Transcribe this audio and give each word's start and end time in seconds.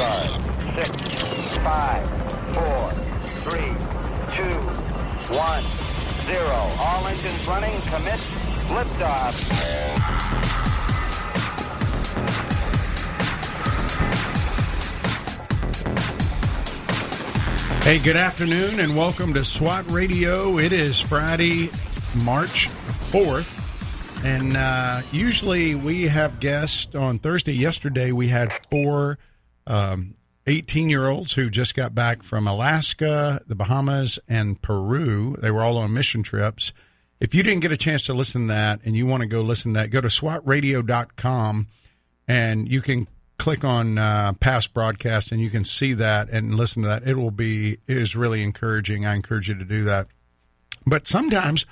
start. 0.00 0.24
Six, 0.76 1.58
five, 1.58 2.02
four, 2.54 2.90
three, 3.44 3.68
two, 4.34 4.56
one, 5.36 5.60
zero. 6.24 6.58
All 6.78 7.06
engines 7.06 7.46
running. 7.46 7.78
Commit. 7.82 8.20
Liftoff. 8.70 9.34
Hey, 17.82 17.98
good 17.98 18.16
afternoon 18.16 18.80
and 18.80 18.96
welcome 18.96 19.34
to 19.34 19.44
SWAT 19.44 19.90
Radio. 19.90 20.56
It 20.56 20.72
is 20.72 20.98
Friday, 20.98 21.68
March 22.24 22.68
4th. 23.10 23.58
And 24.24 24.56
uh, 24.56 25.02
usually 25.12 25.74
we 25.74 26.04
have 26.04 26.40
guests 26.40 26.94
on 26.94 27.18
Thursday. 27.18 27.52
Yesterday 27.52 28.12
we 28.12 28.28
had 28.28 28.50
four 28.70 29.18
18 30.46 30.88
year 30.88 31.08
olds 31.08 31.34
who 31.34 31.50
just 31.50 31.74
got 31.74 31.94
back 31.94 32.22
from 32.22 32.46
Alaska, 32.46 33.40
the 33.46 33.54
Bahamas, 33.54 34.18
and 34.28 34.60
Peru. 34.60 35.36
They 35.40 35.50
were 35.50 35.62
all 35.62 35.78
on 35.78 35.92
mission 35.92 36.22
trips. 36.22 36.72
If 37.20 37.34
you 37.34 37.42
didn't 37.42 37.60
get 37.60 37.70
a 37.70 37.76
chance 37.76 38.04
to 38.06 38.14
listen 38.14 38.42
to 38.42 38.52
that 38.54 38.80
and 38.84 38.96
you 38.96 39.06
want 39.06 39.22
to 39.22 39.26
go 39.26 39.42
listen 39.42 39.74
to 39.74 39.80
that, 39.80 39.90
go 39.90 40.00
to 40.00 40.08
swatradio.com 40.08 41.66
and 42.26 42.72
you 42.72 42.80
can 42.80 43.06
click 43.38 43.64
on 43.64 43.96
uh, 43.96 44.32
past 44.34 44.74
broadcast 44.74 45.32
and 45.32 45.40
you 45.40 45.50
can 45.50 45.64
see 45.64 45.92
that 45.94 46.28
and 46.30 46.54
listen 46.54 46.82
to 46.82 46.88
that. 46.88 47.06
It 47.06 47.16
will 47.16 47.30
be 47.30 47.78
it 47.86 47.96
is 47.96 48.16
really 48.16 48.42
encouraging. 48.42 49.06
I 49.06 49.14
encourage 49.14 49.48
you 49.48 49.54
to 49.54 49.64
do 49.64 49.84
that. 49.84 50.08
But 50.86 51.06
sometimes 51.06 51.66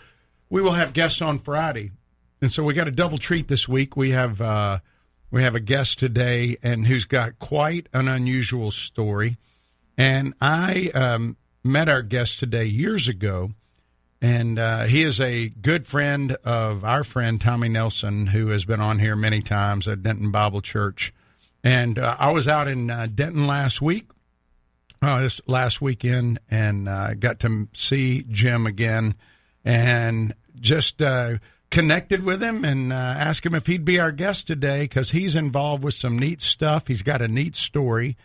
we 0.51 0.63
will 0.63 0.73
have 0.73 0.93
guests 0.93 1.21
on 1.23 1.39
Friday, 1.39 1.93
and 2.41 2.53
so 2.53 2.63
we 2.63 2.75
got 2.75 2.89
a 2.89 2.91
double 2.91 3.19
treat 3.19 3.49
this 3.49 3.69
week. 3.69 3.97
We 3.97 4.11
have 4.11 4.41
uh, 4.41 4.79
we 5.31 5.43
have 5.43 5.55
a 5.55 5.61
guest 5.61 5.99
today, 5.99 6.57
and 6.63 6.87
who's 6.87 7.05
got 7.05 7.39
quite 7.39 7.89
an 7.93 8.09
unusual 8.09 8.71
story. 8.71 9.35
And 9.97 10.35
I 10.41 10.91
um, 10.95 11.37
met 11.63 11.89
our 11.89 12.03
guest 12.03 12.39
today 12.39 12.65
years 12.65 13.09
ago, 13.09 13.51
and 14.21 14.59
uh, 14.59 14.85
he 14.85 15.03
is 15.03 15.21
a 15.21 15.49
good 15.49 15.87
friend 15.87 16.33
of 16.45 16.85
our 16.85 17.05
friend 17.05 17.41
Tommy 17.41 17.69
Nelson, 17.69 18.29
who 18.29 18.49
has 18.49 18.65
been 18.65 18.81
on 18.81 18.99
here 18.99 19.17
many 19.17 19.43
times 19.43 19.87
at 19.87 20.03
Denton 20.03 20.31
Bible 20.31 20.61
Church. 20.61 21.13
And 21.63 21.99
uh, 21.99 22.17
I 22.19 22.31
was 22.31 22.49
out 22.49 22.69
in 22.69 22.91
uh, 22.91 23.07
Denton 23.13 23.47
last 23.47 23.83
week, 23.83 24.09
uh, 25.03 25.21
this 25.21 25.41
last 25.47 25.81
weekend, 25.83 26.39
and 26.51 26.89
uh, 26.89 27.15
got 27.15 27.41
to 27.41 27.69
see 27.75 28.25
Jim 28.29 28.67
again, 28.67 29.15
and 29.65 30.35
just 30.59 31.03
uh, 31.03 31.39
connected 31.71 32.25
with 32.25 32.43
him 32.43 32.65
and 32.65 32.93
uh, 32.93 32.97
asked 32.97 33.45
him 33.45 33.55
if 33.55 33.67
he'd 33.67 33.85
be 33.85 34.01
our 34.01 34.13
guest 34.13 34.47
today 34.47 34.83
because 34.83 35.11
he's 35.11 35.37
involved 35.37 35.83
with 35.83 35.95
some 35.95 36.19
neat 36.19 36.41
stuff. 36.41 36.89
He's 36.89 37.03
got 37.03 37.23
a 37.23 37.29
neat 37.29 37.55
story, 37.55 38.17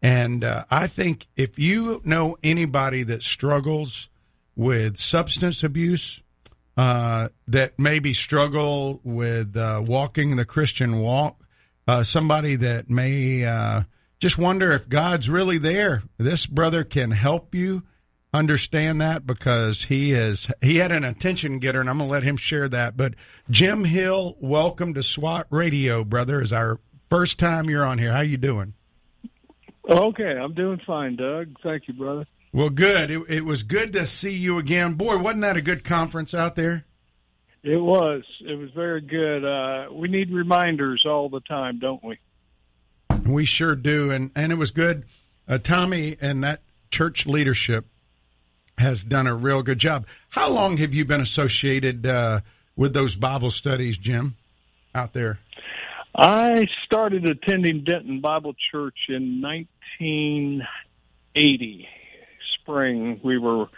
and 0.00 0.44
uh, 0.44 0.64
I 0.70 0.86
think 0.86 1.28
if 1.36 1.58
you 1.58 2.00
know 2.04 2.36
anybody 2.42 3.02
that 3.04 3.22
struggles 3.22 4.08
with 4.54 4.96
substance 4.96 5.64
abuse, 5.64 6.20
uh, 6.76 7.28
that 7.48 7.78
maybe 7.78 8.14
struggle 8.14 9.00
with 9.04 9.56
uh, 9.56 9.82
walking 9.84 10.36
the 10.36 10.44
Christian 10.44 11.00
walk, 11.00 11.42
uh, 11.86 12.02
somebody 12.02 12.56
that 12.56 12.88
may 12.88 13.44
uh, 13.44 13.82
just 14.18 14.38
wonder 14.38 14.72
if 14.72 14.88
God's 14.88 15.28
really 15.28 15.58
there. 15.58 16.02
This 16.16 16.46
brother 16.46 16.84
can 16.84 17.10
help 17.10 17.54
you 17.54 17.82
understand 18.32 19.00
that 19.00 19.26
because 19.26 19.84
he 19.84 20.12
is 20.12 20.50
he 20.60 20.76
had 20.76 20.92
an 20.92 21.04
attention 21.04 21.58
getter, 21.58 21.80
and 21.80 21.90
I'm 21.90 21.98
going 21.98 22.08
to 22.08 22.12
let 22.12 22.22
him 22.22 22.36
share 22.36 22.68
that. 22.68 22.96
But 22.96 23.14
Jim 23.50 23.84
Hill, 23.84 24.36
welcome 24.40 24.94
to 24.94 25.02
SWAT 25.02 25.46
Radio, 25.50 26.04
brother. 26.04 26.40
Is 26.40 26.52
our 26.52 26.80
first 27.10 27.38
time 27.38 27.68
you're 27.68 27.84
on 27.84 27.98
here. 27.98 28.12
How 28.12 28.20
you 28.20 28.36
doing? 28.36 28.74
Okay, 29.88 30.38
I'm 30.38 30.54
doing 30.54 30.80
fine, 30.86 31.16
Doug. 31.16 31.56
Thank 31.62 31.88
you, 31.88 31.94
brother. 31.94 32.26
Well, 32.52 32.70
good. 32.70 33.10
It, 33.10 33.22
it 33.28 33.44
was 33.44 33.62
good 33.62 33.92
to 33.94 34.06
see 34.06 34.36
you 34.36 34.58
again. 34.58 34.94
Boy, 34.94 35.18
wasn't 35.18 35.42
that 35.42 35.56
a 35.56 35.62
good 35.62 35.84
conference 35.84 36.34
out 36.34 36.54
there? 36.54 36.84
It 37.62 37.78
was. 37.78 38.22
It 38.46 38.56
was 38.56 38.70
very 38.72 39.00
good. 39.00 39.44
Uh, 39.44 39.92
we 39.92 40.08
need 40.08 40.30
reminders 40.32 41.04
all 41.06 41.28
the 41.28 41.40
time, 41.40 41.78
don't 41.78 42.02
we? 42.02 42.18
We 43.24 43.44
sure 43.44 43.76
do, 43.76 44.10
and 44.10 44.30
and 44.34 44.52
it 44.52 44.56
was 44.56 44.70
good. 44.70 45.04
Uh, 45.48 45.58
Tommy 45.58 46.16
and 46.20 46.42
that 46.44 46.62
church 46.90 47.26
leadership 47.26 47.86
has 48.78 49.04
done 49.04 49.26
a 49.26 49.34
real 49.34 49.62
good 49.62 49.78
job. 49.78 50.06
How 50.30 50.50
long 50.50 50.78
have 50.78 50.94
you 50.94 51.04
been 51.04 51.20
associated 51.20 52.06
uh, 52.06 52.40
with 52.76 52.94
those 52.94 53.16
Bible 53.16 53.50
studies, 53.50 53.98
Jim, 53.98 54.36
out 54.94 55.12
there? 55.12 55.40
I 56.14 56.68
started 56.84 57.24
attending 57.24 57.82
Denton 57.84 58.20
Bible 58.20 58.54
Church 58.70 58.98
in 59.08 59.40
1980 59.40 61.88
spring. 62.60 63.18
We 63.24 63.38
were 63.38 63.68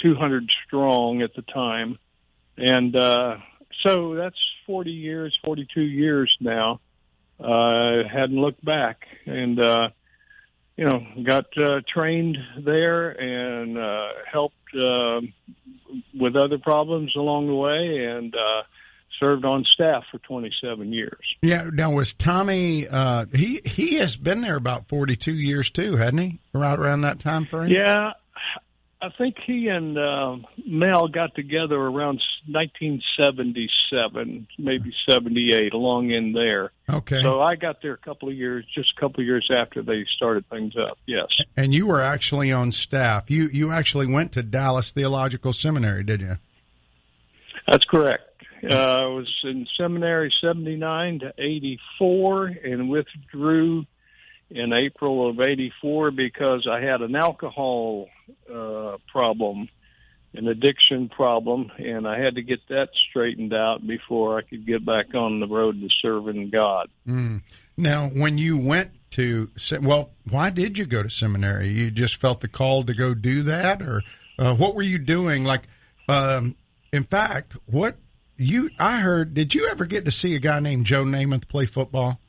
200 0.00 0.50
strong 0.66 1.20
at 1.22 1.34
the 1.34 1.42
time, 1.42 1.98
and 2.56 2.96
uh, 2.96 3.36
so 3.82 4.14
that's 4.14 4.38
40 4.66 4.90
years, 4.90 5.38
42 5.44 5.82
years 5.82 6.34
now. 6.40 6.80
I 7.38 8.04
uh, 8.04 8.08
hadn't 8.08 8.40
looked 8.40 8.64
back, 8.64 9.06
and 9.26 9.60
uh, 9.60 9.90
you 10.76 10.84
know, 10.84 11.06
got 11.24 11.46
uh, 11.56 11.80
trained 11.92 12.36
there 12.64 13.10
and 13.10 13.78
uh, 13.78 14.08
helped 14.30 14.56
uh, 14.74 15.20
with 16.18 16.36
other 16.36 16.58
problems 16.58 17.14
along 17.16 17.46
the 17.46 17.54
way, 17.54 18.04
and 18.06 18.34
uh, 18.34 18.62
served 19.20 19.44
on 19.44 19.64
staff 19.64 20.04
for 20.10 20.18
27 20.18 20.92
years. 20.92 21.24
Yeah. 21.42 21.70
Now 21.72 21.92
was 21.92 22.12
Tommy? 22.12 22.88
Uh, 22.88 23.26
he 23.32 23.60
he 23.64 23.94
has 23.96 24.16
been 24.16 24.40
there 24.40 24.56
about 24.56 24.88
42 24.88 25.32
years 25.32 25.70
too, 25.70 25.96
hadn't 25.96 26.18
he? 26.18 26.40
Right 26.52 26.78
around 26.78 27.02
that 27.02 27.20
time 27.20 27.46
frame. 27.46 27.70
Yeah, 27.70 28.12
I 29.04 29.10
think 29.18 29.36
he 29.46 29.68
and 29.68 29.98
uh, 29.98 30.36
Mel 30.66 31.08
got 31.08 31.34
together 31.34 31.76
around 31.76 32.22
1977, 32.48 34.48
maybe 34.58 34.94
78, 35.06 35.74
along 35.74 36.10
in 36.10 36.32
there. 36.32 36.72
Okay. 36.88 37.20
So 37.20 37.42
I 37.42 37.56
got 37.56 37.82
there 37.82 37.92
a 37.92 37.98
couple 37.98 38.30
of 38.30 38.34
years, 38.34 38.64
just 38.74 38.94
a 38.96 39.00
couple 39.00 39.20
of 39.20 39.26
years 39.26 39.50
after 39.54 39.82
they 39.82 40.06
started 40.16 40.48
things 40.48 40.72
up. 40.78 40.96
Yes. 41.04 41.26
And 41.54 41.74
you 41.74 41.86
were 41.86 42.00
actually 42.00 42.50
on 42.50 42.72
staff. 42.72 43.30
You 43.30 43.50
you 43.52 43.72
actually 43.72 44.06
went 44.06 44.32
to 44.32 44.42
Dallas 44.42 44.92
Theological 44.92 45.52
Seminary, 45.52 46.02
did 46.02 46.22
you? 46.22 46.38
That's 47.68 47.84
correct. 47.84 48.22
Uh, 48.70 49.00
I 49.02 49.04
was 49.04 49.30
in 49.44 49.66
seminary 49.76 50.32
79 50.40 51.18
to 51.20 51.34
84 51.36 52.46
and 52.64 52.88
withdrew 52.88 53.84
in 54.54 54.72
April 54.72 55.28
of 55.28 55.40
84 55.40 56.12
because 56.12 56.66
I 56.70 56.80
had 56.80 57.02
an 57.02 57.16
alcohol 57.16 58.08
uh, 58.48 58.96
problem, 59.10 59.68
an 60.32 60.46
addiction 60.46 61.08
problem, 61.08 61.72
and 61.76 62.06
I 62.06 62.20
had 62.20 62.36
to 62.36 62.42
get 62.42 62.60
that 62.68 62.90
straightened 63.10 63.52
out 63.52 63.84
before 63.84 64.38
I 64.38 64.42
could 64.42 64.64
get 64.64 64.86
back 64.86 65.12
on 65.14 65.40
the 65.40 65.48
road 65.48 65.80
to 65.80 65.88
serving 66.00 66.50
God. 66.50 66.88
Mm. 67.06 67.42
Now, 67.76 68.08
when 68.08 68.38
you 68.38 68.56
went 68.56 68.92
to, 69.10 69.50
well, 69.82 70.12
why 70.30 70.50
did 70.50 70.78
you 70.78 70.86
go 70.86 71.02
to 71.02 71.10
seminary? 71.10 71.70
You 71.70 71.90
just 71.90 72.20
felt 72.20 72.40
the 72.40 72.48
call 72.48 72.84
to 72.84 72.94
go 72.94 73.12
do 73.12 73.42
that, 73.42 73.82
or 73.82 74.02
uh, 74.38 74.54
what 74.54 74.76
were 74.76 74.82
you 74.82 74.98
doing? 74.98 75.44
Like, 75.44 75.68
um, 76.08 76.54
in 76.92 77.02
fact, 77.02 77.56
what 77.66 77.96
you 78.36 78.70
I 78.78 79.00
heard? 79.00 79.34
Did 79.34 79.54
you 79.54 79.68
ever 79.70 79.84
get 79.86 80.04
to 80.04 80.10
see 80.12 80.34
a 80.36 80.38
guy 80.40 80.60
named 80.60 80.86
Joe 80.86 81.04
Namath 81.04 81.48
play 81.48 81.66
football? 81.66 82.20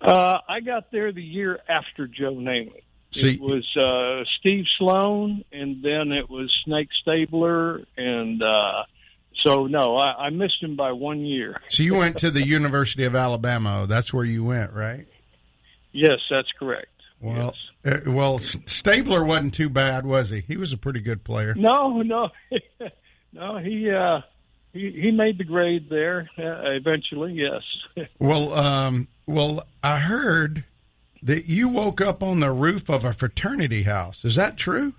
Uh, 0.00 0.38
I 0.48 0.60
got 0.60 0.90
there 0.92 1.12
the 1.12 1.22
year 1.22 1.58
after 1.68 2.06
Joe 2.06 2.34
Namath. 2.34 2.82
See, 3.10 3.34
it 3.34 3.40
was 3.40 3.64
uh, 3.76 4.24
Steve 4.40 4.64
Sloan, 4.78 5.42
and 5.52 5.82
then 5.82 6.12
it 6.12 6.28
was 6.28 6.52
Snake 6.64 6.88
Stabler, 7.00 7.80
and 7.96 8.42
uh, 8.42 8.82
so 9.46 9.66
no, 9.66 9.96
I, 9.96 10.26
I 10.26 10.30
missed 10.30 10.62
him 10.62 10.76
by 10.76 10.92
one 10.92 11.20
year. 11.20 11.60
so 11.68 11.82
you 11.82 11.94
went 11.94 12.18
to 12.18 12.30
the 12.30 12.44
University 12.44 13.04
of 13.04 13.14
Alabama. 13.14 13.86
That's 13.88 14.12
where 14.12 14.24
you 14.24 14.44
went, 14.44 14.72
right? 14.72 15.06
Yes, 15.92 16.18
that's 16.28 16.48
correct. 16.58 16.88
Well, 17.20 17.54
Yes. 17.84 18.02
uh, 18.06 18.10
well, 18.10 18.38
Stabler 18.38 19.24
wasn't 19.24 19.54
too 19.54 19.70
bad, 19.70 20.04
was 20.04 20.28
he? 20.28 20.40
He 20.40 20.58
was 20.58 20.72
a 20.72 20.76
pretty 20.76 21.00
good 21.00 21.24
player. 21.24 21.54
No, 21.54 22.02
no, 22.02 22.28
no. 23.32 23.58
He 23.58 23.88
uh, 23.90 24.20
he 24.76 25.00
he 25.00 25.10
made 25.10 25.38
the 25.38 25.44
grade 25.44 25.88
there 25.88 26.28
uh, 26.38 26.70
eventually. 26.70 27.32
Yes. 27.34 27.62
Well, 28.18 28.52
um, 28.52 29.08
well, 29.26 29.66
I 29.82 30.00
heard 30.00 30.64
that 31.22 31.46
you 31.46 31.68
woke 31.68 32.00
up 32.00 32.22
on 32.22 32.40
the 32.40 32.50
roof 32.50 32.90
of 32.90 33.04
a 33.04 33.12
fraternity 33.12 33.84
house. 33.84 34.24
Is 34.24 34.36
that 34.36 34.58
true? 34.58 34.92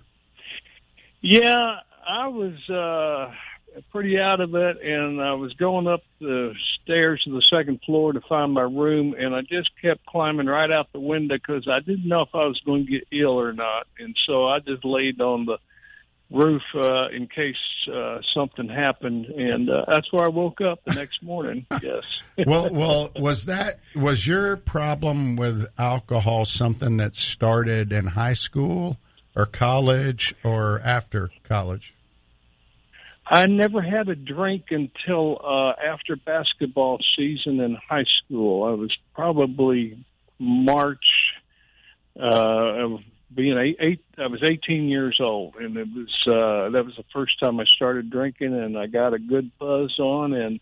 Yeah, 1.20 1.76
I 2.08 2.26
was 2.28 2.68
uh 2.68 3.32
pretty 3.92 4.18
out 4.18 4.40
of 4.40 4.54
it 4.54 4.82
and 4.82 5.20
I 5.20 5.34
was 5.34 5.52
going 5.54 5.86
up 5.86 6.02
the 6.20 6.52
stairs 6.82 7.22
to 7.24 7.30
the 7.30 7.42
second 7.48 7.80
floor 7.86 8.12
to 8.12 8.20
find 8.22 8.52
my 8.52 8.62
room 8.62 9.14
and 9.16 9.34
I 9.34 9.42
just 9.42 9.70
kept 9.80 10.04
climbing 10.06 10.46
right 10.46 10.70
out 10.70 10.92
the 10.92 11.00
window 11.00 11.38
cuz 11.38 11.68
I 11.68 11.80
didn't 11.80 12.08
know 12.08 12.20
if 12.20 12.34
I 12.34 12.46
was 12.46 12.60
going 12.64 12.86
to 12.86 12.90
get 12.90 13.06
ill 13.12 13.38
or 13.38 13.52
not 13.52 13.86
and 13.98 14.16
so 14.26 14.46
I 14.48 14.58
just 14.60 14.84
laid 14.84 15.20
on 15.20 15.44
the 15.44 15.58
roof 16.30 16.62
uh, 16.74 17.08
in 17.08 17.26
case 17.26 17.56
uh, 17.92 18.18
something 18.34 18.68
happened, 18.68 19.26
and 19.26 19.70
uh, 19.70 19.84
that's 19.88 20.12
where 20.12 20.24
I 20.24 20.28
woke 20.28 20.60
up 20.60 20.80
the 20.84 20.94
next 20.94 21.22
morning. 21.22 21.66
Yes. 21.80 22.20
well, 22.46 22.70
well, 22.70 23.10
was 23.16 23.46
that 23.46 23.78
was 23.94 24.26
your 24.26 24.56
problem 24.56 25.36
with 25.36 25.66
alcohol 25.78 26.44
something 26.44 26.96
that 26.98 27.14
started 27.14 27.92
in 27.92 28.06
high 28.06 28.32
school 28.32 28.98
or 29.36 29.46
college 29.46 30.34
or 30.44 30.80
after 30.84 31.30
college? 31.44 31.94
I 33.30 33.46
never 33.46 33.80
had 33.80 34.08
a 34.08 34.14
drink 34.14 34.66
until 34.70 35.40
uh, 35.44 35.72
after 35.84 36.16
basketball 36.16 36.98
season 37.16 37.60
in 37.60 37.76
high 37.88 38.06
school. 38.24 38.64
I 38.64 38.72
was 38.72 38.94
probably 39.14 40.04
March 40.38 41.34
uh, 42.18 42.22
of 42.22 43.00
being 43.34 43.58
eight, 43.58 43.76
eight. 43.80 44.04
I 44.16 44.26
was 44.26 44.42
18 44.42 44.88
years 44.88 45.18
old, 45.20 45.56
and 45.56 45.76
it 45.76 45.88
was 45.94 46.08
uh, 46.26 46.70
that 46.70 46.84
was 46.84 46.96
the 46.96 47.04
first 47.12 47.38
time 47.40 47.60
I 47.60 47.64
started 47.64 48.10
drinking, 48.10 48.54
and 48.54 48.78
I 48.78 48.86
got 48.86 49.14
a 49.14 49.18
good 49.18 49.50
buzz 49.58 49.98
on, 49.98 50.32
and 50.32 50.60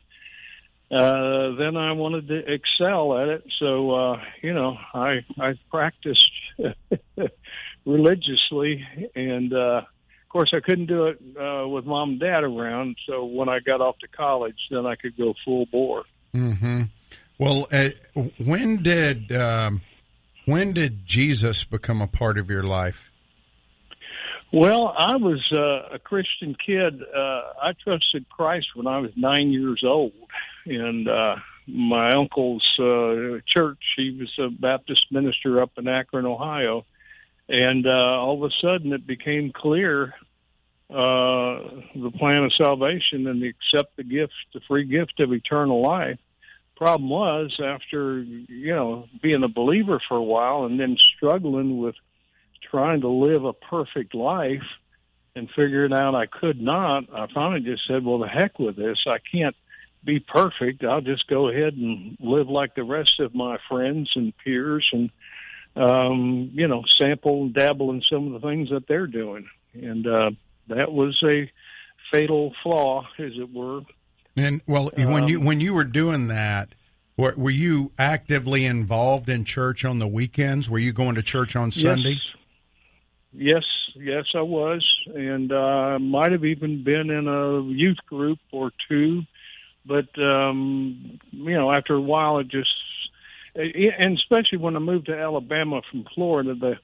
uh, 0.90 1.56
then 1.56 1.76
I 1.76 1.92
wanted 1.92 2.28
to 2.28 2.52
excel 2.52 3.18
at 3.18 3.28
it. 3.28 3.44
So 3.58 3.90
uh, 3.92 4.20
you 4.42 4.54
know, 4.54 4.76
I 4.94 5.24
I 5.38 5.54
practiced 5.70 6.30
religiously, 7.84 8.86
and 9.14 9.52
uh, 9.52 9.82
of 9.82 10.28
course, 10.28 10.52
I 10.54 10.60
couldn't 10.60 10.86
do 10.86 11.06
it 11.06 11.18
uh, 11.40 11.68
with 11.68 11.86
mom 11.86 12.10
and 12.10 12.20
dad 12.20 12.44
around. 12.44 12.96
So 13.06 13.24
when 13.24 13.48
I 13.48 13.60
got 13.60 13.80
off 13.80 13.98
to 14.00 14.08
college, 14.08 14.58
then 14.70 14.86
I 14.86 14.96
could 14.96 15.16
go 15.16 15.34
full 15.44 15.66
bore. 15.66 16.04
Mm-hmm. 16.34 16.82
Well, 17.38 17.68
uh, 17.70 17.90
when 18.38 18.82
did 18.82 19.30
um, 19.32 19.82
when 20.46 20.72
did 20.72 21.04
Jesus 21.04 21.64
become 21.64 22.00
a 22.00 22.06
part 22.06 22.38
of 22.38 22.48
your 22.48 22.62
life? 22.62 23.12
Well, 24.52 24.94
I 24.96 25.16
was 25.16 25.44
uh, 25.52 25.94
a 25.94 25.98
Christian 25.98 26.56
kid. 26.64 27.02
Uh, 27.02 27.42
I 27.62 27.72
trusted 27.84 28.28
Christ 28.30 28.68
when 28.74 28.86
I 28.86 28.98
was 28.98 29.10
nine 29.16 29.50
years 29.50 29.82
old, 29.84 30.12
and 30.64 31.06
uh, 31.06 31.36
my 31.66 32.10
uncle's 32.12 32.64
uh, 32.78 33.40
church. 33.46 33.82
He 33.96 34.16
was 34.18 34.32
a 34.38 34.48
Baptist 34.48 35.06
minister 35.10 35.60
up 35.60 35.72
in 35.76 35.86
Akron, 35.88 36.24
Ohio 36.24 36.86
and 37.48 37.86
uh, 37.86 38.04
all 38.04 38.42
of 38.42 38.50
a 38.50 38.54
sudden 38.60 38.92
it 38.92 39.06
became 39.06 39.52
clear 39.52 40.14
uh, 40.90 41.62
the 41.94 42.12
plan 42.18 42.44
of 42.44 42.52
salvation 42.54 43.26
and 43.26 43.42
accept 43.42 43.96
the 43.96 44.04
gift, 44.04 44.32
the 44.54 44.60
free 44.66 44.84
gift 44.84 45.20
of 45.20 45.32
eternal 45.32 45.82
life. 45.82 46.18
Problem 46.76 47.08
was, 47.08 47.58
after 47.62 48.20
you 48.20 48.74
know 48.74 49.08
being 49.22 49.42
a 49.42 49.48
believer 49.48 50.00
for 50.08 50.16
a 50.16 50.22
while 50.22 50.64
and 50.64 50.78
then 50.78 50.96
struggling 51.16 51.78
with 51.78 51.94
trying 52.70 53.00
to 53.00 53.08
live 53.08 53.44
a 53.44 53.52
perfect 53.52 54.14
life 54.14 54.66
and 55.34 55.48
figuring 55.56 55.92
out 55.92 56.14
I 56.14 56.26
could 56.26 56.60
not, 56.60 57.04
I 57.12 57.26
finally 57.32 57.60
just 57.60 57.86
said, 57.86 58.04
"Well, 58.04 58.18
the 58.18 58.28
heck 58.28 58.58
with 58.58 58.76
this! 58.76 58.98
I 59.06 59.18
can't 59.18 59.56
be 60.04 60.20
perfect. 60.20 60.84
I'll 60.84 61.00
just 61.00 61.26
go 61.28 61.48
ahead 61.48 61.74
and 61.74 62.16
live 62.20 62.48
like 62.48 62.74
the 62.74 62.84
rest 62.84 63.20
of 63.20 63.34
my 63.34 63.58
friends 63.68 64.12
and 64.14 64.32
peers 64.44 64.88
and." 64.92 65.10
um, 65.76 66.50
you 66.54 66.66
know, 66.66 66.82
sample 67.00 67.42
and 67.42 67.54
dabble 67.54 67.90
in 67.90 68.02
some 68.10 68.32
of 68.32 68.40
the 68.40 68.48
things 68.48 68.70
that 68.70 68.88
they're 68.88 69.06
doing. 69.06 69.46
And 69.74 70.06
uh, 70.06 70.30
that 70.68 70.90
was 70.90 71.22
a 71.22 71.50
fatal 72.10 72.54
flaw, 72.62 73.06
as 73.18 73.32
it 73.38 73.52
were. 73.52 73.82
And 74.36 74.60
well, 74.66 74.90
um, 74.96 75.12
when 75.12 75.28
you 75.28 75.40
when 75.40 75.60
you 75.60 75.74
were 75.74 75.84
doing 75.84 76.28
that, 76.28 76.74
were, 77.16 77.34
were, 77.36 77.50
you 77.50 77.92
actively 77.98 78.66
involved 78.66 79.30
in 79.30 79.44
church 79.44 79.84
on 79.84 79.98
the 79.98 80.06
weekends? 80.06 80.68
Were 80.68 80.78
you 80.78 80.92
going 80.92 81.14
to 81.14 81.22
church 81.22 81.56
on 81.56 81.70
Sunday? 81.70 82.18
Yes, 83.32 83.62
yes, 83.96 83.96
yes 83.96 84.24
I 84.34 84.42
was, 84.42 84.86
and 85.14 85.50
uh, 85.50 85.98
might 85.98 86.32
have 86.32 86.44
even 86.44 86.84
been 86.84 87.08
in 87.08 87.26
a 87.26 87.62
youth 87.62 87.98
group 88.06 88.38
or 88.52 88.70
two. 88.88 89.22
But 89.86 90.08
um, 90.20 91.18
you 91.32 91.54
know, 91.54 91.72
after 91.72 91.94
a 91.94 92.00
while, 92.00 92.38
it 92.38 92.48
just 92.48 92.68
and 93.54 94.18
especially 94.18 94.58
when 94.58 94.76
I 94.76 94.80
moved 94.80 95.06
to 95.06 95.18
Alabama 95.18 95.80
from 95.90 96.04
Florida, 96.14 96.54
the 96.54 96.74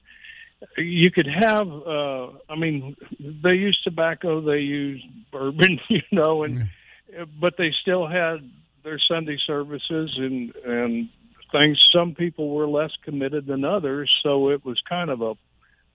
you 0.81 1.11
could 1.11 1.27
have 1.27 1.67
uh 1.67 2.27
I 2.49 2.55
mean 2.55 2.95
they 3.19 3.53
used 3.53 3.83
tobacco, 3.83 4.41
they 4.41 4.59
used 4.59 5.05
bourbon, 5.31 5.79
you 5.89 6.01
know, 6.11 6.43
and 6.43 6.69
but 7.39 7.55
they 7.57 7.71
still 7.81 8.07
had 8.07 8.49
their 8.83 8.99
Sunday 8.99 9.37
services 9.45 10.13
and 10.17 10.53
and 10.65 11.09
things 11.51 11.79
some 11.91 12.15
people 12.15 12.49
were 12.49 12.67
less 12.67 12.91
committed 13.03 13.45
than 13.45 13.63
others, 13.63 14.11
so 14.23 14.49
it 14.49 14.65
was 14.65 14.81
kind 14.87 15.09
of 15.09 15.21
a 15.21 15.33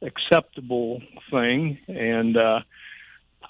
acceptable 0.01 1.03
thing 1.29 1.77
and 1.89 2.37
uh 2.37 2.61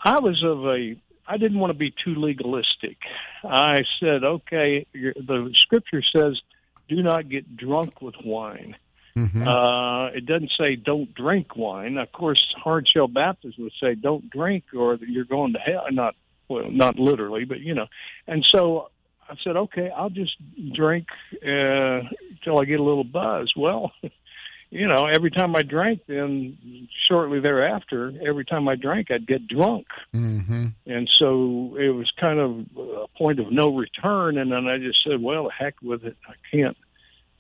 I 0.05 0.19
was 0.21 0.43
of 0.43 0.65
a 0.65 0.97
I 1.27 1.37
didn't 1.37 1.59
want 1.59 1.73
to 1.73 1.79
be 1.79 1.91
too 1.91 2.15
legalistic. 2.15 2.97
I 3.45 3.77
said, 4.01 4.25
okay, 4.25 4.87
the 4.95 5.53
scripture 5.55 6.03
says 6.17 6.41
do 6.89 7.03
not 7.03 7.29
get 7.29 7.55
drunk 7.57 8.01
with 8.01 8.15
wine. 8.25 8.75
Mm-hmm. 9.15 9.47
Uh, 9.47 10.07
it 10.07 10.25
doesn't 10.25 10.53
say 10.59 10.77
don't 10.77 11.13
drink 11.15 11.57
wine. 11.57 11.99
Of 11.99 12.13
course, 12.13 12.41
hard 12.57 12.89
shell 12.89 13.09
Baptists 13.09 13.59
would 13.59 13.73
say 13.81 13.95
don't 13.95 14.31
drink 14.31 14.65
or 14.75 14.99
you're 15.07 15.25
going 15.25 15.53
to 15.53 15.59
hell. 15.59 15.85
Not 15.91 16.15
well, 16.49 16.71
not 16.71 16.99
literally, 16.99 17.45
but 17.45 17.61
you 17.61 17.75
know. 17.75 17.87
And 18.27 18.45
so 18.49 18.89
I 19.29 19.35
said, 19.45 19.57
okay, 19.57 19.91
I'll 19.95 20.11
just 20.11 20.37
drink 20.75 21.07
uh, 21.43 22.01
till 22.45 22.59
I 22.61 22.65
get 22.65 22.81
a 22.81 22.83
little 22.83 23.05
buzz. 23.05 23.53
Well, 23.57 23.93
you 24.71 24.87
know, 24.87 25.07
every 25.07 25.31
time 25.31 25.57
I 25.57 25.63
drank, 25.63 26.03
then 26.07 26.89
shortly 27.09 27.41
thereafter, 27.41 28.13
every 28.27 28.45
time 28.45 28.69
I 28.69 28.77
drank, 28.77 29.11
I'd 29.11 29.27
get 29.27 29.47
drunk, 29.47 29.87
mm-hmm. 30.15 30.67
and 30.87 31.11
so 31.19 31.77
it 31.79 31.89
was 31.89 32.11
kind 32.21 32.39
of 32.39 32.67
a 32.77 33.07
point 33.17 33.41
of 33.41 33.51
no 33.51 33.75
return. 33.77 34.39
And 34.39 34.53
then 34.53 34.67
I 34.67 34.79
just 34.79 34.99
said, 35.07 35.23
"Well, 35.23 35.49
heck 35.57 35.77
with 35.83 36.05
it. 36.05 36.17
I 36.27 36.35
can't, 36.51 36.77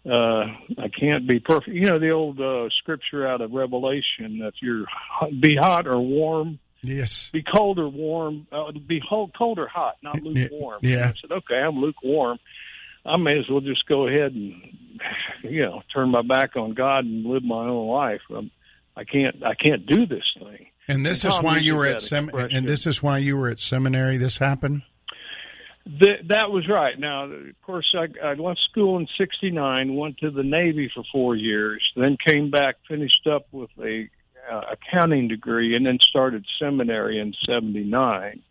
uh, 0.06 0.82
I 0.82 0.88
can't 0.88 1.26
be 1.26 1.38
perfect." 1.38 1.76
You 1.76 1.86
know, 1.86 1.98
the 1.98 2.12
old 2.12 2.40
uh, 2.40 2.68
scripture 2.78 3.26
out 3.26 3.42
of 3.42 3.52
Revelation: 3.52 4.40
"If 4.42 4.54
you're 4.62 4.86
be 5.40 5.56
hot 5.56 5.86
or 5.86 6.00
warm." 6.00 6.58
Yes. 6.82 7.30
Be 7.32 7.42
cold 7.42 7.78
or 7.78 7.88
warm. 7.88 8.46
Uh, 8.52 8.70
be 8.72 9.00
cold 9.08 9.32
or 9.40 9.68
hot, 9.68 9.96
not 10.02 10.22
lukewarm. 10.22 10.80
Yeah. 10.82 11.10
I 11.10 11.14
said, 11.20 11.32
okay, 11.32 11.56
I'm 11.56 11.78
lukewarm. 11.80 12.38
I 13.04 13.16
may 13.16 13.38
as 13.38 13.48
well 13.48 13.60
just 13.60 13.86
go 13.86 14.06
ahead 14.06 14.32
and 14.32 14.54
you 15.42 15.62
know 15.62 15.82
turn 15.92 16.10
my 16.10 16.22
back 16.22 16.56
on 16.56 16.74
God 16.74 17.04
and 17.04 17.24
live 17.24 17.42
my 17.42 17.66
own 17.66 17.88
life. 17.88 18.20
Um, 18.34 18.50
I 18.96 19.04
can't 19.04 19.42
I 19.44 19.54
can't 19.54 19.86
do 19.86 20.06
this 20.06 20.24
thing. 20.38 20.66
And 20.88 21.04
this 21.04 21.24
and 21.24 21.32
is 21.32 21.42
why 21.42 21.58
you 21.58 21.76
were 21.76 21.86
at 21.86 22.02
sem- 22.02 22.30
and 22.32 22.66
this 22.66 22.86
is 22.86 23.02
why 23.02 23.18
you 23.18 23.36
were 23.36 23.48
at 23.48 23.60
seminary. 23.60 24.16
This 24.16 24.38
happened. 24.38 24.82
That 25.86 26.50
was 26.50 26.68
right. 26.68 26.98
Now, 26.98 27.24
of 27.24 27.62
course, 27.62 27.94
I, 27.94 28.08
I 28.22 28.34
left 28.34 28.60
school 28.70 28.98
in 28.98 29.06
'69, 29.16 29.94
went 29.94 30.18
to 30.18 30.30
the 30.30 30.42
Navy 30.42 30.90
for 30.94 31.02
four 31.10 31.34
years, 31.34 31.82
then 31.96 32.18
came 32.26 32.50
back, 32.50 32.76
finished 32.86 33.26
up 33.26 33.46
with 33.52 33.70
a 33.82 34.10
uh, 34.50 34.62
accounting 34.72 35.28
degree, 35.28 35.76
and 35.76 35.86
then 35.86 35.98
started 36.00 36.44
seminary 36.58 37.18
in 37.18 37.34
'79 37.46 38.42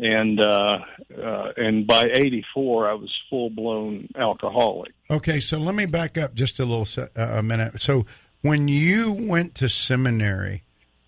and 0.00 0.40
uh, 0.40 0.78
uh, 1.20 1.52
and 1.56 1.86
by 1.86 2.04
'84 2.04 2.88
I 2.88 2.94
was 2.94 3.14
full 3.28 3.50
blown 3.50 4.08
alcoholic. 4.16 4.92
Okay, 5.10 5.40
so 5.40 5.58
let 5.58 5.74
me 5.74 5.86
back 5.86 6.16
up 6.16 6.34
just 6.34 6.60
a 6.60 6.64
little 6.64 6.86
uh, 7.16 7.38
a 7.38 7.42
minute. 7.42 7.80
So 7.80 8.06
when 8.42 8.68
you 8.68 9.12
went 9.12 9.56
to 9.56 9.68
seminary, 9.68 10.62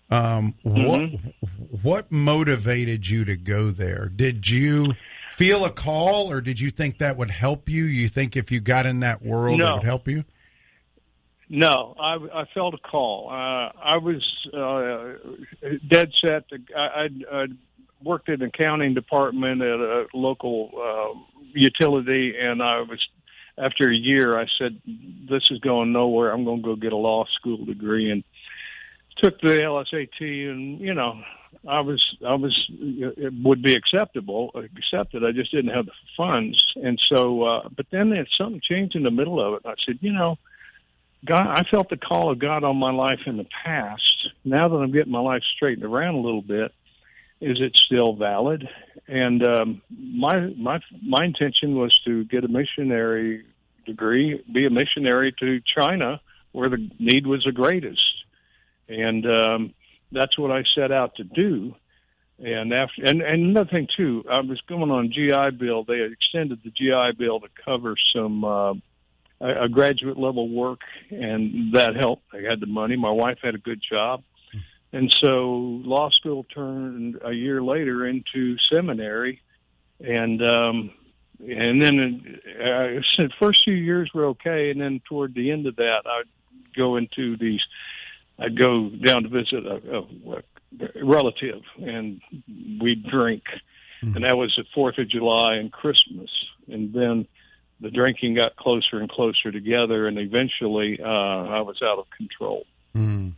um, 0.09 0.55
mm-hmm. 0.65 0.85
what 0.85 1.81
what 1.81 2.11
motivated 2.11 3.07
you 3.07 3.23
to 3.25 3.37
go 3.37 3.71
there? 3.71 4.11
Did 4.13 4.49
you 4.49 4.93
feel 5.31 5.63
a 5.63 5.71
call, 5.71 6.29
or 6.29 6.41
did 6.41 6.59
you 6.59 6.69
think 6.69 6.97
that 6.97 7.15
would 7.15 7.31
help 7.31 7.69
you? 7.69 7.85
You 7.85 8.09
think 8.09 8.35
if 8.35 8.51
you 8.51 8.59
got 8.59 8.85
in 8.85 8.99
that 8.99 9.21
world, 9.21 9.59
no. 9.59 9.69
it 9.69 9.73
would 9.75 9.83
help 9.83 10.07
you? 10.07 10.25
No, 11.53 11.95
I, 11.99 12.15
I 12.33 12.45
felt 12.53 12.75
a 12.75 12.77
call. 12.77 13.27
Uh, 13.29 13.77
I 13.77 13.97
was 13.97 14.23
uh, 14.53 15.67
dead 15.85 16.13
set. 16.25 16.47
To, 16.47 16.57
I, 16.73 17.03
I'd, 17.03 17.25
I'd 17.29 17.57
worked 18.01 18.29
in 18.29 18.39
the 18.39 18.45
accounting 18.45 18.93
department 18.93 19.61
at 19.61 19.81
a 19.81 20.05
local 20.13 20.71
uh, 20.73 21.19
utility, 21.53 22.35
and 22.41 22.63
I 22.63 22.79
was 22.79 23.05
after 23.57 23.89
a 23.89 23.93
year, 23.93 24.39
I 24.39 24.45
said, 24.57 24.79
"This 25.29 25.43
is 25.51 25.59
going 25.59 25.91
nowhere. 25.91 26.31
I'm 26.31 26.45
going 26.45 26.61
to 26.61 26.67
go 26.69 26.75
get 26.77 26.93
a 26.93 26.97
law 26.97 27.25
school 27.37 27.65
degree." 27.65 28.09
And 28.09 28.23
took 29.17 29.41
the 29.41 29.49
LSAT, 29.49 30.21
and 30.21 30.79
you 30.79 30.93
know, 30.93 31.19
I 31.67 31.81
was 31.81 32.01
I 32.25 32.35
was 32.35 32.57
it 32.69 33.33
would 33.43 33.61
be 33.61 33.73
acceptable 33.73 34.51
accepted. 34.55 35.25
I 35.25 35.33
just 35.33 35.51
didn't 35.51 35.75
have 35.75 35.87
the 35.87 35.91
funds, 36.15 36.63
and 36.77 36.97
so. 37.13 37.43
Uh, 37.43 37.67
but 37.75 37.87
then 37.91 38.13
it, 38.13 38.29
something 38.37 38.61
changed 38.63 38.95
in 38.95 39.03
the 39.03 39.11
middle 39.11 39.45
of 39.45 39.55
it. 39.55 39.63
I 39.65 39.73
said, 39.85 39.99
you 39.99 40.13
know. 40.13 40.37
God, 41.25 41.47
I 41.47 41.63
felt 41.69 41.89
the 41.89 41.97
call 41.97 42.31
of 42.31 42.39
God 42.39 42.63
on 42.63 42.77
my 42.77 42.91
life 42.91 43.19
in 43.27 43.37
the 43.37 43.47
past. 43.63 44.01
Now 44.43 44.69
that 44.69 44.75
I'm 44.75 44.91
getting 44.91 45.11
my 45.11 45.19
life 45.19 45.43
straightened 45.55 45.85
around 45.85 46.15
a 46.15 46.21
little 46.21 46.41
bit, 46.41 46.73
is 47.39 47.57
it 47.59 47.75
still 47.75 48.15
valid? 48.15 48.67
And 49.07 49.45
um, 49.45 49.81
my 49.89 50.53
my 50.57 50.79
my 51.03 51.25
intention 51.25 51.75
was 51.75 51.99
to 52.05 52.23
get 52.25 52.43
a 52.43 52.47
missionary 52.47 53.45
degree, 53.85 54.43
be 54.51 54.65
a 54.65 54.69
missionary 54.69 55.33
to 55.39 55.59
China, 55.77 56.21
where 56.51 56.69
the 56.69 56.89
need 56.99 57.27
was 57.27 57.43
the 57.43 57.51
greatest. 57.51 58.01
And 58.87 59.25
um, 59.25 59.73
that's 60.11 60.37
what 60.37 60.51
I 60.51 60.63
set 60.75 60.91
out 60.91 61.15
to 61.15 61.23
do. 61.23 61.75
And 62.39 62.73
after 62.73 63.03
and, 63.03 63.21
and 63.21 63.43
another 63.49 63.69
thing 63.69 63.87
too, 63.95 64.23
I 64.29 64.41
was 64.41 64.59
going 64.67 64.89
on 64.89 65.11
GI 65.13 65.57
Bill. 65.57 65.83
They 65.83 66.01
extended 66.01 66.61
the 66.63 66.71
GI 66.71 67.17
Bill 67.17 67.39
to 67.39 67.47
cover 67.63 67.95
some 68.15 68.43
uh, 68.43 68.73
a, 69.41 69.63
a 69.63 69.69
graduate 69.69 70.17
level 70.17 70.49
work, 70.49 70.81
and 71.09 71.73
that 71.73 71.95
helped. 71.95 72.23
I 72.33 72.47
had 72.47 72.59
the 72.59 72.67
money. 72.67 72.95
My 72.95 73.11
wife 73.11 73.39
had 73.41 73.55
a 73.55 73.59
good 73.59 73.81
job, 73.87 74.23
and 74.93 75.13
so 75.23 75.81
law 75.83 76.09
school 76.09 76.45
turned 76.45 77.19
a 77.25 77.31
year 77.31 77.61
later 77.61 78.07
into 78.07 78.55
seminary, 78.71 79.41
and 79.99 80.41
um, 80.41 80.91
and 81.39 81.83
then 81.83 82.39
uh, 82.59 83.01
the 83.17 83.29
first 83.41 83.63
few 83.63 83.73
years 83.73 84.11
were 84.13 84.25
okay, 84.27 84.69
and 84.69 84.79
then 84.79 85.01
toward 85.07 85.33
the 85.33 85.51
end 85.51 85.65
of 85.65 85.75
that, 85.77 86.03
I'd 86.05 86.29
go 86.75 86.97
into 86.97 87.37
these. 87.37 87.61
I'd 88.39 88.57
go 88.57 88.89
down 88.89 89.23
to 89.23 89.29
visit 89.29 89.65
a, 89.65 89.99
a, 89.99 91.03
relative, 91.03 91.61
and 91.77 92.21
we'd 92.81 93.05
drink, 93.05 93.43
mm-hmm. 94.03 94.15
and 94.15 94.25
that 94.25 94.37
was 94.37 94.55
at 94.57 94.65
Fourth 94.73 94.97
of 94.97 95.09
July 95.09 95.55
and 95.55 95.71
Christmas, 95.71 96.29
and 96.67 96.93
then 96.93 97.27
the 97.81 97.89
drinking 97.89 98.35
got 98.35 98.55
closer 98.55 98.99
and 98.99 99.09
closer 99.09 99.51
together, 99.51 100.07
and 100.07 100.17
eventually 100.17 100.99
uh, 101.01 101.07
I 101.07 101.61
was 101.61 101.81
out 101.83 101.99
of 101.99 102.05
control. 102.15 102.65
Mm. 102.95 103.33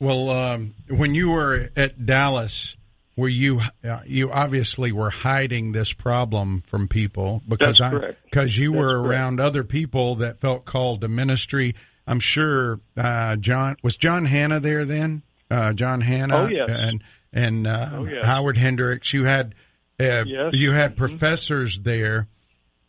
Well, 0.00 0.30
um, 0.30 0.74
when 0.88 1.14
you 1.14 1.30
were 1.30 1.68
at 1.76 2.06
Dallas, 2.06 2.76
were 3.16 3.28
you 3.28 3.60
uh, 3.84 4.00
you 4.06 4.30
obviously 4.30 4.92
were 4.92 5.10
hiding 5.10 5.72
this 5.72 5.92
problem 5.92 6.62
from 6.62 6.88
people 6.88 7.42
because 7.48 7.80
I 7.80 8.14
because 8.24 8.56
you 8.56 8.72
That's 8.72 8.80
were 8.80 8.92
correct. 8.94 9.08
around 9.08 9.40
other 9.40 9.64
people 9.64 10.16
that 10.16 10.40
felt 10.40 10.64
called 10.64 11.00
to 11.02 11.08
ministry. 11.08 11.74
I'm 12.06 12.20
sure 12.20 12.80
uh, 12.96 13.36
John 13.36 13.76
was 13.82 13.96
John 13.96 14.24
Hannah 14.24 14.60
there 14.60 14.84
then 14.84 15.22
uh, 15.50 15.72
John 15.72 16.00
Hannah, 16.00 16.44
oh, 16.44 16.46
yes. 16.46 16.68
and 16.70 17.02
and 17.32 17.66
uh, 17.66 17.88
oh, 17.92 18.04
yes. 18.04 18.24
Howard 18.24 18.56
Hendricks. 18.56 19.12
You 19.12 19.24
had 19.24 19.54
uh, 20.00 20.24
yes. 20.26 20.50
you 20.52 20.72
had 20.72 20.92
mm-hmm. 20.92 20.98
professors 20.98 21.80
there 21.80 22.28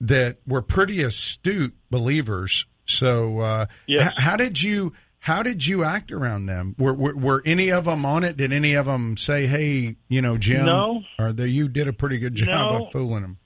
that 0.02 0.38
were 0.48 0.62
pretty 0.62 1.02
astute 1.02 1.76
believers. 1.90 2.66
So, 2.86 3.40
uh, 3.40 3.66
yes. 3.88 4.08
h- 4.08 4.14
how 4.18 4.36
did 4.36 4.62
you 4.62 4.94
how 5.20 5.44
did 5.44 5.68
you 5.68 5.84
act 5.84 6.12
around 6.12 6.46
them? 6.46 6.76
Were, 6.80 6.94
were, 6.94 7.16
were 7.16 7.44
any 7.46 7.72
of 7.72 7.86
them 7.86 8.06
on 8.06 8.24
it? 8.24 8.38
Did 8.38 8.54
any 8.54 8.74
of 8.74 8.86
them 8.86 9.18
say, 9.18 9.48
"Hey, 9.48 9.98
you 10.08 10.22
know, 10.22 10.38
Jim"? 10.38 10.66
No. 10.66 11.02
Or 11.20 11.34
that 11.34 11.50
you 11.50 11.68
did 11.68 11.88
a 11.88 11.94
pretty 11.94 12.20
good 12.20 12.36
job 12.36 12.72
no. 12.72 12.86
of 12.86 12.92
fooling 12.92 13.22
them? 13.22 13.38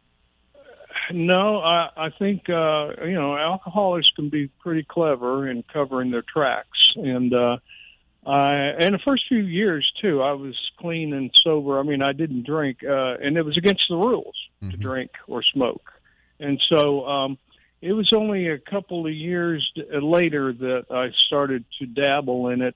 No, 1.11 1.59
I, 1.59 1.89
I 1.97 2.09
think 2.17 2.49
uh, 2.49 3.03
you 3.05 3.13
know 3.13 3.35
alcoholics 3.35 4.09
can 4.15 4.29
be 4.29 4.49
pretty 4.59 4.83
clever 4.83 5.49
in 5.49 5.63
covering 5.73 6.11
their 6.11 6.23
tracks, 6.23 6.93
and 6.95 7.33
uh, 7.33 7.57
I 8.25 8.53
and 8.79 8.93
the 8.93 8.99
first 9.05 9.23
few 9.27 9.39
years 9.39 9.89
too, 10.01 10.21
I 10.21 10.33
was 10.33 10.55
clean 10.79 11.13
and 11.13 11.31
sober. 11.43 11.79
I 11.79 11.83
mean, 11.83 12.01
I 12.01 12.13
didn't 12.13 12.45
drink, 12.45 12.79
uh, 12.83 13.15
and 13.21 13.35
it 13.35 13.43
was 13.43 13.57
against 13.57 13.83
the 13.89 13.95
rules 13.95 14.35
mm-hmm. 14.61 14.71
to 14.71 14.77
drink 14.77 15.11
or 15.27 15.43
smoke, 15.53 15.91
and 16.39 16.61
so 16.69 17.05
um, 17.05 17.37
it 17.81 17.93
was 17.93 18.11
only 18.15 18.47
a 18.47 18.57
couple 18.57 19.05
of 19.05 19.13
years 19.13 19.69
later 19.91 20.53
that 20.53 20.85
I 20.89 21.09
started 21.27 21.65
to 21.79 21.85
dabble 21.85 22.49
in 22.49 22.61
it, 22.61 22.75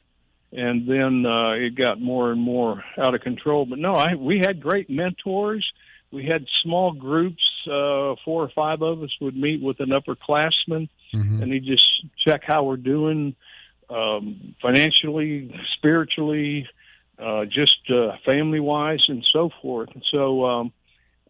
and 0.52 0.88
then 0.88 1.26
uh, 1.26 1.52
it 1.52 1.76
got 1.76 2.02
more 2.02 2.32
and 2.32 2.42
more 2.42 2.84
out 2.98 3.16
of 3.16 3.22
control. 3.22 3.66
But 3.66 3.80
no, 3.80 3.94
I 3.94 4.16
we 4.16 4.40
had 4.40 4.62
great 4.62 4.90
mentors. 4.90 5.66
We 6.12 6.26
had 6.26 6.46
small 6.62 6.92
groups. 6.92 7.44
Uh, 7.66 8.16
four 8.24 8.44
or 8.44 8.50
five 8.56 8.82
of 8.82 9.04
us 9.04 9.10
would 9.20 9.36
meet 9.36 9.62
with 9.62 9.80
an 9.82 9.90
upperclassman, 9.90 10.88
mm-hmm. 11.14 11.42
and 11.42 11.52
he'd 11.52 11.66
just 11.66 11.88
check 12.26 12.42
how 12.46 12.64
we're 12.64 12.78
doing 12.78 13.36
um, 13.90 14.56
financially, 14.62 15.54
spiritually, 15.78 16.68
uh, 17.20 17.46
just 17.46 17.90
uh, 17.90 18.18
family 18.26 18.60
wise, 18.60 19.04
and 19.08 19.26
so 19.34 19.50
forth. 19.62 19.90
And 19.94 20.04
so, 20.12 20.46
um, 20.46 20.74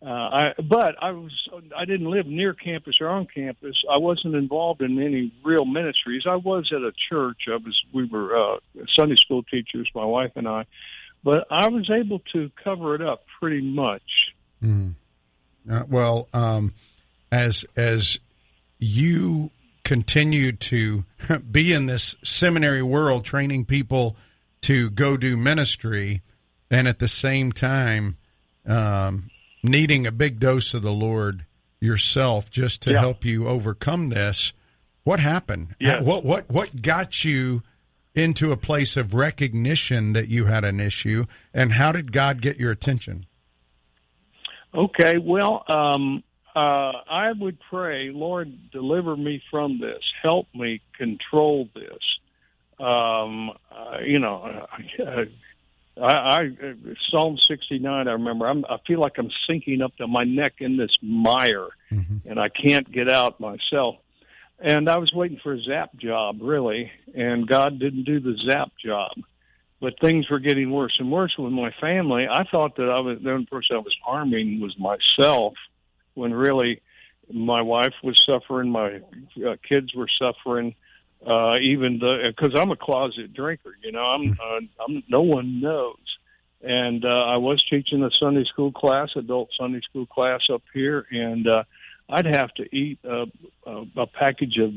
uh, 0.01 0.09
I 0.09 0.53
but 0.61 0.95
I 1.01 1.11
was 1.11 1.31
I 1.75 1.85
didn't 1.85 2.09
live 2.09 2.27
near 2.27 2.53
campus 2.53 2.95
or 3.01 3.07
on 3.07 3.27
campus. 3.33 3.75
I 3.91 3.97
wasn't 3.97 4.35
involved 4.35 4.81
in 4.81 5.01
any 5.01 5.33
real 5.43 5.65
ministries. 5.65 6.23
I 6.29 6.35
was 6.35 6.71
at 6.71 6.81
a 6.81 6.91
church. 7.09 7.43
I 7.47 7.55
was 7.55 7.75
we 7.93 8.05
were 8.05 8.37
uh, 8.37 8.57
Sunday 8.95 9.15
school 9.15 9.41
teachers, 9.43 9.89
my 9.95 10.05
wife 10.05 10.31
and 10.35 10.47
I, 10.47 10.65
but 11.23 11.47
I 11.49 11.69
was 11.69 11.89
able 11.89 12.19
to 12.33 12.51
cover 12.63 12.93
it 12.93 13.01
up 13.01 13.25
pretty 13.39 13.61
much. 13.61 14.03
Mm. 14.63 14.93
Uh, 15.69 15.83
well, 15.89 16.29
um, 16.31 16.73
as 17.31 17.65
as 17.75 18.19
you 18.77 19.49
continue 19.83 20.51
to 20.51 21.05
be 21.51 21.73
in 21.73 21.87
this 21.87 22.15
seminary 22.23 22.83
world, 22.83 23.25
training 23.25 23.65
people 23.65 24.15
to 24.61 24.91
go 24.91 25.17
do 25.17 25.35
ministry, 25.35 26.21
and 26.69 26.87
at 26.87 26.99
the 26.99 27.07
same 27.07 27.51
time 27.51 28.17
um, 28.67 29.31
needing 29.67 30.07
a 30.07 30.11
big 30.11 30.39
dose 30.39 30.73
of 30.73 30.81
the 30.81 30.91
Lord 30.91 31.45
yourself 31.79 32.49
just 32.49 32.81
to 32.83 32.91
yeah. 32.91 32.99
help 32.99 33.23
you 33.25 33.47
overcome 33.47 34.07
this. 34.07 34.53
What 35.03 35.19
happened? 35.19 35.75
Yeah. 35.79 36.01
What 36.01 36.25
what 36.25 36.49
what 36.49 36.81
got 36.81 37.23
you 37.23 37.63
into 38.13 38.51
a 38.51 38.57
place 38.57 38.97
of 38.97 39.13
recognition 39.13 40.13
that 40.13 40.27
you 40.27 40.45
had 40.45 40.65
an 40.65 40.79
issue, 40.79 41.25
and 41.53 41.73
how 41.73 41.91
did 41.91 42.11
God 42.11 42.41
get 42.41 42.57
your 42.57 42.71
attention? 42.71 43.25
Okay, 44.73 45.17
well, 45.17 45.63
um, 45.69 46.23
uh, 46.55 46.91
I 47.09 47.31
would 47.39 47.57
pray, 47.69 48.09
Lord, 48.11 48.71
deliver 48.71 49.15
me 49.15 49.41
from 49.49 49.79
this. 49.79 50.01
Help 50.21 50.47
me 50.53 50.81
control 50.97 51.69
this. 51.73 51.99
Um, 52.79 53.51
uh, 53.71 53.99
you 54.03 54.19
know, 54.19 54.65
uh, 54.99 55.25
I, 56.01 56.13
I 56.13 56.49
Psalm 57.09 57.37
sixty 57.49 57.79
nine. 57.79 58.07
I 58.07 58.13
remember. 58.13 58.47
I'm, 58.47 58.65
I 58.65 58.77
feel 58.85 58.99
like 58.99 59.17
I'm 59.17 59.31
sinking 59.47 59.81
up 59.81 59.95
to 59.97 60.07
my 60.07 60.23
neck 60.23 60.55
in 60.59 60.77
this 60.77 60.95
mire, 61.01 61.69
mm-hmm. 61.91 62.29
and 62.29 62.39
I 62.39 62.49
can't 62.49 62.91
get 62.91 63.11
out 63.11 63.39
myself. 63.39 63.95
And 64.59 64.89
I 64.89 64.97
was 64.97 65.11
waiting 65.13 65.39
for 65.43 65.53
a 65.53 65.61
zap 65.61 65.95
job, 65.97 66.39
really, 66.41 66.91
and 67.13 67.47
God 67.47 67.79
didn't 67.79 68.05
do 68.05 68.19
the 68.19 68.35
zap 68.49 68.71
job. 68.83 69.11
But 69.79 69.99
things 70.01 70.27
were 70.29 70.39
getting 70.39 70.71
worse 70.71 70.95
and 70.97 71.11
worse 71.11 71.35
with 71.37 71.53
my 71.53 71.71
family. 71.79 72.25
I 72.27 72.43
thought 72.45 72.77
that 72.77 72.89
I 72.89 72.99
was 72.99 73.19
the 73.21 73.31
only 73.31 73.45
person 73.45 73.75
I 73.75 73.79
was 73.79 73.95
harming 74.03 74.59
was 74.59 74.75
myself 74.79 75.53
when 76.15 76.33
really 76.33 76.81
my 77.31 77.61
wife 77.61 77.93
was 78.03 78.19
suffering, 78.25 78.71
my 78.71 79.01
uh, 79.45 79.55
kids 79.67 79.93
were 79.93 80.07
suffering, 80.19 80.73
uh, 81.25 81.57
even 81.57 81.99
the 81.99 82.33
because 82.35 82.57
I'm 82.59 82.71
a 82.71 82.75
closet 82.75 83.33
drinker. 83.33 83.75
You 83.83 83.91
know, 83.91 84.03
I'm, 84.03 84.31
uh, 84.31 84.83
I'm 84.83 85.03
no 85.09 85.21
one 85.21 85.59
knows. 85.61 85.97
And 86.61 87.05
uh, 87.05 87.07
I 87.07 87.37
was 87.37 87.63
teaching 87.69 88.03
a 88.03 88.09
Sunday 88.19 88.43
school 88.45 88.71
class, 88.71 89.09
adult 89.15 89.49
Sunday 89.59 89.81
school 89.87 90.07
class 90.07 90.41
up 90.51 90.63
here, 90.73 91.05
and 91.11 91.47
uh, 91.47 91.63
I'd 92.09 92.25
have 92.25 92.51
to 92.55 92.75
eat 92.75 92.97
a, 93.03 93.25
a, 93.65 93.85
a 93.95 94.07
package 94.07 94.57
of 94.57 94.73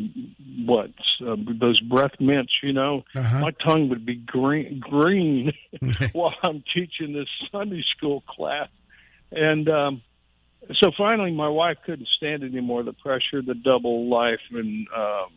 what 0.66 0.90
uh, 1.26 1.36
those 1.58 1.80
breath 1.80 2.20
mints. 2.20 2.52
You 2.62 2.74
know, 2.74 3.04
uh-huh. 3.14 3.40
my 3.40 3.50
tongue 3.52 3.88
would 3.88 4.04
be 4.04 4.16
green 4.16 4.80
green 4.80 5.52
while 6.12 6.34
I'm 6.42 6.62
teaching 6.74 7.14
this 7.14 7.28
Sunday 7.50 7.82
school 7.96 8.22
class, 8.28 8.68
and 9.32 9.68
um, 9.68 10.02
so 10.80 10.90
finally, 10.96 11.32
my 11.32 11.48
wife 11.48 11.78
couldn't 11.86 12.08
stand 12.16 12.42
anymore 12.42 12.82
the 12.82 12.92
pressure, 12.92 13.42
the 13.42 13.54
double 13.54 14.08
life, 14.08 14.40
and 14.50 14.86
um, 14.94 15.32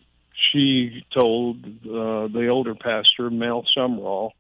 she 0.52 1.06
told 1.16 1.64
uh, 1.66 2.28
the 2.28 2.50
older 2.52 2.76
pastor, 2.76 3.30
Mel 3.30 3.66
Sumrall, 3.76 4.32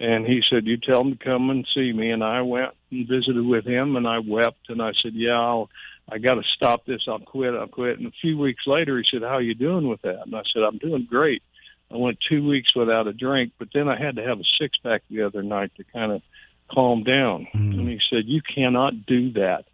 and 0.00 0.26
he 0.26 0.42
said, 0.48 0.66
"You 0.66 0.76
tell 0.76 1.02
him 1.02 1.16
to 1.16 1.24
come 1.24 1.50
and 1.50 1.66
see 1.74 1.92
me." 1.92 2.10
And 2.10 2.24
I 2.24 2.42
went 2.42 2.72
and 2.90 3.06
visited 3.06 3.44
with 3.44 3.64
him, 3.64 3.96
and 3.96 4.06
I 4.06 4.18
wept, 4.18 4.68
and 4.68 4.82
I 4.82 4.92
said, 5.02 5.12
"Yeah, 5.14 5.38
I'll, 5.38 5.70
I 6.10 6.18
got 6.18 6.34
to 6.34 6.42
stop 6.54 6.86
this. 6.86 7.02
I'll 7.08 7.18
quit. 7.18 7.54
I'll 7.54 7.68
quit." 7.68 7.98
And 7.98 8.08
a 8.08 8.12
few 8.20 8.38
weeks 8.38 8.66
later, 8.66 8.98
he 8.98 9.04
said, 9.10 9.22
"How 9.22 9.36
are 9.36 9.42
you 9.42 9.54
doing 9.54 9.88
with 9.88 10.02
that?" 10.02 10.22
And 10.26 10.34
I 10.34 10.42
said, 10.52 10.62
"I'm 10.62 10.78
doing 10.78 11.06
great." 11.08 11.42
I 11.90 11.96
went 11.96 12.18
two 12.26 12.46
weeks 12.46 12.74
without 12.74 13.06
a 13.06 13.12
drink, 13.12 13.52
but 13.58 13.68
then 13.74 13.88
I 13.88 14.02
had 14.02 14.16
to 14.16 14.22
have 14.22 14.40
a 14.40 14.44
six 14.58 14.78
pack 14.82 15.02
the 15.10 15.22
other 15.22 15.42
night 15.42 15.72
to 15.76 15.84
kind 15.84 16.10
of 16.10 16.22
calm 16.70 17.04
down. 17.04 17.46
Mm. 17.54 17.78
And 17.78 17.88
he 17.88 18.00
said, 18.10 18.24
"You 18.26 18.40
cannot 18.42 19.06
do 19.06 19.32
that." 19.32 19.66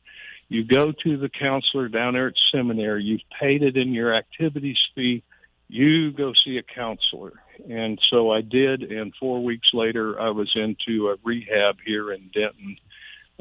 You 0.48 0.64
go 0.64 0.92
to 0.92 1.16
the 1.18 1.28
counselor 1.28 1.88
down 1.88 2.14
there 2.14 2.28
at 2.28 2.34
seminary. 2.52 3.04
You've 3.04 3.20
paid 3.38 3.62
it 3.62 3.76
in 3.76 3.92
your 3.92 4.14
activities 4.14 4.78
fee. 4.94 5.22
You 5.68 6.12
go 6.12 6.32
see 6.44 6.58
a 6.58 6.62
counselor. 6.62 7.34
And 7.68 8.00
so 8.10 8.30
I 8.30 8.40
did. 8.40 8.82
And 8.82 9.12
four 9.18 9.42
weeks 9.42 9.68
later, 9.72 10.20
I 10.20 10.30
was 10.30 10.50
into 10.54 11.08
a 11.08 11.16
rehab 11.24 11.76
here 11.84 12.12
in 12.12 12.30
Denton. 12.32 12.76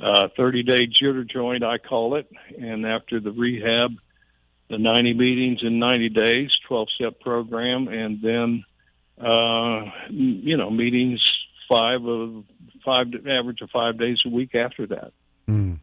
Uh, 0.01 0.27
30 0.37 0.63
day 0.63 0.87
jitter 0.87 1.27
joint, 1.27 1.63
I 1.63 1.77
call 1.77 2.15
it. 2.15 2.29
And 2.59 2.85
after 2.85 3.19
the 3.19 3.31
rehab, 3.31 3.91
the 4.69 4.77
90 4.77 5.13
meetings 5.13 5.59
in 5.63 5.79
90 5.79 6.09
days, 6.09 6.51
12 6.67 6.87
step 6.95 7.19
program, 7.21 7.87
and 7.87 8.21
then, 8.21 8.65
uh, 9.19 9.89
you 10.09 10.57
know, 10.57 10.69
meetings 10.69 11.21
five 11.69 12.05
of 12.05 12.43
five, 12.85 13.07
average 13.27 13.61
of 13.61 13.69
five 13.71 13.97
days 13.97 14.17
a 14.25 14.29
week 14.29 14.55
after 14.55 14.87
that. 14.87 15.13
Mm. 15.47 15.79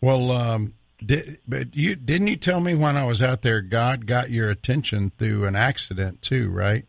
Well, 0.00 0.30
um, 0.30 0.74
did, 1.04 1.38
but 1.46 1.74
you 1.74 1.96
didn't 1.96 2.28
you 2.28 2.36
tell 2.36 2.60
me 2.60 2.74
when 2.74 2.96
I 2.96 3.04
was 3.04 3.22
out 3.22 3.42
there, 3.42 3.60
God 3.60 4.06
got 4.06 4.30
your 4.30 4.50
attention 4.50 5.12
through 5.18 5.44
an 5.44 5.56
accident 5.56 6.22
too, 6.22 6.50
right? 6.50 6.84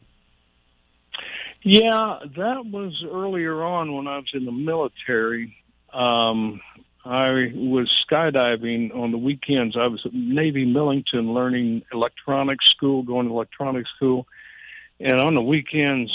Yeah, 1.63 2.19
that 2.37 2.65
was 2.65 3.03
earlier 3.11 3.63
on 3.63 3.93
when 3.93 4.07
I 4.07 4.17
was 4.17 4.29
in 4.33 4.45
the 4.45 4.51
military. 4.51 5.55
Um, 5.91 6.61
I 7.03 7.51
was 7.55 7.91
skydiving 8.07 8.95
on 8.95 9.11
the 9.11 9.17
weekends. 9.17 9.75
I 9.75 9.87
was 9.87 10.01
at 10.05 10.13
Navy 10.13 10.65
Millington 10.65 11.33
learning 11.33 11.83
electronics 11.91 12.69
school, 12.69 13.03
going 13.03 13.27
to 13.27 13.33
electronics 13.33 13.89
school. 13.95 14.27
And 14.99 15.19
on 15.19 15.35
the 15.35 15.41
weekends, 15.41 16.11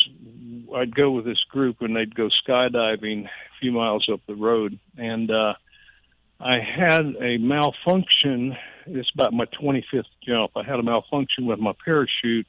I'd 0.74 0.94
go 0.94 1.10
with 1.10 1.24
this 1.24 1.42
group 1.48 1.80
and 1.80 1.94
they'd 1.94 2.14
go 2.14 2.28
skydiving 2.46 3.26
a 3.26 3.30
few 3.60 3.72
miles 3.72 4.08
up 4.12 4.20
the 4.26 4.34
road. 4.34 4.78
And 4.96 5.30
uh, 5.30 5.54
I 6.40 6.58
had 6.58 7.16
a 7.20 7.38
malfunction. 7.38 8.56
It's 8.86 9.10
about 9.14 9.32
my 9.32 9.44
25th 9.46 10.04
jump. 10.26 10.52
I 10.56 10.62
had 10.62 10.80
a 10.80 10.82
malfunction 10.82 11.46
with 11.46 11.58
my 11.58 11.72
parachute 11.84 12.46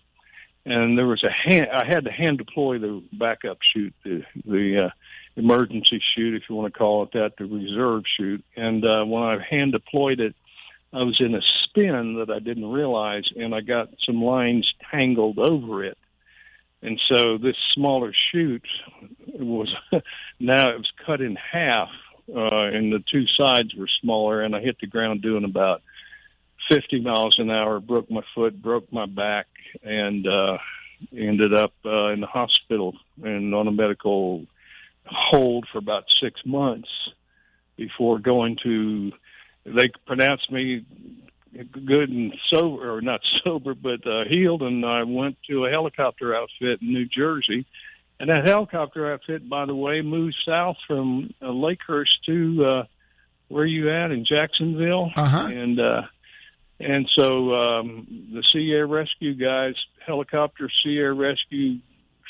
and 0.66 0.98
there 0.98 1.08
was 1.08 1.24
a 1.24 1.32
hand. 1.32 1.68
I 1.74 1.86
had 1.86 2.06
to 2.06 2.12
hand 2.12 2.38
deploy 2.38 2.78
the 2.78 3.04
backup 3.14 3.58
chute, 3.74 3.94
the 4.04 4.24
the 4.46 4.86
uh, 4.86 4.90
emergency 5.36 6.02
chute, 6.14 6.36
if 6.36 6.44
you 6.50 6.56
want 6.56 6.74
to 6.74 6.78
call 6.78 7.04
it 7.04 7.12
that, 7.14 7.34
the 7.38 7.46
reserve 7.46 8.04
chute. 8.18 8.44
And 8.56 8.86
uh, 8.86 9.04
when 9.06 9.24
I 9.24 9.38
hand 9.50 9.72
deployed 9.72 10.20
it, 10.20 10.36
I 10.94 11.04
was 11.04 11.18
in 11.20 11.34
a 11.34 11.42
spin 11.64 12.16
that 12.20 12.30
I 12.30 12.40
didn't 12.40 12.70
realize, 12.70 13.24
and 13.36 13.56
I 13.56 13.62
got 13.62 13.90
some 14.06 14.22
lines 14.22 14.72
tangled 14.92 15.40
over 15.40 15.84
it. 15.84 15.98
And 16.84 17.00
so 17.08 17.38
this 17.38 17.56
smaller 17.74 18.14
chute 18.32 18.68
was 19.28 19.74
now 20.40 20.70
it 20.70 20.78
was 20.78 20.92
cut 21.06 21.22
in 21.22 21.36
half, 21.36 21.90
uh, 22.30 22.68
and 22.68 22.92
the 22.92 23.04
two 23.12 23.26
sides 23.38 23.74
were 23.76 23.90
smaller, 24.02 24.42
and 24.42 24.56
I 24.56 24.62
hit 24.62 24.78
the 24.80 24.88
ground 24.88 25.22
doing 25.22 25.44
about 25.44 25.82
50 26.70 27.02
miles 27.02 27.36
an 27.40 27.50
hour, 27.50 27.80
broke 27.80 28.10
my 28.10 28.22
foot, 28.34 28.62
broke 28.62 28.92
my 28.92 29.06
back, 29.06 29.48
and 29.84 30.28
uh, 30.28 30.58
ended 31.16 31.54
up 31.54 31.74
uh, 31.86 32.08
in 32.08 32.22
the 32.22 32.28
hospital 32.28 32.96
and 33.24 33.54
on 33.54 33.68
a 33.68 33.72
medical 33.72 34.46
hold 35.06 35.68
for 35.72 35.80
about 35.80 36.06
six 36.22 36.40
months 36.46 36.90
before 37.76 38.20
going 38.20 38.58
to. 38.64 39.12
They 39.66 39.90
pronounced 40.06 40.52
me 40.52 40.86
good 41.86 42.10
and 42.10 42.34
sober, 42.54 42.96
or 42.96 43.02
not 43.02 43.22
sober, 43.44 43.74
but 43.74 44.06
uh, 44.08 44.24
healed, 44.28 44.62
and 44.62 44.86
I 44.86 45.04
went 45.04 45.38
to 45.50 45.66
a 45.66 45.70
helicopter 45.70 46.36
outfit 46.36 46.82
in 46.82 46.94
New 46.94 47.06
Jersey. 47.06 47.66
And 48.22 48.30
that 48.30 48.46
helicopter 48.48 49.12
outfit, 49.12 49.50
by 49.50 49.66
the 49.66 49.74
way, 49.76 50.02
moved 50.02 50.36
south 50.48 50.78
from 50.88 51.34
uh, 51.42 51.46
Lakehurst 51.46 52.06
to 52.28 52.66
uh, 52.66 52.84
where 53.48 53.66
you 53.66 53.90
at 53.92 54.12
in 54.12 54.26
Jacksonville, 54.26 55.10
Uh-huh. 55.16 55.50
and 55.52 55.80
uh, 55.80 56.02
and 56.80 57.10
so 57.18 57.52
um, 57.54 58.08
the 58.34 58.44
Sea 58.54 58.72
Air 58.74 58.86
Rescue 58.88 59.34
guys, 59.34 59.74
helicopter 60.06 60.70
Sea 60.84 60.98
Air 60.98 61.14
Rescue 61.16 61.80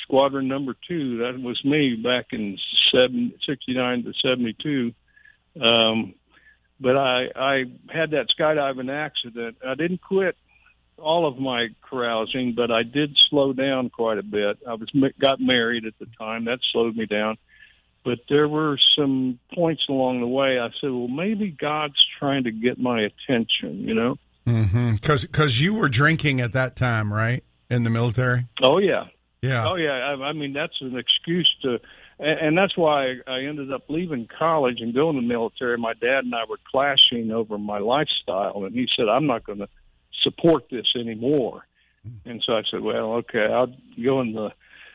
Squadron 0.04 0.48
Number 0.48 0.76
Two, 0.88 1.18
that 1.20 1.40
was 1.42 1.60
me 1.66 1.96
back 2.02 2.28
in 2.32 2.58
seven, 2.96 3.34
69 3.46 4.04
to 4.06 4.14
72. 4.24 4.94
Um, 5.62 6.14
but 6.80 6.98
I, 7.00 7.26
I 7.36 7.64
had 7.94 8.12
that 8.12 8.28
skydiving 8.38 8.90
accident. 8.90 9.58
I 9.68 9.76
didn't 9.76 10.02
quit 10.02 10.36
all 11.02 11.28
of 11.28 11.38
my 11.38 11.68
carousing, 11.82 12.54
but 12.56 12.72
I 12.72 12.84
did 12.84 13.18
slow 13.30 13.54
down 13.54 13.90
quite 13.90 14.18
a 14.18 14.24
bit. 14.24 14.60
I 14.68 14.76
was 14.76 14.90
got 15.20 15.40
married 15.40 15.86
at 15.86 15.94
the 16.00 16.08
time. 16.18 16.46
That 16.46 16.60
slowed 16.72 16.96
me 16.96 17.06
down. 17.06 17.38
But 18.04 18.20
there 18.30 18.48
were 18.48 18.80
some 18.98 19.40
points 19.54 19.84
along 19.88 20.22
the 20.22 20.28
way. 20.28 20.60
I 20.60 20.70
said, 20.82 20.90
well, 20.90 21.08
maybe 21.08 21.52
God's 21.52 22.04
trying 22.18 22.46
to 22.46 22.52
get 22.52 22.80
my 22.80 23.02
attention, 23.02 23.88
you 23.88 23.94
know? 23.94 24.16
Mm-hmm. 24.48 24.96
Because 24.96 25.22
because 25.24 25.62
you 25.62 25.76
were 25.76 25.90
drinking 25.90 26.42
at 26.42 26.54
that 26.54 26.76
time, 26.76 27.14
right? 27.14 27.44
In 27.70 27.84
the 27.84 27.90
military. 27.90 28.48
Oh 28.64 28.80
yeah, 28.80 29.06
Yeah. 29.42 29.68
oh 29.68 29.76
yeah. 29.76 29.92
I, 29.92 30.30
I 30.30 30.34
mean, 30.34 30.54
that's 30.54 30.74
an 30.82 30.98
excuse 30.98 31.50
to, 31.62 31.80
and, 32.20 32.40
and 32.40 32.58
that's 32.58 32.76
why 32.76 33.18
I 33.28 33.42
ended 33.42 33.72
up 33.72 33.84
leaving 33.88 34.28
college 34.28 34.78
and 34.82 34.94
going 34.96 35.16
to 35.16 35.22
the 35.22 35.28
military. 35.28 35.78
My 35.78 35.94
dad 35.94 36.26
and 36.26 36.34
I 36.34 36.46
were 36.50 36.58
clashing 36.72 37.32
over 37.32 37.60
my 37.60 37.78
lifestyle, 37.78 38.66
and 38.66 38.74
he 38.74 38.88
said, 38.96 39.08
"I'm 39.08 39.28
not 39.28 39.46
going 39.46 39.60
to 39.60 39.70
support 40.24 40.66
this 40.70 40.88
anymore." 40.96 41.66
And 42.26 42.44
so 42.46 42.54
I 42.54 42.64
said, 42.70 42.82
"Well, 42.82 43.14
okay, 43.14 43.46
I'll 43.46 43.74
go 44.04 44.22
in 44.22 44.34
the 44.34 44.52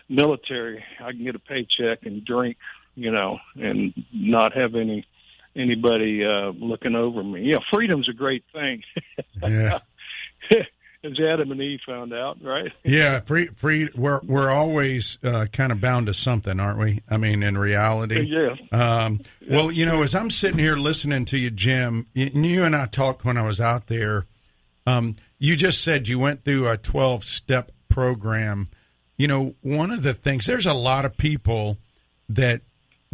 military. 0.08 0.84
I 1.00 1.12
can 1.12 1.24
get 1.24 1.34
a 1.34 1.40
paycheck 1.40 2.04
and 2.04 2.24
drink, 2.24 2.56
you 2.94 3.10
know, 3.10 3.38
and 3.54 3.92
not 4.12 4.52
have 4.54 4.74
any." 4.74 5.06
Anybody 5.58 6.22
uh, 6.22 6.50
looking 6.50 6.94
over 6.94 7.24
me? 7.24 7.44
Yeah, 7.50 7.60
freedom's 7.72 8.10
a 8.10 8.12
great 8.12 8.44
thing. 8.52 8.82
Yeah. 9.42 9.78
as 11.06 11.18
Adam 11.20 11.52
and 11.52 11.60
Eve 11.60 11.80
found 11.86 12.12
out, 12.12 12.42
right? 12.42 12.72
Yeah, 12.84 13.20
free, 13.20 13.48
free. 13.56 13.90
We're 13.94 14.20
we're 14.22 14.50
always 14.50 15.18
uh, 15.22 15.46
kind 15.52 15.72
of 15.72 15.80
bound 15.80 16.06
to 16.06 16.14
something, 16.14 16.60
aren't 16.60 16.78
we? 16.78 17.02
I 17.10 17.16
mean, 17.16 17.42
in 17.42 17.58
reality. 17.58 18.28
Yeah. 18.30 18.54
Um, 18.72 19.20
well, 19.48 19.72
you 19.72 19.84
know, 19.84 20.02
as 20.02 20.14
I'm 20.14 20.30
sitting 20.30 20.58
here 20.58 20.76
listening 20.76 21.24
to 21.26 21.38
you, 21.38 21.50
Jim, 21.50 22.06
you 22.14 22.64
and 22.64 22.76
I 22.76 22.86
talked 22.86 23.24
when 23.24 23.36
I 23.36 23.42
was 23.42 23.60
out 23.60 23.88
there. 23.88 24.26
Um, 24.86 25.14
you 25.38 25.56
just 25.56 25.82
said 25.82 26.08
you 26.08 26.18
went 26.18 26.44
through 26.44 26.68
a 26.68 26.76
12 26.76 27.24
step 27.24 27.72
program. 27.88 28.68
You 29.16 29.26
know, 29.28 29.54
one 29.62 29.90
of 29.90 30.02
the 30.02 30.14
things 30.14 30.46
there's 30.46 30.66
a 30.66 30.74
lot 30.74 31.04
of 31.04 31.16
people 31.16 31.78
that 32.28 32.60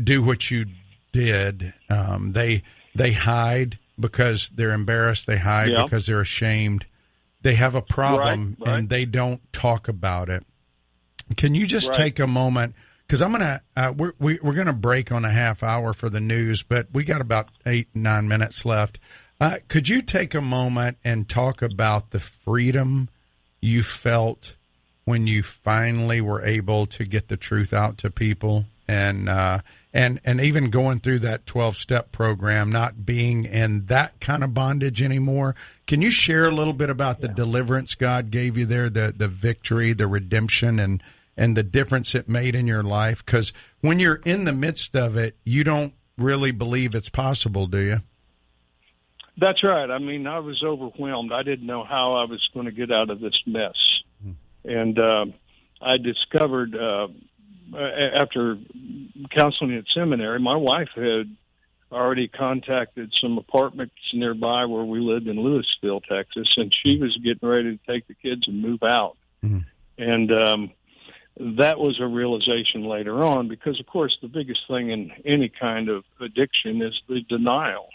do 0.03 0.23
what 0.23 0.51
you 0.51 0.67
did. 1.13 1.73
Um, 1.89 2.33
they 2.33 2.63
they 2.95 3.13
hide 3.13 3.79
because 3.99 4.51
they're 4.51 4.73
embarrassed. 4.73 5.27
They 5.27 5.39
hide 5.39 5.71
Yeah. 5.71 5.85
because 5.85 6.07
they're 6.07 6.21
ashamed. 6.21 6.87
They 7.43 7.55
have 7.55 7.75
a 7.75 7.83
problem 7.83 8.57
Right, 8.61 8.69
right. 8.69 8.79
and 8.79 8.89
they 8.89 9.05
don't 9.05 9.41
talk 9.53 9.89
about 9.89 10.29
it. 10.29 10.45
Can 11.37 11.55
you 11.55 11.67
just 11.67 11.89
Right. 11.91 11.97
take 11.99 12.19
a 12.19 12.27
moment? 12.27 12.75
Because 13.07 13.21
I'm 13.23 13.33
gonna 13.33 13.61
uh, 13.77 13.93
we're 13.97 14.13
we, 14.19 14.39
we're 14.43 14.55
gonna 14.55 14.73
break 14.73 15.13
on 15.13 15.25
a 15.25 15.31
half 15.31 15.63
hour 15.63 15.93
for 15.93 16.09
the 16.09 16.21
news, 16.21 16.63
but 16.63 16.89
we 16.93 17.05
got 17.05 17.21
about 17.21 17.49
eight 17.67 17.89
nine 17.95 18.27
minutes 18.29 18.65
left. 18.65 18.99
Uh, 19.43 19.57
could 19.67 19.89
you 19.89 20.01
take 20.01 20.35
a 20.37 20.41
moment 20.41 20.99
and 21.03 21.29
talk 21.29 21.63
about 21.63 22.11
the 22.11 22.21
freedom 22.21 23.09
you 23.61 23.83
felt 23.83 24.55
when 25.05 25.27
you 25.27 25.43
finally 25.43 26.21
were 26.21 26.41
able 26.45 26.87
to 26.87 27.05
get 27.05 27.27
the 27.27 27.37
truth 27.37 27.73
out 27.73 27.99
to 27.99 28.09
people? 28.09 28.67
And 28.87 29.29
uh, 29.29 29.59
and 29.93 30.21
and 30.25 30.41
even 30.41 30.71
going 30.71 31.01
through 31.01 31.19
that 31.21 31.45
12 31.45 31.75
step 31.75 32.13
program 32.13 32.71
not 32.71 33.05
being 33.05 33.43
in 33.43 33.87
that 33.87 34.21
kind 34.21 34.45
of 34.45 34.55
bondage 34.55 35.03
anymore. 35.03 35.57
Can 35.89 36.03
you 36.03 36.13
share 36.13 36.49
a 36.49 36.55
little 36.55 36.73
bit 36.73 36.89
about 36.89 37.21
the 37.21 37.27
deliverance 37.27 37.97
God 37.97 38.31
gave 38.31 38.57
you 38.57 38.65
there 38.65 38.89
the 38.89 39.13
the 39.17 39.27
victory 39.27 39.93
the 39.93 40.07
redemption 40.07 40.79
and 40.79 41.03
and 41.37 41.57
the 41.57 41.65
difference 41.65 42.15
it 42.15 42.29
made 42.29 42.55
in 42.55 42.69
your 42.69 42.85
life? 42.85 43.27
Cuz 43.27 43.53
when 43.81 43.99
you're 43.99 44.23
in 44.25 44.45
the 44.45 44.53
midst 44.53 44.95
of 44.95 45.17
it 45.17 45.37
you 45.43 45.65
don't 45.65 45.95
really 46.17 46.53
believe 46.53 46.95
it's 46.95 47.09
possible 47.09 47.67
do 47.67 47.81
you 47.81 48.03
That's 49.39 49.65
right. 49.65 49.91
I 49.91 49.99
mean, 49.99 50.27
I 50.27 50.39
was 50.41 50.63
overwhelmed. 50.63 51.33
I 51.33 51.43
didn't 51.43 51.67
know 51.67 51.85
how 51.85 52.15
I 52.15 52.25
was 52.25 52.47
going 52.53 52.67
to 52.67 52.73
get 52.73 52.93
out 52.93 53.11
of 53.11 53.21
this 53.21 53.39
mess. 53.47 53.77
And 54.65 54.99
uh, 54.99 55.25
I 55.81 55.97
discovered 55.97 56.77
uh, 56.77 57.09
after 57.77 58.59
counseling 59.37 59.75
at 59.77 59.85
seminary, 59.95 60.39
my 60.39 60.57
wife 60.57 60.91
had 60.95 61.35
already 61.91 62.29
contacted 62.29 63.13
some 63.21 63.39
apartments 63.39 63.95
nearby 64.15 64.65
where 64.67 64.85
we 64.85 65.01
lived 65.01 65.27
in 65.27 65.37
Lewisville, 65.37 66.03
Texas, 66.05 66.49
and 66.57 66.73
she 66.85 66.99
was 66.99 67.17
getting 67.23 67.49
ready 67.49 67.77
to 67.77 67.87
take 67.87 68.07
the 68.07 68.15
kids 68.15 68.47
and 68.47 68.63
move 68.63 68.83
out. 68.83 69.17
Mhm. 69.45 69.65
And 69.99 70.33
um, 70.33 70.71
that 71.37 71.79
was 71.79 72.01
a 72.01 72.07
realization 72.07 72.85
later 72.85 73.23
on 73.25 73.49
because, 73.49 73.79
of 73.81 73.87
course, 73.87 74.17
the 74.23 74.29
biggest 74.29 74.61
thing 74.69 74.91
in 74.91 75.13
any 75.25 75.49
kind 75.49 75.89
of 75.89 76.05
addiction 76.21 76.83
is 76.83 76.99
the 77.09 77.21
denial. 77.23 77.89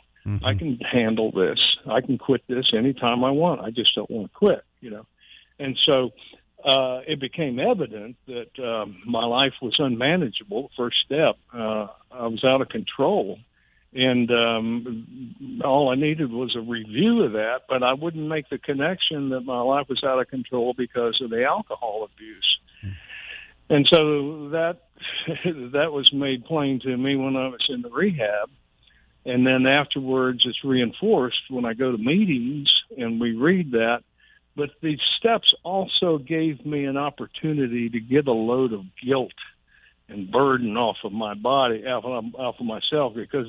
I 0.43 0.53
can 0.55 0.77
handle 0.79 1.31
this. 1.31 1.59
I 1.89 2.01
can 2.01 2.17
quit 2.17 2.43
this 2.47 2.71
anytime 2.73 3.23
I 3.23 3.31
want. 3.31 3.61
I 3.61 3.69
just 3.69 3.95
don't 3.95 4.09
want 4.09 4.31
to 4.31 4.37
quit, 4.37 4.63
you 4.81 4.89
know. 4.89 5.05
And 5.59 5.77
so 5.85 6.11
uh, 6.65 7.01
it 7.07 7.19
became 7.19 7.59
evident 7.59 8.17
that 8.27 8.59
um, 8.59 9.01
my 9.05 9.25
life 9.25 9.53
was 9.61 9.75
unmanageable. 9.79 10.69
First 10.75 10.97
step, 11.05 11.37
uh, 11.53 11.87
I 12.11 12.27
was 12.27 12.43
out 12.43 12.61
of 12.61 12.69
control. 12.69 13.39
And 13.93 14.29
um, 14.31 15.61
all 15.63 15.89
I 15.89 15.95
needed 15.95 16.31
was 16.31 16.55
a 16.55 16.61
review 16.61 17.23
of 17.23 17.31
that, 17.31 17.61
but 17.69 17.83
I 17.83 17.93
wouldn't 17.93 18.27
make 18.27 18.49
the 18.49 18.57
connection 18.57 19.29
that 19.29 19.41
my 19.41 19.61
life 19.61 19.87
was 19.87 20.03
out 20.03 20.19
of 20.19 20.27
control 20.27 20.73
because 20.77 21.19
of 21.21 21.29
the 21.29 21.45
alcohol 21.45 22.07
abuse. 22.13 22.59
And 23.69 23.87
so 23.91 24.49
that 24.49 24.81
that 25.73 25.91
was 25.91 26.11
made 26.13 26.45
plain 26.45 26.79
to 26.81 26.97
me 26.97 27.15
when 27.15 27.35
I 27.35 27.47
was 27.47 27.65
in 27.69 27.81
the 27.81 27.89
rehab 27.89 28.49
and 29.27 29.45
then 29.45 29.67
afterwards 29.67 30.43
it's 30.45 30.63
reinforced 30.63 31.49
when 31.49 31.65
I 31.65 31.73
go 31.73 31.91
to 31.91 31.97
meetings 31.97 32.69
and 32.97 33.19
we 33.19 33.35
read 33.35 33.71
that. 33.73 34.03
But 34.55 34.69
these 34.81 35.01
steps 35.19 35.53
also 35.63 36.17
gave 36.17 36.65
me 36.65 36.85
an 36.85 36.97
opportunity 36.97 37.89
to 37.89 37.99
get 37.99 38.27
a 38.27 38.31
load 38.31 38.71
of 38.71 38.85
guilt 39.05 39.33
and 40.07 40.31
burden 40.31 40.77
off 40.77 40.95
of 41.03 41.11
my 41.11 41.33
body, 41.33 41.85
off 41.85 42.05
of, 42.05 42.35
off 42.35 42.55
of 42.59 42.65
myself, 42.65 43.13
because 43.15 43.47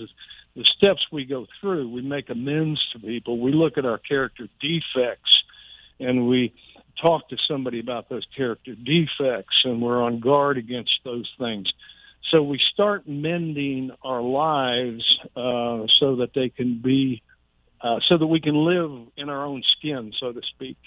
the 0.56 0.64
steps 0.76 1.06
we 1.12 1.24
go 1.24 1.46
through, 1.60 1.88
we 1.88 2.02
make 2.02 2.28
amends 2.28 2.84
to 2.92 2.98
people. 2.98 3.38
We 3.38 3.52
look 3.52 3.78
at 3.78 3.86
our 3.86 3.98
character 3.98 4.48
defects 4.60 5.44
and 6.00 6.28
we 6.28 6.52
talk 7.00 7.28
to 7.28 7.36
somebody 7.48 7.78
about 7.78 8.08
those 8.08 8.26
character 8.36 8.74
defects, 8.74 9.62
and 9.64 9.80
we're 9.80 10.02
on 10.02 10.18
guard 10.18 10.58
against 10.58 10.98
those 11.04 11.30
things. 11.38 11.72
So 12.30 12.42
we 12.42 12.60
start 12.72 13.08
mending 13.08 13.90
our 14.02 14.20
lives 14.20 15.04
uh, 15.36 15.86
so 15.98 16.16
that 16.16 16.30
they 16.34 16.50
can 16.50 16.80
be, 16.82 17.22
uh, 17.80 18.00
so 18.08 18.18
that 18.18 18.26
we 18.26 18.40
can 18.40 18.54
live 18.54 19.08
in 19.16 19.28
our 19.28 19.44
own 19.44 19.62
skin, 19.76 20.12
so 20.18 20.32
to 20.32 20.40
speak. 20.54 20.78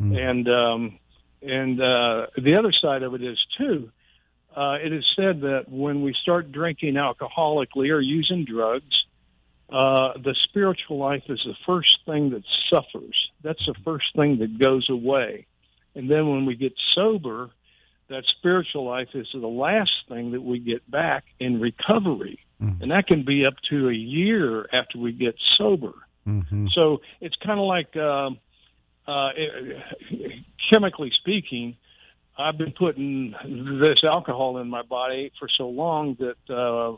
Mm. 0.00 0.30
And 0.30 0.48
um, 0.48 0.98
and 1.42 1.80
uh, 1.80 2.26
the 2.36 2.56
other 2.58 2.72
side 2.72 3.02
of 3.02 3.14
it 3.14 3.22
is 3.22 3.38
too. 3.58 3.90
Uh, 4.56 4.76
it 4.82 4.92
is 4.92 5.04
said 5.16 5.40
that 5.42 5.64
when 5.68 6.02
we 6.02 6.14
start 6.20 6.52
drinking 6.52 6.94
alcoholically 6.94 7.90
or 7.90 8.00
using 8.00 8.44
drugs, 8.44 9.04
uh, 9.70 10.12
the 10.18 10.34
spiritual 10.44 10.98
life 10.98 11.22
is 11.28 11.40
the 11.44 11.54
first 11.64 11.98
thing 12.04 12.30
that 12.30 12.42
suffers. 12.68 13.30
That's 13.42 13.64
the 13.64 13.74
first 13.84 14.14
thing 14.14 14.38
that 14.40 14.58
goes 14.58 14.88
away. 14.90 15.46
And 15.94 16.10
then 16.10 16.28
when 16.28 16.44
we 16.44 16.56
get 16.56 16.74
sober, 16.94 17.50
that 18.08 18.24
spiritual 18.38 18.84
life 18.84 19.08
is 19.14 19.26
the 19.32 19.46
last 19.46 19.92
thing 20.08 20.32
that 20.32 20.42
we 20.42 20.58
get 20.58 20.88
back 20.90 21.24
in 21.40 21.60
recovery. 21.60 22.38
Mm-hmm. 22.60 22.82
And 22.82 22.90
that 22.92 23.06
can 23.06 23.24
be 23.24 23.46
up 23.46 23.54
to 23.70 23.88
a 23.88 23.94
year 23.94 24.68
after 24.72 24.98
we 24.98 25.12
get 25.12 25.34
sober. 25.56 25.94
Mm-hmm. 26.26 26.66
So 26.72 27.00
it's 27.20 27.36
kind 27.44 27.58
of 27.58 27.66
like, 27.66 27.96
uh, 27.96 28.30
uh, 29.10 29.30
chemically 30.72 31.10
speaking, 31.18 31.76
I've 32.38 32.56
been 32.56 32.72
putting 32.72 33.34
this 33.80 34.02
alcohol 34.04 34.58
in 34.58 34.68
my 34.68 34.82
body 34.82 35.32
for 35.38 35.48
so 35.48 35.68
long 35.68 36.16
that 36.20 36.54
uh, 36.54 36.96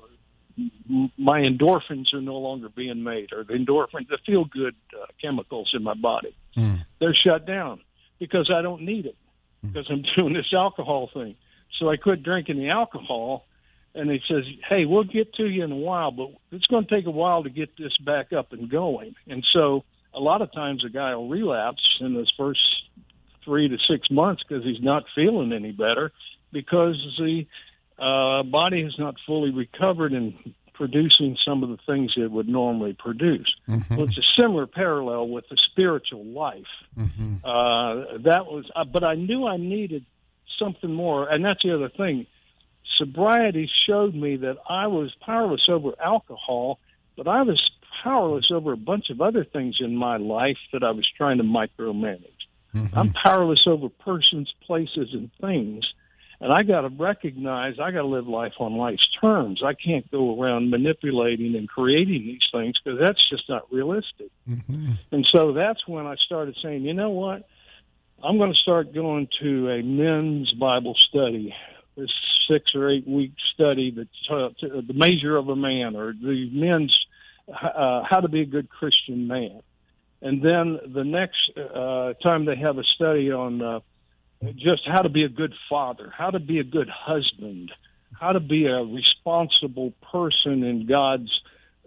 my 1.18 1.40
endorphins 1.40 2.12
are 2.12 2.20
no 2.20 2.36
longer 2.36 2.68
being 2.68 3.02
made, 3.02 3.32
or 3.32 3.42
the 3.42 3.54
endorphins, 3.54 4.08
the 4.08 4.18
feel 4.24 4.44
good 4.44 4.76
uh, 4.94 5.06
chemicals 5.20 5.70
in 5.74 5.82
my 5.82 5.94
body, 5.94 6.34
mm. 6.56 6.84
they're 7.00 7.14
shut 7.14 7.46
down 7.46 7.80
because 8.18 8.50
I 8.54 8.62
don't 8.62 8.82
need 8.82 9.06
it 9.06 9.16
because 9.66 9.86
I'm 9.90 10.04
doing 10.16 10.34
this 10.34 10.52
alcohol 10.52 11.10
thing. 11.12 11.36
So 11.78 11.90
I 11.90 11.96
quit 11.96 12.22
drinking 12.22 12.58
the 12.58 12.70
alcohol, 12.70 13.46
and 13.94 14.10
he 14.10 14.20
says, 14.28 14.44
"Hey, 14.68 14.84
we'll 14.84 15.04
get 15.04 15.34
to 15.34 15.46
you 15.46 15.64
in 15.64 15.72
a 15.72 15.76
while, 15.76 16.10
but 16.10 16.30
it's 16.52 16.66
going 16.66 16.86
to 16.86 16.94
take 16.94 17.06
a 17.06 17.10
while 17.10 17.42
to 17.42 17.50
get 17.50 17.76
this 17.76 17.96
back 17.98 18.32
up 18.32 18.52
and 18.52 18.70
going." 18.70 19.14
And 19.26 19.44
so 19.52 19.84
a 20.14 20.20
lot 20.20 20.42
of 20.42 20.52
times 20.52 20.84
a 20.84 20.90
guy 20.90 21.14
will 21.14 21.28
relapse 21.28 21.82
in 22.00 22.14
those 22.14 22.32
first 22.36 22.60
three 23.44 23.68
to 23.68 23.76
six 23.88 24.10
months 24.10 24.42
because 24.46 24.64
he's 24.64 24.82
not 24.82 25.04
feeling 25.14 25.52
any 25.52 25.72
better 25.72 26.12
because 26.52 26.96
the 27.18 27.46
uh, 27.98 28.42
body 28.44 28.82
has 28.82 28.94
not 28.98 29.16
fully 29.26 29.50
recovered 29.50 30.12
and 30.12 30.34
producing 30.74 31.36
some 31.44 31.62
of 31.62 31.70
the 31.70 31.78
things 31.86 32.12
it 32.16 32.30
would 32.30 32.48
normally 32.48 32.92
produce. 32.92 33.52
Mm-hmm. 33.68 33.96
Well, 33.96 34.08
it's 34.08 34.18
a 34.18 34.40
similar 34.40 34.66
parallel 34.66 35.28
with 35.28 35.48
the 35.48 35.56
spiritual 35.70 36.24
life. 36.24 36.66
Mm-hmm. 36.98 37.36
Uh, 37.44 38.18
that 38.24 38.46
was, 38.46 38.70
uh, 38.74 38.84
but 38.84 39.04
I 39.04 39.14
knew 39.14 39.46
I 39.46 39.56
needed 39.56 40.04
something 40.58 40.92
more, 40.92 41.28
and 41.28 41.44
that's 41.44 41.62
the 41.62 41.74
other 41.74 41.88
thing. 41.88 42.26
Sobriety 42.98 43.70
showed 43.86 44.14
me 44.14 44.36
that 44.36 44.56
I 44.68 44.88
was 44.88 45.14
powerless 45.24 45.66
over 45.68 45.92
alcohol, 46.02 46.78
but 47.16 47.26
I 47.26 47.42
was 47.42 47.60
powerless 48.02 48.50
over 48.52 48.72
a 48.72 48.76
bunch 48.76 49.10
of 49.10 49.20
other 49.20 49.44
things 49.44 49.76
in 49.80 49.96
my 49.96 50.16
life 50.16 50.58
that 50.72 50.82
I 50.82 50.90
was 50.90 51.08
trying 51.16 51.38
to 51.38 51.44
micromanage. 51.44 52.28
Mm-hmm. 52.74 52.98
I'm 52.98 53.12
powerless 53.12 53.66
over 53.66 53.88
persons, 53.88 54.52
places, 54.66 55.10
and 55.12 55.30
things 55.40 55.84
and 56.40 56.52
I 56.52 56.62
got 56.62 56.82
to 56.82 56.88
recognize 56.88 57.74
I 57.80 57.90
got 57.90 58.02
to 58.02 58.06
live 58.06 58.26
life 58.26 58.54
on 58.58 58.76
life's 58.76 59.08
terms. 59.20 59.62
I 59.64 59.74
can't 59.74 60.10
go 60.10 60.40
around 60.40 60.70
manipulating 60.70 61.54
and 61.54 61.68
creating 61.68 62.22
these 62.22 62.48
things 62.52 62.74
because 62.82 62.98
that's 63.00 63.28
just 63.28 63.48
not 63.48 63.72
realistic. 63.72 64.30
Mm-hmm. 64.48 64.92
And 65.12 65.26
so 65.30 65.52
that's 65.52 65.86
when 65.86 66.06
I 66.06 66.16
started 66.16 66.56
saying, 66.62 66.82
you 66.82 66.94
know 66.94 67.10
what? 67.10 67.46
I'm 68.22 68.38
going 68.38 68.52
to 68.52 68.58
start 68.58 68.94
going 68.94 69.28
to 69.42 69.70
a 69.70 69.82
men's 69.82 70.52
Bible 70.52 70.94
study, 70.94 71.54
this 71.96 72.10
six 72.50 72.74
or 72.74 72.90
eight 72.90 73.06
week 73.06 73.32
study 73.54 73.90
that's 73.90 74.30
uh, 74.30 74.48
the 74.60 74.94
measure 74.94 75.36
of 75.36 75.48
a 75.48 75.56
man 75.56 75.96
or 75.96 76.12
the 76.12 76.50
men's 76.52 76.96
uh, 77.48 78.02
how 78.08 78.20
to 78.20 78.28
be 78.28 78.40
a 78.40 78.46
good 78.46 78.68
Christian 78.70 79.26
man. 79.28 79.60
And 80.22 80.42
then 80.42 80.78
the 80.94 81.04
next 81.04 81.50
uh, 81.56 82.14
time 82.22 82.46
they 82.46 82.56
have 82.56 82.78
a 82.78 82.84
study 82.94 83.30
on 83.30 83.60
uh, 83.60 83.80
just 84.56 84.82
how 84.86 85.02
to 85.02 85.08
be 85.08 85.24
a 85.24 85.28
good 85.28 85.54
father, 85.68 86.12
how 86.16 86.30
to 86.30 86.38
be 86.38 86.58
a 86.58 86.64
good 86.64 86.88
husband, 86.88 87.72
how 88.18 88.32
to 88.32 88.40
be 88.40 88.66
a 88.66 88.82
responsible 88.82 89.92
person 90.12 90.62
in 90.62 90.86
God's 90.86 91.30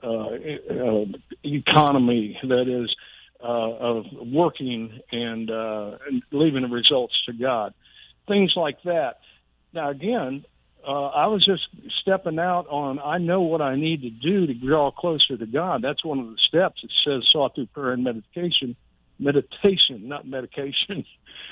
uh, 0.04 0.08
uh, 0.08 1.06
economy 1.44 2.40
that 2.44 2.68
is 2.68 2.96
uh, 3.44 3.48
of 3.48 4.06
working 4.26 5.00
and, 5.12 5.50
uh, 5.50 5.98
and 6.08 6.24
leaving 6.32 6.64
the 6.64 6.68
results 6.68 7.14
to 7.26 7.34
God, 7.34 7.74
things 8.28 8.54
like 8.56 8.82
that. 8.84 9.20
Now, 9.74 9.90
again, 9.90 10.46
uh, 10.88 11.08
I 11.08 11.28
was 11.28 11.46
just 11.46 11.68
stepping 12.02 12.40
out 12.40 12.68
on. 12.70 13.00
I 13.00 13.18
know 13.18 13.42
what 13.42 13.62
I 13.62 13.76
need 13.76 14.02
to 14.04 14.10
do 14.10 14.48
to 14.48 14.54
draw 14.54 14.90
closer 14.92 15.38
to 15.38 15.46
God. 15.46 15.82
That's 15.82 16.04
one 16.04 16.20
of 16.20 16.28
the 16.28 16.38
steps. 16.38 16.82
It 16.84 16.92
says 17.04 17.28
sought 17.30 17.56
through 17.56 17.68
prayer 17.68 17.92
and 17.92 18.04
meditation 18.04 18.76
meditation, 19.20 20.08
not 20.08 20.28
medication, 20.28 21.06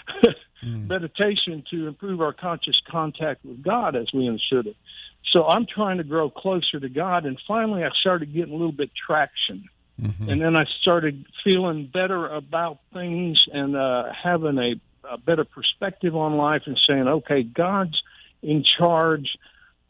mm. 0.64 0.88
meditation 0.88 1.64
to 1.72 1.88
improve 1.88 2.22
our 2.22 2.34
conscious 2.34 2.80
contact 2.90 3.44
with 3.46 3.64
God 3.64 3.96
as 3.96 4.08
we 4.14 4.28
understood 4.28 4.68
it. 4.68 4.76
So 5.32 5.46
I'm 5.46 5.66
trying 5.66 5.98
to 5.98 6.04
grow 6.04 6.30
closer 6.30 6.80
to 6.80 6.90
God, 6.90 7.26
and 7.26 7.40
finally 7.48 7.84
I 7.84 7.90
started 8.00 8.34
getting 8.34 8.54
a 8.54 8.58
little 8.58 8.72
bit 8.72 8.92
traction. 8.96 9.66
Mm-hmm. 10.02 10.30
And 10.30 10.42
then 10.42 10.56
I 10.56 10.66
started 10.82 11.26
feeling 11.44 11.90
better 11.92 12.28
about 12.28 12.80
things 12.94 13.42
and 13.52 13.76
uh, 13.76 14.12
having 14.12 14.58
a, 14.58 14.76
a 15.10 15.18
better 15.18 15.46
perspective 15.46 16.16
on 16.16 16.36
life 16.36 16.64
and 16.66 16.80
saying, 16.88 17.08
okay, 17.08 17.44
God's 17.44 18.02
in 18.42 18.64
charge. 18.64 19.38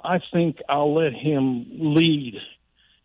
I 0.03 0.19
think 0.31 0.57
I'll 0.69 0.93
let 0.93 1.13
Him 1.13 1.65
lead. 1.95 2.35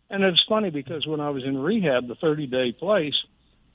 And 0.09 0.23
it's 0.23 0.43
funny 0.47 0.69
because 0.69 1.07
when 1.07 1.19
I 1.19 1.29
was 1.29 1.43
in 1.43 1.57
rehab, 1.57 2.07
the 2.07 2.15
30 2.15 2.47
day 2.47 2.71
place, 2.71 3.15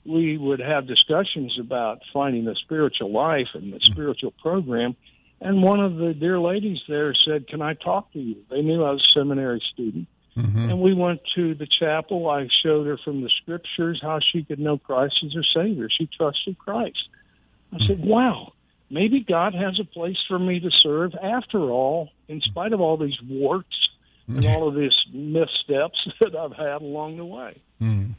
we 0.07 0.37
would 0.37 0.59
have 0.59 0.87
discussions 0.87 1.57
about 1.59 2.01
finding 2.13 2.47
a 2.47 2.55
spiritual 2.55 3.11
life 3.11 3.47
and 3.53 3.73
the 3.73 3.79
spiritual 3.83 4.31
program. 4.41 4.95
And 5.41 5.61
one 5.61 5.79
of 5.79 5.97
the 5.97 6.13
dear 6.13 6.39
ladies 6.39 6.79
there 6.87 7.13
said, 7.27 7.47
Can 7.47 7.61
I 7.61 7.73
talk 7.73 8.11
to 8.13 8.19
you? 8.19 8.37
They 8.49 8.61
knew 8.61 8.83
I 8.83 8.91
was 8.91 9.05
a 9.07 9.19
seminary 9.19 9.61
student. 9.73 10.07
Mm-hmm. 10.35 10.69
And 10.69 10.81
we 10.81 10.93
went 10.93 11.21
to 11.35 11.55
the 11.55 11.67
chapel. 11.79 12.29
I 12.29 12.47
showed 12.63 12.87
her 12.87 12.97
from 13.03 13.21
the 13.21 13.29
scriptures 13.41 13.99
how 14.01 14.19
she 14.31 14.43
could 14.43 14.59
know 14.59 14.77
Christ 14.77 15.15
as 15.25 15.33
her 15.33 15.43
Savior. 15.55 15.89
She 15.95 16.07
trusted 16.15 16.57
Christ. 16.57 17.09
I 17.73 17.77
said, 17.87 18.03
Wow, 18.03 18.53
maybe 18.89 19.19
God 19.19 19.53
has 19.53 19.79
a 19.79 19.83
place 19.83 20.17
for 20.27 20.39
me 20.39 20.59
to 20.59 20.71
serve 20.71 21.13
after 21.21 21.59
all, 21.59 22.09
in 22.27 22.41
spite 22.41 22.73
of 22.73 22.81
all 22.81 22.97
these 22.97 23.19
warts 23.27 23.89
and 24.27 24.45
all 24.45 24.67
of 24.67 24.75
these 24.75 24.95
missteps 25.13 26.07
that 26.21 26.35
I've 26.35 26.53
had 26.53 26.81
along 26.81 27.17
the 27.17 27.25
way. 27.25 27.61
Mm. 27.81 28.15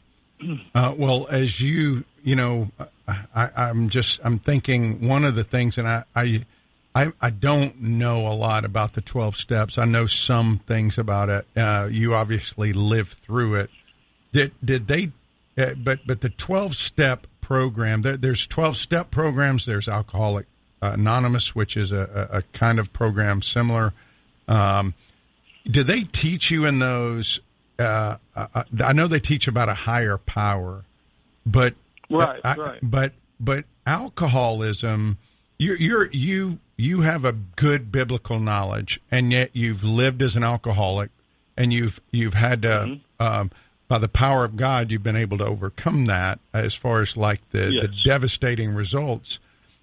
Uh, 0.73 0.93
well, 0.97 1.27
as 1.29 1.59
you, 1.59 2.05
you 2.23 2.35
know, 2.35 2.69
I, 3.07 3.49
I'm 3.55 3.89
just, 3.89 4.19
I'm 4.23 4.39
thinking 4.39 5.07
one 5.07 5.25
of 5.25 5.35
the 5.35 5.43
things, 5.43 5.77
and 5.77 5.87
I, 5.87 6.03
I, 6.15 6.45
I, 6.95 7.29
don't 7.29 7.79
know 7.81 8.27
a 8.27 8.33
lot 8.33 8.65
about 8.65 8.93
the 8.93 9.01
12 9.01 9.35
steps. 9.35 9.77
I 9.77 9.85
know 9.85 10.05
some 10.05 10.59
things 10.59 10.97
about 10.97 11.29
it. 11.29 11.47
Uh, 11.57 11.87
you 11.91 12.13
obviously 12.13 12.73
lived 12.73 13.11
through 13.11 13.55
it. 13.55 13.69
Did, 14.31 14.53
did 14.63 14.87
they, 14.87 15.11
uh, 15.57 15.75
but, 15.77 15.99
but 16.05 16.21
the 16.21 16.29
12 16.29 16.75
step 16.75 17.27
program, 17.41 18.01
there, 18.01 18.17
there's 18.17 18.47
12 18.47 18.77
step 18.77 19.11
programs. 19.11 19.65
There's 19.65 19.87
Alcoholic 19.87 20.45
Anonymous, 20.81 21.53
which 21.53 21.75
is 21.75 21.91
a, 21.91 22.29
a, 22.31 22.41
kind 22.57 22.79
of 22.79 22.93
program 22.93 23.41
similar. 23.41 23.93
Um, 24.47 24.93
do 25.65 25.83
they 25.83 26.03
teach 26.03 26.51
you 26.51 26.65
in 26.65 26.79
those 26.79 27.39
uh, 27.79 28.17
uh, 28.35 28.63
I 28.83 28.93
know 28.93 29.07
they 29.07 29.19
teach 29.19 29.47
about 29.47 29.69
a 29.69 29.73
higher 29.73 30.17
power, 30.17 30.85
but 31.45 31.75
right, 32.09 32.41
I, 32.43 32.55
right. 32.55 32.79
but 32.81 33.13
but 33.39 33.65
alcoholism, 33.85 35.17
you're, 35.57 35.77
you're 35.77 36.09
you 36.11 36.59
you 36.77 37.01
have 37.01 37.25
a 37.25 37.33
good 37.33 37.91
biblical 37.91 38.39
knowledge, 38.39 38.99
and 39.09 39.31
yet 39.31 39.51
you've 39.53 39.83
lived 39.83 40.21
as 40.21 40.35
an 40.35 40.43
alcoholic, 40.43 41.09
and 41.57 41.71
you've 41.73 42.01
you've 42.11 42.35
had 42.35 42.61
to. 42.63 42.67
Mm-hmm. 42.67 42.95
Um, 43.21 43.51
by 43.89 43.97
the 43.97 44.07
power 44.07 44.45
of 44.45 44.55
God, 44.55 44.91
you've 44.91 45.03
been 45.03 45.15
able 45.15 45.39
to 45.39 45.45
overcome 45.45 46.05
that 46.05 46.39
as 46.53 46.75
far 46.75 47.01
as 47.01 47.17
like 47.17 47.41
the, 47.49 47.71
yes. 47.73 47.81
the 47.81 47.91
devastating 48.05 48.75
results. 48.75 49.39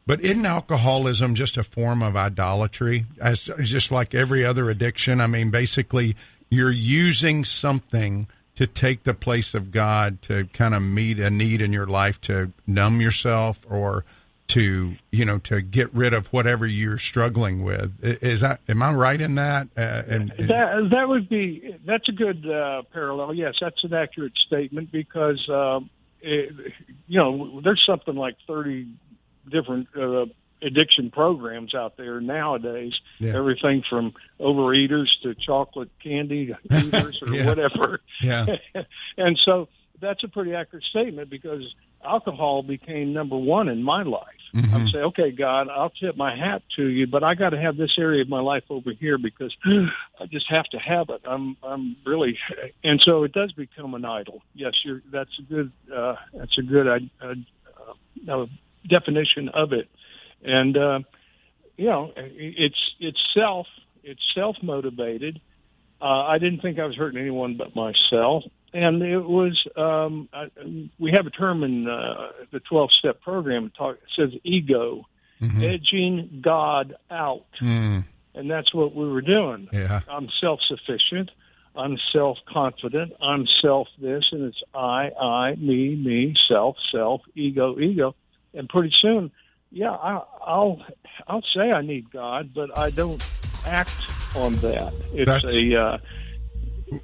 But 0.06 0.20
isn't 0.20 0.46
alcoholism 0.46 1.34
just 1.34 1.56
a 1.56 1.64
form 1.64 2.04
of 2.04 2.14
idolatry? 2.14 3.06
As 3.20 3.42
just 3.42 3.90
like 3.90 4.14
every 4.14 4.44
other 4.44 4.70
addiction, 4.70 5.20
I 5.20 5.26
mean, 5.26 5.50
basically, 5.50 6.14
you're 6.48 6.70
using 6.70 7.44
something 7.44 8.26
to 8.54 8.66
take 8.66 9.04
the 9.04 9.14
place 9.14 9.54
of 9.54 9.70
God 9.70 10.22
to 10.22 10.46
kind 10.52 10.74
of 10.74 10.82
meet 10.82 11.18
a 11.18 11.30
need 11.30 11.60
in 11.60 11.72
your 11.72 11.86
life 11.86 12.20
to 12.22 12.52
numb 12.66 13.00
yourself 13.00 13.66
or 13.68 14.04
to 14.48 14.94
you 15.10 15.24
know 15.24 15.38
to 15.38 15.60
get 15.60 15.92
rid 15.92 16.14
of 16.14 16.28
whatever 16.28 16.66
you're 16.66 16.98
struggling 16.98 17.62
with. 17.62 17.98
Is 18.02 18.40
that 18.40 18.60
am 18.68 18.82
i 18.82 18.92
right 18.92 19.20
in 19.20 19.34
that? 19.34 19.68
Uh, 19.76 20.02
and, 20.08 20.32
and, 20.38 20.48
that 20.48 20.88
that 20.92 21.08
would 21.08 21.28
be 21.28 21.76
that's 21.84 22.08
a 22.08 22.12
good 22.12 22.48
uh, 22.48 22.82
parallel. 22.92 23.34
Yes 23.34 23.54
that's 23.60 23.82
an 23.84 23.92
accurate 23.92 24.32
statement 24.46 24.92
because 24.92 25.46
uh, 25.48 25.80
it, 26.20 26.72
you 27.06 27.18
know 27.18 27.60
there's 27.62 27.84
something 27.84 28.14
like 28.14 28.36
30 28.46 28.88
different 29.50 29.88
uh, 29.96 30.26
addiction 30.62 31.10
programs 31.10 31.74
out 31.74 31.96
there 31.96 32.20
nowadays. 32.20 32.92
Yeah. 33.18 33.36
Everything 33.36 33.82
from 33.88 34.14
overeaters 34.40 35.08
to 35.22 35.34
chocolate 35.34 35.90
candy 36.02 36.54
eaters 36.72 37.18
or 37.22 37.34
Yeah. 37.34 37.46
whatever. 37.46 38.00
Yeah. 38.22 38.46
and 39.16 39.38
so 39.44 39.68
that's 40.00 40.22
a 40.24 40.28
pretty 40.28 40.54
accurate 40.54 40.84
statement 40.84 41.30
because 41.30 41.62
alcohol 42.04 42.62
became 42.62 43.12
number 43.12 43.36
one 43.36 43.68
in 43.68 43.82
my 43.82 44.02
life. 44.02 44.22
Mm-hmm. 44.54 44.74
I'm 44.74 44.88
saying, 44.88 45.04
okay, 45.06 45.30
God, 45.32 45.68
I'll 45.68 45.90
tip 45.90 46.16
my 46.16 46.34
hat 46.36 46.62
to 46.76 46.86
you, 46.86 47.06
but 47.06 47.22
I 47.22 47.34
got 47.34 47.50
to 47.50 47.60
have 47.60 47.76
this 47.76 47.94
area 47.98 48.22
of 48.22 48.28
my 48.28 48.40
life 48.40 48.62
over 48.70 48.90
here 48.92 49.18
because 49.18 49.54
I 50.18 50.26
just 50.26 50.46
have 50.50 50.64
to 50.66 50.78
have 50.78 51.10
it. 51.10 51.20
I'm, 51.26 51.56
I'm 51.62 51.96
really, 52.06 52.38
and 52.84 53.00
so 53.02 53.24
it 53.24 53.32
does 53.32 53.52
become 53.52 53.94
an 53.94 54.04
idol. 54.04 54.42
Yes, 54.54 54.72
you're. 54.84 55.02
That's 55.10 55.30
a 55.38 55.42
good. 55.42 55.72
Uh, 55.94 56.14
that's 56.32 56.56
a 56.58 56.62
good 56.62 56.86
uh, 56.86 56.98
uh, 57.22 57.34
uh, 58.32 58.46
definition 58.88 59.48
of 59.50 59.72
it, 59.72 59.88
and 60.46 60.76
uh, 60.76 60.98
you 61.76 61.86
know, 61.86 62.12
it's 62.16 62.80
it's 63.00 63.18
self. 63.34 63.66
It's 64.02 64.22
self 64.34 64.56
motivated. 64.62 65.40
Uh, 66.00 66.04
I 66.24 66.38
didn't 66.38 66.60
think 66.60 66.78
I 66.78 66.86
was 66.86 66.96
hurting 66.96 67.20
anyone 67.20 67.56
but 67.56 67.74
myself. 67.74 68.44
And 68.74 69.00
it 69.02 69.18
was, 69.24 69.58
um, 69.76 70.28
I, 70.34 70.48
we 70.98 71.12
have 71.16 71.26
a 71.26 71.30
term 71.30 71.62
in 71.62 71.88
uh, 71.88 72.28
the 72.52 72.60
12 72.60 72.92
step 72.92 73.22
program, 73.22 73.66
it, 73.66 73.72
talk, 73.74 73.96
it 73.96 74.02
says 74.14 74.38
ego, 74.44 75.06
edging 75.40 76.42
God 76.44 76.94
out. 77.10 77.46
Mm, 77.62 78.04
And 78.34 78.50
that's 78.50 78.74
what 78.74 78.94
we 78.94 79.08
were 79.08 79.22
doing. 79.22 79.68
yeah. 79.72 80.00
I'm 80.10 80.28
self 80.40 80.60
sufficient. 80.68 81.30
I'm 81.74 81.96
self 82.12 82.36
confident. 82.52 83.12
I'm 83.22 83.46
self 83.62 83.88
this, 83.98 84.24
and 84.32 84.44
it's 84.44 84.62
I, 84.74 85.10
I, 85.18 85.54
me, 85.54 85.94
me, 85.96 86.34
self, 86.52 86.76
self, 86.92 87.22
ego, 87.34 87.78
ego. 87.78 88.14
And 88.52 88.68
pretty 88.68 88.92
soon, 89.00 89.30
yeah, 89.70 89.90
I, 89.90 90.22
I'll 90.46 90.82
I'll 91.28 91.42
say 91.54 91.72
I 91.72 91.82
need 91.82 92.10
God, 92.10 92.52
but 92.54 92.76
I 92.78 92.90
don't 92.90 93.24
act 93.66 93.90
on 94.36 94.54
that. 94.56 94.92
It's 95.12 95.26
That's- 95.26 95.54
a 95.56 95.74
uh, 95.76 95.98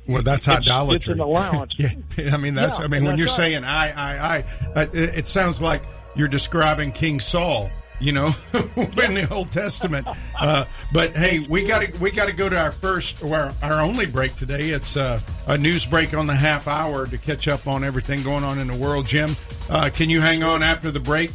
Well, 0.07 0.23
that's 0.23 0.47
It's- 0.47 0.63
idolatry. 0.63 0.97
it's 0.97 1.07
an 1.09 1.21
allowance. 1.21 1.73
yeah, 1.79 1.91
I 2.33 2.37
mean 2.37 2.55
that's. 2.55 2.79
Yeah, 2.79 2.85
I 2.85 2.89
mean 2.89 3.05
when 3.05 3.19
you're 3.19 3.27
right. 3.27 3.37
saying 3.37 3.65
I, 3.65 3.91
I, 3.91 4.45
I, 4.77 4.83
it, 4.83 4.95
it 4.95 5.27
sounds 5.27 5.61
like 5.61 5.83
you're 6.15 6.29
describing 6.29 6.93
King 6.93 7.21
Saul. 7.21 7.71
You 8.01 8.11
know, 8.11 8.33
in 8.77 9.15
the 9.15 9.29
Old 9.31 9.53
Testament. 9.53 10.09
Uh, 10.37 10.65
but 10.93 11.15
hey, 11.17 11.39
we 11.49 11.65
got 11.65 11.83
to 11.87 12.01
we 12.03 12.11
got 12.11 12.27
to 12.27 12.33
go 12.33 12.49
to 12.49 12.59
our 12.59 12.73
first 12.73 13.23
or 13.23 13.37
our, 13.37 13.53
our 13.63 13.81
only 13.81 14.07
break 14.07 14.35
today. 14.35 14.71
It's 14.71 14.97
uh, 14.97 15.21
a 15.47 15.57
news 15.57 15.87
break 15.87 16.13
on 16.13 16.27
the 16.27 16.35
half 16.35 16.67
hour 16.67 17.07
to 17.07 17.17
catch 17.17 17.47
up 17.47 17.69
on 17.69 17.85
everything 17.85 18.25
going 18.25 18.43
on 18.43 18.59
in 18.59 18.67
the 18.67 18.75
world. 18.75 19.07
Jim, 19.07 19.37
uh, 19.71 19.89
can 19.95 20.11
you 20.11 20.21
hang 20.21 20.43
on 20.43 20.65
after 20.65 20.91
the 20.91 20.99
break? 20.99 21.31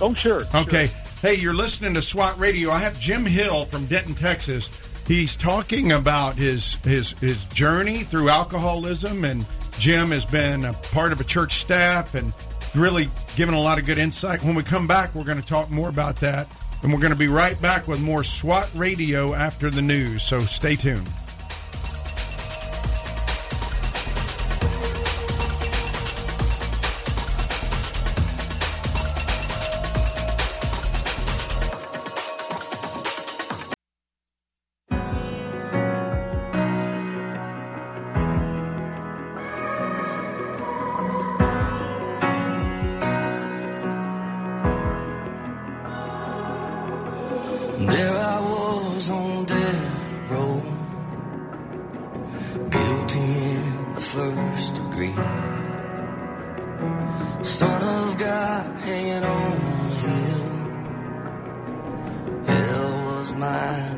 Oh 0.00 0.14
sure, 0.14 0.42
Okay. 0.54 0.90
Hey, 1.22 1.34
you're 1.34 1.54
listening 1.54 1.94
to 1.94 2.02
SWAT 2.02 2.38
Radio. 2.38 2.70
I 2.70 2.78
have 2.78 3.00
Jim 3.00 3.24
Hill 3.24 3.64
from 3.64 3.86
Denton, 3.86 4.14
Texas. 4.14 4.68
He's 5.06 5.34
talking 5.36 5.92
about 5.92 6.36
his 6.36 6.74
his 6.76 7.12
his 7.12 7.44
journey 7.46 8.02
through 8.04 8.28
alcoholism, 8.28 9.24
and 9.24 9.46
Jim 9.78 10.10
has 10.10 10.24
been 10.24 10.64
a 10.64 10.72
part 10.72 11.12
of 11.12 11.20
a 11.20 11.24
church 11.24 11.54
staff 11.54 12.14
and 12.14 12.32
really 12.74 13.08
given 13.36 13.54
a 13.54 13.60
lot 13.60 13.78
of 13.78 13.86
good 13.86 13.98
insight. 13.98 14.42
When 14.44 14.54
we 14.54 14.62
come 14.62 14.86
back, 14.86 15.14
we're 15.14 15.24
going 15.24 15.40
to 15.40 15.46
talk 15.46 15.70
more 15.70 15.88
about 15.88 16.16
that, 16.16 16.48
and 16.82 16.92
we're 16.92 17.00
going 17.00 17.12
to 17.12 17.18
be 17.18 17.28
right 17.28 17.60
back 17.62 17.88
with 17.88 18.00
more 18.00 18.22
SWAT 18.22 18.68
Radio 18.74 19.32
after 19.34 19.70
the 19.70 19.82
news. 19.82 20.22
So 20.22 20.44
stay 20.44 20.76
tuned. 20.76 21.08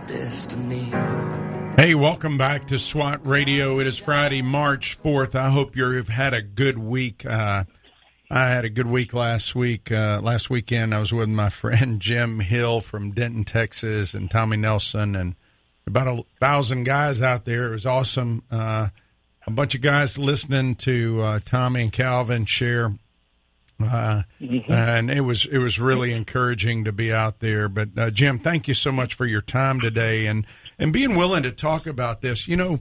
Destiny. 0.06 0.90
Hey, 1.76 1.94
welcome 1.94 2.38
back 2.38 2.66
to 2.68 2.78
SWAT 2.78 3.26
Radio. 3.26 3.78
It 3.78 3.86
is 3.86 3.98
Friday, 3.98 4.42
March 4.42 5.00
4th. 5.00 5.34
I 5.34 5.50
hope 5.50 5.76
you've 5.76 6.08
had 6.08 6.34
a 6.34 6.42
good 6.42 6.78
week. 6.78 7.24
Uh, 7.24 7.64
I 8.30 8.48
had 8.48 8.64
a 8.64 8.70
good 8.70 8.86
week 8.86 9.14
last 9.14 9.54
week. 9.54 9.92
Uh, 9.92 10.20
last 10.22 10.50
weekend, 10.50 10.94
I 10.94 10.98
was 10.98 11.12
with 11.12 11.28
my 11.28 11.48
friend 11.50 12.00
Jim 12.00 12.40
Hill 12.40 12.80
from 12.80 13.12
Denton, 13.12 13.44
Texas, 13.44 14.14
and 14.14 14.30
Tommy 14.30 14.56
Nelson, 14.56 15.14
and 15.14 15.34
about 15.86 16.08
a 16.08 16.24
thousand 16.40 16.84
guys 16.84 17.22
out 17.22 17.44
there. 17.44 17.68
It 17.68 17.72
was 17.72 17.86
awesome. 17.86 18.42
Uh, 18.50 18.88
a 19.46 19.50
bunch 19.50 19.74
of 19.74 19.80
guys 19.80 20.18
listening 20.18 20.74
to 20.76 21.22
uh, 21.22 21.40
Tommy 21.44 21.82
and 21.82 21.92
Calvin 21.92 22.44
share 22.44 22.92
uh, 23.80 24.22
and 24.40 25.10
it 25.10 25.20
was 25.20 25.46
it 25.46 25.58
was 25.58 25.78
really 25.78 26.12
encouraging 26.12 26.84
to 26.84 26.92
be 26.92 27.12
out 27.12 27.40
there. 27.40 27.68
But 27.68 27.90
uh, 27.96 28.10
Jim, 28.10 28.38
thank 28.38 28.66
you 28.66 28.74
so 28.74 28.90
much 28.90 29.14
for 29.14 29.26
your 29.26 29.40
time 29.40 29.80
today 29.80 30.26
and 30.26 30.46
and 30.78 30.92
being 30.92 31.14
willing 31.14 31.44
to 31.44 31.52
talk 31.52 31.86
about 31.86 32.20
this. 32.20 32.48
You 32.48 32.56
know, 32.56 32.80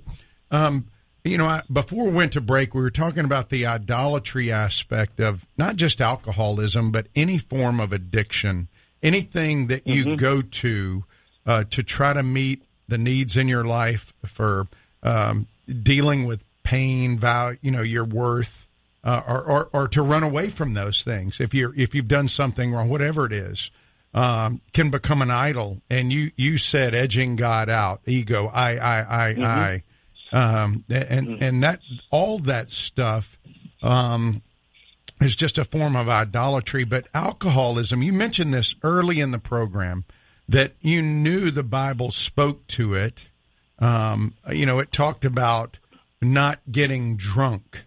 um, 0.50 0.88
you 1.24 1.38
know, 1.38 1.46
I, 1.46 1.62
before 1.72 2.06
we 2.06 2.12
went 2.12 2.34
to 2.34 2.42
break, 2.42 2.74
we 2.74 2.82
were 2.82 2.90
talking 2.90 3.26
about 3.26 3.50
the 3.50 3.66
idolatry 3.66 4.52
aspect 4.52 5.20
of 5.20 5.46
not 5.58 5.76
just 5.76 6.02
alcoholism, 6.02 6.92
but 6.92 7.08
any 7.16 7.38
form 7.38 7.80
of 7.80 7.92
addiction, 7.94 8.68
anything 9.04 9.68
that 9.68 9.86
you 9.86 10.16
go 10.18 10.42
to 10.42 11.04
uh, 11.46 11.64
to 11.70 11.84
try 11.84 12.14
to 12.14 12.24
meet 12.24 12.64
the 12.88 12.98
needs 12.98 13.38
in 13.38 13.48
your 13.48 13.66
life 13.66 14.14
for 14.26 14.68
um, 15.04 15.48
dealing 15.84 16.26
with 16.26 16.44
pain, 16.64 17.18
value, 17.18 17.58
you 17.62 17.72
know, 17.72 17.82
your 17.82 18.06
worth 18.06 18.67
uh, 19.08 19.24
or, 19.26 19.42
or 19.42 19.70
or 19.72 19.88
to 19.88 20.02
run 20.02 20.22
away 20.22 20.50
from 20.50 20.74
those 20.74 21.02
things 21.02 21.40
if 21.40 21.54
you're 21.54 21.74
if 21.76 21.96
you've 21.96 22.10
done 22.10 22.28
something 22.28 22.74
wrong, 22.74 22.90
whatever 22.90 23.26
it 23.26 23.32
is, 23.32 23.72
um, 24.14 24.60
can 24.74 24.90
become 24.90 25.22
an 25.22 25.32
idol. 25.32 25.82
And 25.90 26.12
you 26.12 26.32
you 26.36 26.58
said 26.58 26.94
edging 26.94 27.38
God 27.38 27.70
out, 27.70 28.02
ego, 28.06 28.52
I 28.54 28.76
I 28.76 29.00
I 29.00 29.84
I, 30.34 30.38
um, 30.38 30.84
and 30.90 31.42
and 31.42 31.64
that 31.64 31.80
all 32.12 32.38
that 32.40 32.70
stuff. 32.70 33.40
Um, 33.82 34.42
is 35.20 35.36
just 35.36 35.58
a 35.58 35.64
form 35.64 35.96
of 35.96 36.08
idolatry, 36.08 36.84
but 36.84 37.08
alcoholism. 37.12 38.04
You 38.04 38.14
mentioned 38.14 38.54
this 38.54 38.76
early 38.84 39.20
in 39.20 39.32
the 39.32 39.40
program 39.40 40.06
that 40.48 40.74
you 40.80 41.02
knew 41.02 41.50
the 41.50 41.64
Bible 41.64 42.12
spoke 42.12 42.68
to 42.68 42.94
it. 42.94 43.32
Um, 43.80 44.36
you 44.52 44.68
know, 44.68 44.78
it 44.78 44.92
talked 44.92 45.26
about 45.26 45.80
not 46.22 46.60
getting 46.72 47.18
drunk 47.18 47.84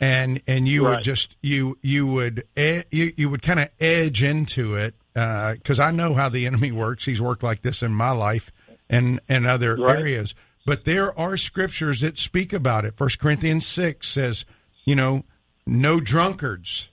and 0.00 0.40
and 0.46 0.66
you 0.66 0.84
would 0.84 1.02
just 1.04 1.36
you 1.42 1.78
you 1.82 2.06
would 2.06 2.44
you, 2.56 3.12
you 3.16 3.28
would 3.30 3.42
kind 3.42 3.60
of 3.60 3.68
edge 3.78 4.22
into 4.22 4.74
it 4.74 4.94
because 5.12 5.78
I 5.78 5.90
know 5.90 6.14
how 6.14 6.28
the 6.28 6.46
enemy 6.46 6.72
works. 6.72 7.04
He's 7.04 7.20
worked 7.20 7.42
like 7.42 7.62
this 7.62 7.82
in 7.82 7.92
my 7.92 8.10
life 8.12 8.50
and 8.88 9.20
and 9.28 9.46
other 9.46 9.76
Right. 9.76 9.98
areas. 9.98 10.34
But 10.66 10.84
there 10.84 11.18
are 11.18 11.36
scriptures 11.36 12.00
that 12.00 12.18
speak 12.18 12.52
about 12.52 12.84
it. 12.84 12.94
First 12.96 13.18
Corinthians 13.18 13.66
six 13.66 14.08
says, 14.08 14.44
you 14.84 14.94
know, 14.94 15.24
no 15.66 16.00
drunkards 16.00 16.90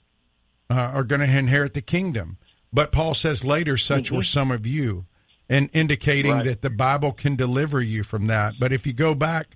uh, 0.69 0.73
are 0.93 1.03
going 1.03 1.21
to 1.21 1.37
inherit 1.37 1.73
the 1.73 1.81
kingdom. 1.81 2.37
But 2.73 2.91
Paul 2.91 3.13
says 3.13 3.43
later, 3.45 3.77
such 3.77 4.11
were 4.11 4.23
some 4.23 4.51
of 4.51 4.67
you, 4.67 5.05
and 5.49 5.69
indicating 5.73 6.33
Right. 6.33 6.45
that 6.45 6.61
the 6.61 6.69
Bible 6.69 7.11
can 7.13 7.35
deliver 7.35 7.81
you 7.81 8.03
from 8.03 8.25
that. 8.25 8.55
But 8.59 8.73
if 8.73 8.85
you 8.85 8.93
go 8.93 9.15
back 9.15 9.55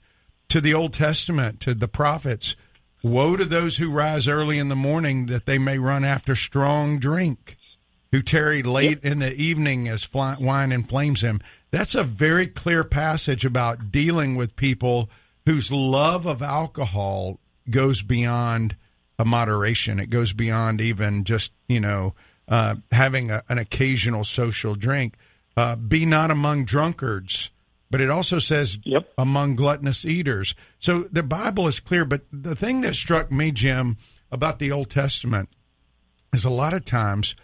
to 0.49 0.61
the 0.61 0.73
Old 0.73 0.93
Testament, 0.93 1.59
to 1.61 1.73
the 1.73 1.87
prophets, 1.89 2.55
woe 3.03 3.35
to 3.35 3.45
those 3.45 3.77
who 3.77 3.89
rise 3.89 4.27
early 4.27 4.59
in 4.59 4.67
the 4.67 4.75
morning 4.75 5.25
that 5.27 5.45
they 5.45 5.57
may 5.57 5.77
run 5.77 6.03
after 6.03 6.35
strong 6.35 6.99
drink, 6.99 7.57
who 8.11 8.21
tarry 8.21 8.61
late 8.61 9.03
in 9.03 9.19
the 9.19 9.33
evening 9.33 9.87
as 9.87 10.03
fly, 10.03 10.35
wine 10.39 10.71
inflames 10.71 11.21
them. 11.21 11.39
That's 11.71 11.95
a 11.95 12.03
very 12.03 12.47
clear 12.47 12.83
passage 12.83 13.45
about 13.45 13.91
dealing 13.91 14.35
with 14.35 14.55
people 14.55 15.09
whose 15.45 15.71
love 15.71 16.25
of 16.25 16.41
alcohol 16.41 17.39
goes 17.69 18.01
beyond 18.01 18.75
a 19.17 19.25
moderation. 19.25 19.99
It 19.99 20.09
goes 20.09 20.33
beyond 20.33 20.81
even 20.81 21.23
just, 21.23 21.53
you 21.67 21.79
know, 21.79 22.13
uh, 22.47 22.75
having 22.91 23.31
a, 23.31 23.43
an 23.49 23.57
occasional 23.57 24.23
social 24.23 24.75
drink. 24.75 25.15
Uh, 25.55 25.75
be 25.75 26.05
not 26.05 26.31
among 26.31 26.65
drunkards, 26.65 27.51
but 27.91 28.01
it 28.01 28.09
also 28.09 28.39
says 28.39 28.79
Yep. 28.83 29.11
among 29.17 29.55
gluttonous 29.55 30.05
eaters. 30.05 30.55
So 30.79 31.03
the 31.11 31.23
Bible 31.23 31.67
is 31.67 31.79
clear. 31.79 32.05
But 32.05 32.21
the 32.31 32.55
thing 32.55 32.81
that 32.81 32.95
struck 32.95 33.31
me, 33.31 33.51
Jim, 33.51 33.97
about 34.31 34.57
the 34.59 34.71
Old 34.71 34.89
Testament 34.89 35.49
is 36.33 36.45
a 36.45 36.49
lot 36.49 36.73
of 36.73 36.85
times 36.85 37.35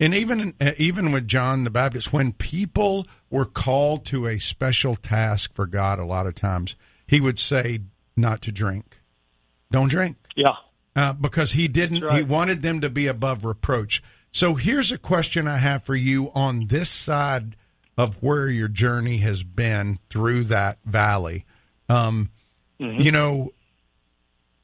and 0.00 0.12
even 0.14 0.54
uh, 0.60 0.72
even 0.76 1.12
with 1.12 1.26
John 1.28 1.64
the 1.64 1.70
Baptist, 1.70 2.12
when 2.12 2.32
people 2.32 3.06
were 3.30 3.44
called 3.44 4.04
to 4.06 4.26
a 4.26 4.38
special 4.38 4.96
task 4.96 5.54
for 5.54 5.66
God, 5.66 5.98
a 5.98 6.04
lot 6.04 6.26
of 6.26 6.34
times 6.34 6.74
he 7.06 7.20
would 7.20 7.38
say 7.38 7.78
not 8.16 8.42
to 8.42 8.52
drink, 8.52 9.00
don't 9.70 9.88
drink, 9.88 10.16
Yeah. 10.36 10.56
uh, 10.96 11.12
because 11.12 11.52
he 11.52 11.68
didn't. 11.68 12.02
Right. 12.02 12.18
He 12.18 12.22
wanted 12.24 12.62
them 12.62 12.80
to 12.80 12.90
be 12.90 13.06
above 13.06 13.44
reproach. 13.44 14.02
So 14.32 14.56
here's 14.56 14.90
a 14.90 14.98
question 14.98 15.46
I 15.46 15.58
have 15.58 15.84
for 15.84 15.94
you 15.94 16.32
on 16.34 16.66
this 16.66 16.90
side 16.90 17.54
of 17.96 18.22
where 18.22 18.48
your 18.48 18.68
journey 18.68 19.18
has 19.18 19.42
been 19.44 19.98
through 20.10 20.44
that 20.44 20.78
valley. 20.84 21.44
Um, 21.88 22.30
You 22.78 23.12
know, 23.12 23.50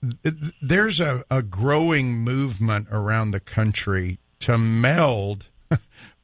th- 0.02 0.22
th- 0.22 0.54
there's 0.60 1.00
a, 1.00 1.24
a 1.30 1.42
growing 1.42 2.14
movement 2.18 2.88
around 2.90 3.30
the 3.30 3.40
country 3.40 4.18
to 4.40 4.58
meld 4.58 5.48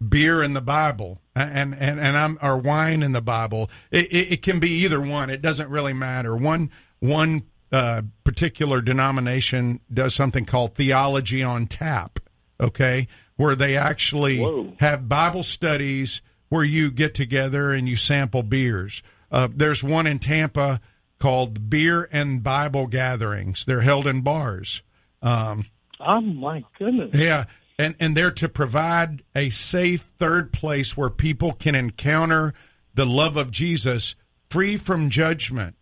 beer 0.09 0.43
in 0.43 0.53
the 0.55 0.61
Bible 0.61 1.21
and 1.35 1.75
and 1.75 2.01
and 2.01 2.17
I'm 2.17 2.39
or 2.43 2.57
wine 2.59 3.03
in 3.03 3.13
the 3.13 3.21
Bible. 3.21 3.71
It, 3.91 4.07
it, 4.07 4.33
it 4.33 4.43
can 4.43 4.59
be 4.59 4.71
either 4.85 5.01
one. 5.01 5.31
It 5.31 5.43
doesn't 5.43 5.69
really 5.71 5.93
matter. 5.93 6.35
One 6.35 6.71
one 6.99 7.45
uh, 7.71 8.03
particular 8.25 8.81
denomination 8.81 9.81
does 9.93 10.15
something 10.15 10.45
called 10.45 10.75
theology 10.75 11.43
on 11.43 11.67
tap. 11.67 12.19
Okay, 12.59 13.07
where 13.37 13.55
they 13.55 13.77
actually 13.77 14.41
Whoa. 14.41 14.73
have 14.81 15.09
Bible 15.09 15.43
studies 15.43 16.23
where 16.49 16.65
you 16.65 16.91
get 16.91 17.15
together 17.15 17.73
and 17.73 17.89
you 17.89 17.97
sample 17.97 18.43
beers. 18.43 19.03
Uh, 19.31 19.49
there's 19.53 19.83
one 19.83 20.07
in 20.07 20.19
Tampa 20.19 20.81
called 21.19 21.69
Beer 21.71 22.09
and 22.13 22.43
Bible 22.43 22.87
Gatherings. 22.87 23.65
They're 23.65 23.81
held 23.81 24.07
in 24.07 24.21
bars. 24.23 24.83
Um, 25.23 25.67
Oh 25.99 26.21
my 26.21 26.63
goodness. 26.79 27.11
yeah, 27.15 27.45
and 27.79 27.97
and 27.99 28.15
they're 28.17 28.31
to 28.33 28.49
provide 28.51 29.23
a 29.35 29.49
safe 29.49 30.03
third 30.03 30.53
place 30.53 30.95
where 30.97 31.09
people 31.11 31.53
can 31.53 31.75
encounter 31.75 32.53
the 32.95 33.07
love 33.07 33.37
of 33.39 33.51
Jesus, 33.51 34.15
free 34.51 34.77
from 34.77 35.09
judgment. 35.09 35.75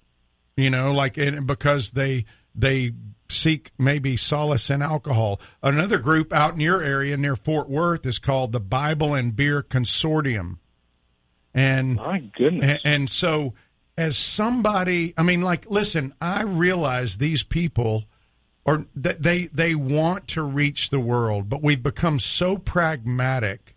You 0.57 0.71
know, 0.71 0.93
like 0.93 1.19
and 1.19 1.47
because 1.49 1.91
they 1.91 2.27
they 2.55 2.93
seek 3.29 3.73
maybe 3.79 4.17
solace 4.17 4.71
in 4.71 4.81
alcohol. 4.83 5.41
Another 5.63 5.99
group 5.99 6.33
out 6.33 6.55
in 6.55 6.61
your 6.61 6.83
area 6.83 7.17
near 7.17 7.35
Fort 7.37 7.69
Worth 7.69 8.07
is 8.07 8.19
called 8.19 8.53
the 8.53 8.61
Bible 8.61 9.15
and 9.15 9.35
Beer 9.35 9.63
Consortium, 9.63 10.59
and 11.53 11.97
My 11.97 12.19
goodness. 12.37 12.65
and, 12.65 12.81
and 12.85 13.11
so, 13.11 13.55
as 13.97 14.19
somebody, 14.19 15.15
I 15.17 15.23
mean, 15.23 15.41
like, 15.41 15.71
listen, 15.71 16.13
I 16.21 16.43
realize 16.43 17.17
these 17.19 17.45
people 17.45 18.05
are 18.67 18.87
that 18.97 19.23
they 19.23 19.47
they 19.47 19.75
want 19.75 20.29
to 20.29 20.43
reach 20.43 20.91
the 20.91 21.01
world, 21.01 21.49
but 21.49 21.63
we've 21.63 21.83
become 21.83 22.19
so 22.19 22.57
pragmatic, 22.59 23.77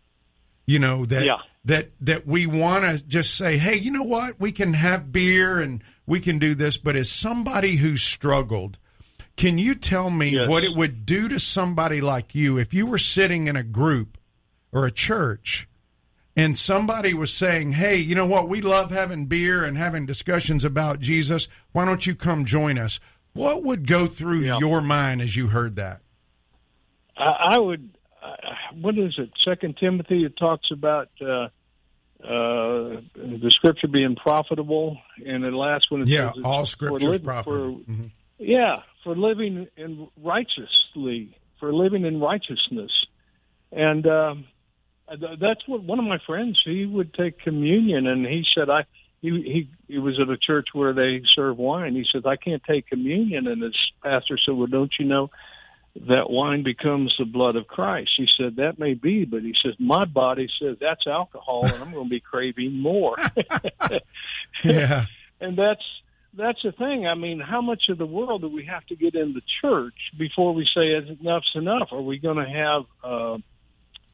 you 0.65 0.79
know 0.79 1.05
that 1.05 1.25
Yeah. 1.25 1.37
that 1.65 1.91
that 2.01 2.25
we 2.25 2.47
want 2.47 2.83
to 2.85 3.03
just 3.05 3.35
say, 3.35 3.57
hey, 3.57 3.75
you 3.75 3.91
know 3.91 4.03
what, 4.03 4.39
we 4.39 4.51
can 4.51 4.73
have 4.73 5.11
beer 5.11 5.59
and 5.59 5.83
we 6.07 6.19
can 6.19 6.39
do 6.39 6.55
this, 6.55 6.77
but 6.77 6.95
as 6.95 7.11
somebody 7.11 7.75
who's 7.75 8.01
struggled. 8.01 8.77
Can 9.35 9.59
you 9.59 9.75
tell 9.75 10.09
me 10.09 10.29
Yes. 10.29 10.49
what 10.49 10.63
it 10.63 10.75
would 10.75 11.05
do 11.05 11.27
to 11.29 11.39
somebody 11.39 12.01
like 12.01 12.33
you 12.33 12.57
if 12.57 12.73
you 12.73 12.87
were 12.87 12.97
sitting 12.97 13.45
in 13.47 13.55
a 13.55 13.61
group 13.61 14.17
or 14.71 14.87
a 14.87 14.91
church 14.91 15.67
and 16.35 16.57
somebody 16.57 17.13
was 17.13 17.31
saying, 17.31 17.73
"Hey, 17.73 17.97
you 17.97 18.15
know 18.15 18.25
what? 18.25 18.49
We 18.49 18.61
love 18.61 18.89
having 18.89 19.27
beer 19.27 19.63
and 19.63 19.77
having 19.77 20.07
discussions 20.07 20.65
about 20.65 21.01
Jesus. 21.01 21.47
Why 21.71 21.85
don't 21.85 22.07
you 22.07 22.15
come 22.15 22.45
join 22.45 22.79
us?" 22.79 22.99
What 23.33 23.63
would 23.63 23.85
go 23.85 24.07
through 24.07 24.39
Yeah. 24.39 24.57
your 24.59 24.81
mind 24.81 25.21
as 25.21 25.35
you 25.35 25.47
heard 25.47 25.75
that? 25.75 26.01
I, 27.15 27.51
I 27.51 27.59
would. 27.59 27.89
Uh, 28.23 28.35
what 28.81 28.97
is 28.97 29.13
it? 29.19 29.29
Second 29.45 29.77
Timothy. 29.77 30.23
It 30.25 30.35
talks 30.37 30.69
about 30.71 31.09
uh, 31.21 31.49
uh, 32.23 33.01
the 33.15 33.51
scripture 33.51 33.87
being 33.87 34.15
profitable, 34.15 34.97
and 35.25 35.43
the 35.43 35.49
last 35.49 35.91
one. 35.91 36.01
It 36.01 36.07
Yeah, 36.07 36.31
all 36.43 36.65
scripture 36.65 37.13
is 37.13 37.19
profitable. 37.19 37.83
For, 37.85 37.91
Mhm. 37.91 38.11
Yeah, 38.39 38.81
for 39.03 39.15
living 39.15 39.67
in 39.77 40.07
righteously, 40.21 41.37
for 41.59 41.73
living 41.73 42.05
in 42.05 42.19
righteousness, 42.19 42.91
and 43.71 44.05
um, 44.07 44.45
that's 45.39 45.67
what 45.67 45.83
one 45.83 45.99
of 45.99 46.05
my 46.05 46.17
friends. 46.25 46.59
He 46.63 46.85
would 46.85 47.13
take 47.13 47.39
communion, 47.39 48.07
and 48.07 48.25
he 48.25 48.45
said, 48.53 48.69
"I." 48.69 48.85
He, 49.19 49.31
he 49.31 49.69
he 49.87 49.97
was 49.97 50.19
at 50.19 50.29
a 50.29 50.37
church 50.37 50.67
where 50.73 50.93
they 50.93 51.23
serve 51.33 51.57
wine. 51.57 51.95
He 51.95 52.05
says, 52.11 52.23
"I 52.25 52.35
can't 52.35 52.61
take 52.63 52.85
communion," 52.85 53.47
and 53.47 53.63
his 53.63 53.75
pastor 54.03 54.37
said, 54.37 54.53
"Well, 54.55 54.67
don't 54.67 54.93
you 54.99 55.05
know 55.05 55.31
that 56.07 56.29
wine 56.29 56.63
becomes 56.63 57.15
the 57.17 57.25
blood 57.25 57.55
of 57.55 57.67
Christ?" 57.67 58.11
He 58.17 58.27
said, 58.37 58.57
"That 58.57 58.79
may 58.79 58.93
be, 58.93 59.25
but 59.25 59.41
he 59.41 59.55
says 59.61 59.73
my 59.79 60.05
body 60.05 60.47
says 60.61 60.77
that's 60.79 61.07
alcohol, 61.07 61.65
and 61.65 61.75
I'm 61.75 61.91
going 61.91 62.05
to 62.05 62.09
be 62.09 62.19
craving 62.19 62.73
more." 62.73 63.15
Yeah, 64.63 65.05
and 65.39 65.57
that's 65.57 65.83
that's 66.33 66.61
the 66.63 66.71
thing. 66.71 67.07
I 67.07 67.15
mean, 67.15 67.39
how 67.39 67.61
much 67.61 67.83
of 67.89 67.97
the 67.97 68.05
world 68.05 68.41
do 68.41 68.47
we 68.47 68.65
have 68.65 68.85
to 68.87 68.95
get 68.95 69.15
in 69.15 69.33
the 69.33 69.41
church 69.61 69.95
before 70.17 70.53
we 70.53 70.67
say 70.75 70.93
enough's 70.93 71.51
enough? 71.55 71.89
Are 71.91 72.01
we 72.01 72.19
going 72.19 72.37
to 72.37 72.49
have 72.49 72.83
uh, 73.03 73.37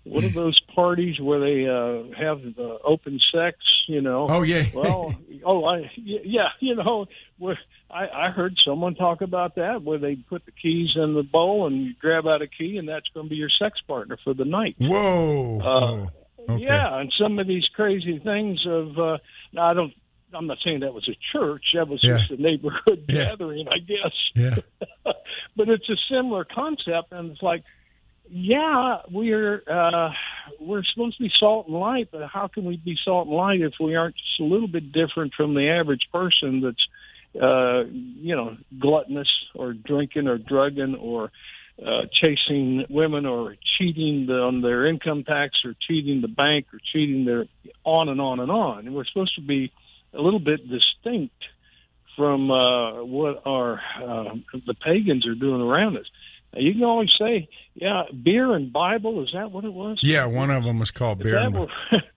what 0.03 0.23
are 0.23 0.29
those 0.43 0.59
parties 0.75 1.19
where 1.19 1.39
they 1.39 1.67
uh, 1.67 2.15
have 2.17 2.41
uh, 2.57 2.77
open 2.83 3.19
sex? 3.33 3.57
You 3.87 4.01
know. 4.01 4.27
Oh, 4.29 4.41
yeah. 4.43 4.65
well, 4.73 5.13
oh, 5.45 5.65
I 5.65 5.91
yeah, 5.95 6.49
you 6.59 6.75
know, 6.75 7.05
where 7.37 7.59
I, 7.91 8.07
I 8.27 8.29
heard 8.31 8.55
someone 8.65 8.95
talk 8.95 9.21
about 9.21 9.55
that 9.55 9.83
where 9.83 9.97
they 9.99 10.15
put 10.15 10.45
the 10.45 10.51
keys 10.51 10.91
in 10.95 11.13
the 11.15 11.23
bowl 11.23 11.67
and 11.67 11.83
you 11.85 11.93
grab 11.99 12.25
out 12.27 12.41
a 12.41 12.47
key 12.47 12.77
and 12.77 12.87
that's 12.87 13.07
going 13.13 13.25
to 13.27 13.29
be 13.29 13.35
your 13.35 13.49
sex 13.59 13.79
partner 13.87 14.17
for 14.23 14.33
the 14.33 14.45
night. 14.45 14.75
whoa, 14.79 15.59
Uh. 15.61 16.09
Okay. 16.49 16.63
Yeah, 16.63 16.99
and 16.99 17.09
some 17.17 17.39
of 17.39 17.47
these 17.47 17.65
crazy 17.73 18.19
things 18.19 18.65
of 18.67 18.99
uh, 18.99 19.17
now 19.53 19.67
I 19.69 19.73
don't. 19.73 19.93
I'm 20.33 20.47
not 20.47 20.57
saying 20.65 20.79
that 20.81 20.93
was 20.93 21.07
a 21.07 21.15
church. 21.31 21.63
That 21.73 21.87
was 21.87 22.01
Yeah. 22.03 22.17
just 22.17 22.31
a 22.31 22.35
neighborhood 22.41 23.05
Yeah. 23.07 23.29
gathering, 23.29 23.67
I 23.69 23.77
guess. 23.77 24.11
yeah, 24.35 24.55
but 25.55 25.69
it's 25.69 25.87
a 25.89 25.95
similar 26.09 26.43
concept, 26.43 27.11
and 27.13 27.31
it's 27.31 27.41
like, 27.41 27.63
yeah, 28.29 28.97
we're 29.11 29.63
uh, 29.69 30.09
we're 30.59 30.83
supposed 30.83 31.17
to 31.17 31.23
be 31.23 31.31
salt 31.39 31.67
and 31.67 31.75
light, 31.75 32.09
but 32.11 32.27
how 32.27 32.47
can 32.47 32.65
we 32.65 32.77
be 32.77 32.97
salt 33.03 33.27
and 33.27 33.35
light 33.35 33.61
if 33.61 33.73
we 33.79 33.95
aren't 33.95 34.15
just 34.15 34.39
a 34.39 34.43
little 34.43 34.67
bit 34.67 34.91
different 34.91 35.33
from 35.35 35.53
the 35.53 35.69
average 35.69 36.07
person 36.11 36.61
that's, 36.61 37.43
uh, 37.43 37.83
you 37.91 38.35
know, 38.35 38.57
gluttonous 38.79 39.27
or 39.55 39.73
drinking 39.73 40.27
or 40.27 40.37
drugging 40.37 40.95
or 40.95 41.31
uh, 41.85 42.03
chasing 42.11 42.85
women 42.89 43.25
or 43.25 43.55
cheating 43.77 44.29
on 44.29 44.61
their 44.61 44.85
income 44.85 45.23
tax 45.23 45.57
or 45.65 45.75
cheating 45.87 46.21
the 46.21 46.27
bank 46.27 46.67
or 46.73 46.79
cheating 46.91 47.25
their 47.25 47.45
on 47.83 48.09
and 48.09 48.21
on 48.21 48.39
and 48.39 48.51
on. 48.51 48.85
And 48.85 48.95
we're 48.95 49.05
supposed 49.05 49.35
to 49.35 49.41
be 49.41 49.71
a 50.13 50.21
little 50.21 50.39
bit 50.39 50.61
distinct 50.69 51.35
from 52.15 52.51
uh, 52.51 53.03
what 53.03 53.41
our 53.45 53.81
uh, 54.01 54.35
the 54.67 54.75
pagans 54.75 55.25
are 55.27 55.35
doing 55.35 55.61
around 55.61 55.97
us. 55.97 56.05
You 56.55 56.73
can 56.73 56.83
always 56.83 57.09
say, 57.17 57.47
"Yeah, 57.75 58.03
beer 58.23 58.53
and 58.53 58.71
Bible." 58.71 59.23
Is 59.23 59.29
that 59.33 59.51
what 59.51 59.65
it 59.65 59.73
was? 59.73 59.99
yeah. 60.03 60.25
One 60.25 60.51
of 60.51 60.63
them 60.63 60.79
was 60.79 60.91
called 60.91 61.19
If 61.21 61.25
beer. 61.25 61.37
and- 61.39 61.57
were- 61.57 61.67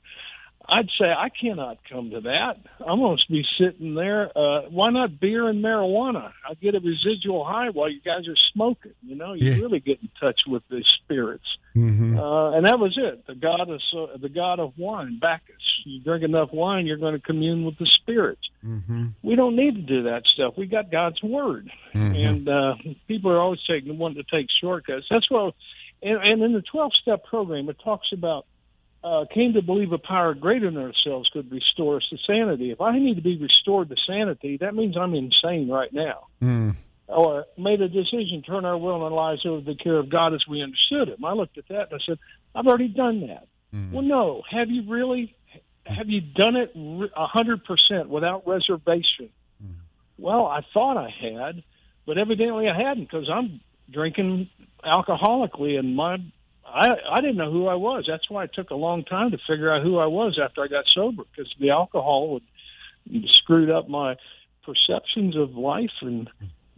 I'd 0.68 0.88
say 0.98 1.06
I 1.06 1.28
cannot 1.28 1.78
come 1.88 2.10
to 2.10 2.20
that. 2.22 2.56
I'm 2.84 2.98
going 2.98 3.16
to 3.18 3.32
be 3.32 3.44
sitting 3.58 3.94
there. 3.94 4.30
Uh, 4.36 4.62
why 4.70 4.90
not 4.90 5.20
beer 5.20 5.48
and 5.48 5.64
marijuana? 5.64 6.32
I 6.48 6.54
get 6.54 6.74
a 6.74 6.80
residual 6.80 7.44
high 7.44 7.70
while 7.70 7.88
you 7.90 8.00
guys 8.00 8.26
are 8.28 8.36
smoking. 8.52 8.92
You 9.02 9.14
know, 9.16 9.32
you 9.32 9.52
Yeah. 9.52 9.56
really 9.58 9.80
get 9.80 10.00
in 10.02 10.08
touch 10.20 10.40
with 10.46 10.62
the 10.68 10.82
spirits. 11.04 11.44
Mhm. 11.76 12.18
Uh, 12.18 12.56
and 12.56 12.66
that 12.66 12.78
was 12.80 12.96
it. 12.98 13.26
The 13.26 13.34
god 13.34 13.68
of 13.70 13.80
so- 13.92 14.10
the 14.16 14.28
god 14.28 14.58
of 14.60 14.76
wine, 14.78 15.18
Bacchus. 15.20 15.54
You 15.84 16.00
drink 16.00 16.24
enough 16.24 16.52
wine, 16.52 16.86
you're 16.86 16.96
going 16.96 17.14
to 17.14 17.20
commune 17.20 17.64
with 17.64 17.78
the 17.78 17.86
spirits. 17.86 18.42
Mhm. 18.64 19.12
We 19.22 19.36
don't 19.36 19.54
need 19.54 19.74
to 19.76 19.82
do 19.82 20.02
that 20.04 20.26
stuff. 20.26 20.54
We 20.56 20.66
got 20.66 20.90
God's 20.90 21.22
word, 21.22 21.70
Mhm. 21.94 22.26
and 22.28 22.48
uh, 22.48 22.74
people 23.06 23.30
are 23.30 23.38
always 23.38 23.60
taking 23.68 23.96
wanting 23.98 24.22
to 24.24 24.28
take 24.36 24.48
shortcuts. 24.60 25.06
That's 25.10 25.30
why. 25.30 25.50
And, 26.02 26.18
and 26.28 26.42
in 26.42 26.52
the 26.54 26.62
twelve 26.62 26.92
step 26.94 27.24
program, 27.24 27.68
it 27.68 27.78
talks 27.84 28.08
about 28.12 28.46
uh, 29.06 29.24
came 29.32 29.52
to 29.52 29.62
believe 29.62 29.92
a 29.92 29.98
power 29.98 30.34
greater 30.34 30.68
than 30.70 30.82
ourselves 30.82 31.28
could 31.32 31.48
restore 31.52 31.96
us 31.98 32.06
to 32.10 32.16
sanity. 32.26 32.72
If 32.72 32.80
I 32.80 32.98
need 32.98 33.14
to 33.14 33.22
be 33.22 33.36
restored 33.38 33.88
to 33.90 33.96
sanity, 34.04 34.56
that 34.62 34.74
means 34.74 34.96
I'm 34.96 35.14
insane 35.14 35.68
right 35.68 35.92
now 35.92 36.26
Mm. 36.42 36.74
or 37.06 37.44
made 37.56 37.80
a 37.80 37.88
decision, 37.88 38.42
turn 38.42 38.64
our 38.64 38.76
will 38.76 38.96
and 38.96 39.04
our 39.04 39.10
lives 39.10 39.46
over 39.46 39.60
to 39.60 39.64
the 39.64 39.76
care 39.76 39.98
of 39.98 40.08
God 40.08 40.34
as 40.34 40.42
we 40.48 40.60
understood 40.60 41.08
it. 41.08 41.18
And 41.18 41.26
I 41.26 41.34
looked 41.34 41.56
at 41.56 41.68
that 41.68 41.92
and 41.92 42.00
I 42.00 42.04
said, 42.04 42.18
I've 42.54 42.66
already 42.66 42.88
done 42.88 43.28
that. 43.28 43.46
Well, 43.92 44.02
no. 44.02 44.42
Have 44.50 44.70
you 44.70 44.82
really? 44.90 45.36
Have 45.84 46.08
you 46.08 46.20
done 46.22 46.56
it 46.56 46.72
a 46.74 47.26
hundred 47.26 47.62
percent 47.64 48.08
without 48.08 48.46
reservation? 48.46 49.28
Well, 50.18 50.46
I 50.46 50.62
thought 50.72 50.96
I 50.96 51.10
had, 51.10 51.62
but 52.06 52.16
evidently 52.16 52.68
I 52.68 52.76
hadn't 52.76 53.04
because 53.04 53.28
I'm 53.30 53.60
drinking 53.90 54.48
alcoholically, 54.82 55.78
and 55.78 55.94
my 55.94 56.16
I 56.66 56.88
I 57.12 57.20
didn't 57.20 57.36
know 57.36 57.50
who 57.50 57.66
I 57.66 57.74
was. 57.74 58.04
That's 58.08 58.28
why 58.28 58.44
it 58.44 58.50
took 58.54 58.70
a 58.70 58.74
long 58.74 59.04
time 59.04 59.30
to 59.30 59.38
figure 59.48 59.72
out 59.72 59.82
who 59.82 59.98
I 59.98 60.06
was 60.06 60.38
after 60.42 60.62
I 60.62 60.68
got 60.68 60.84
sober 60.94 61.22
because 61.30 61.52
the 61.60 61.70
alcohol 61.70 62.32
would 62.32 62.42
screwed 63.28 63.70
up 63.70 63.88
my 63.88 64.16
perceptions 64.64 65.36
of 65.36 65.54
life 65.56 65.90
and 66.02 66.28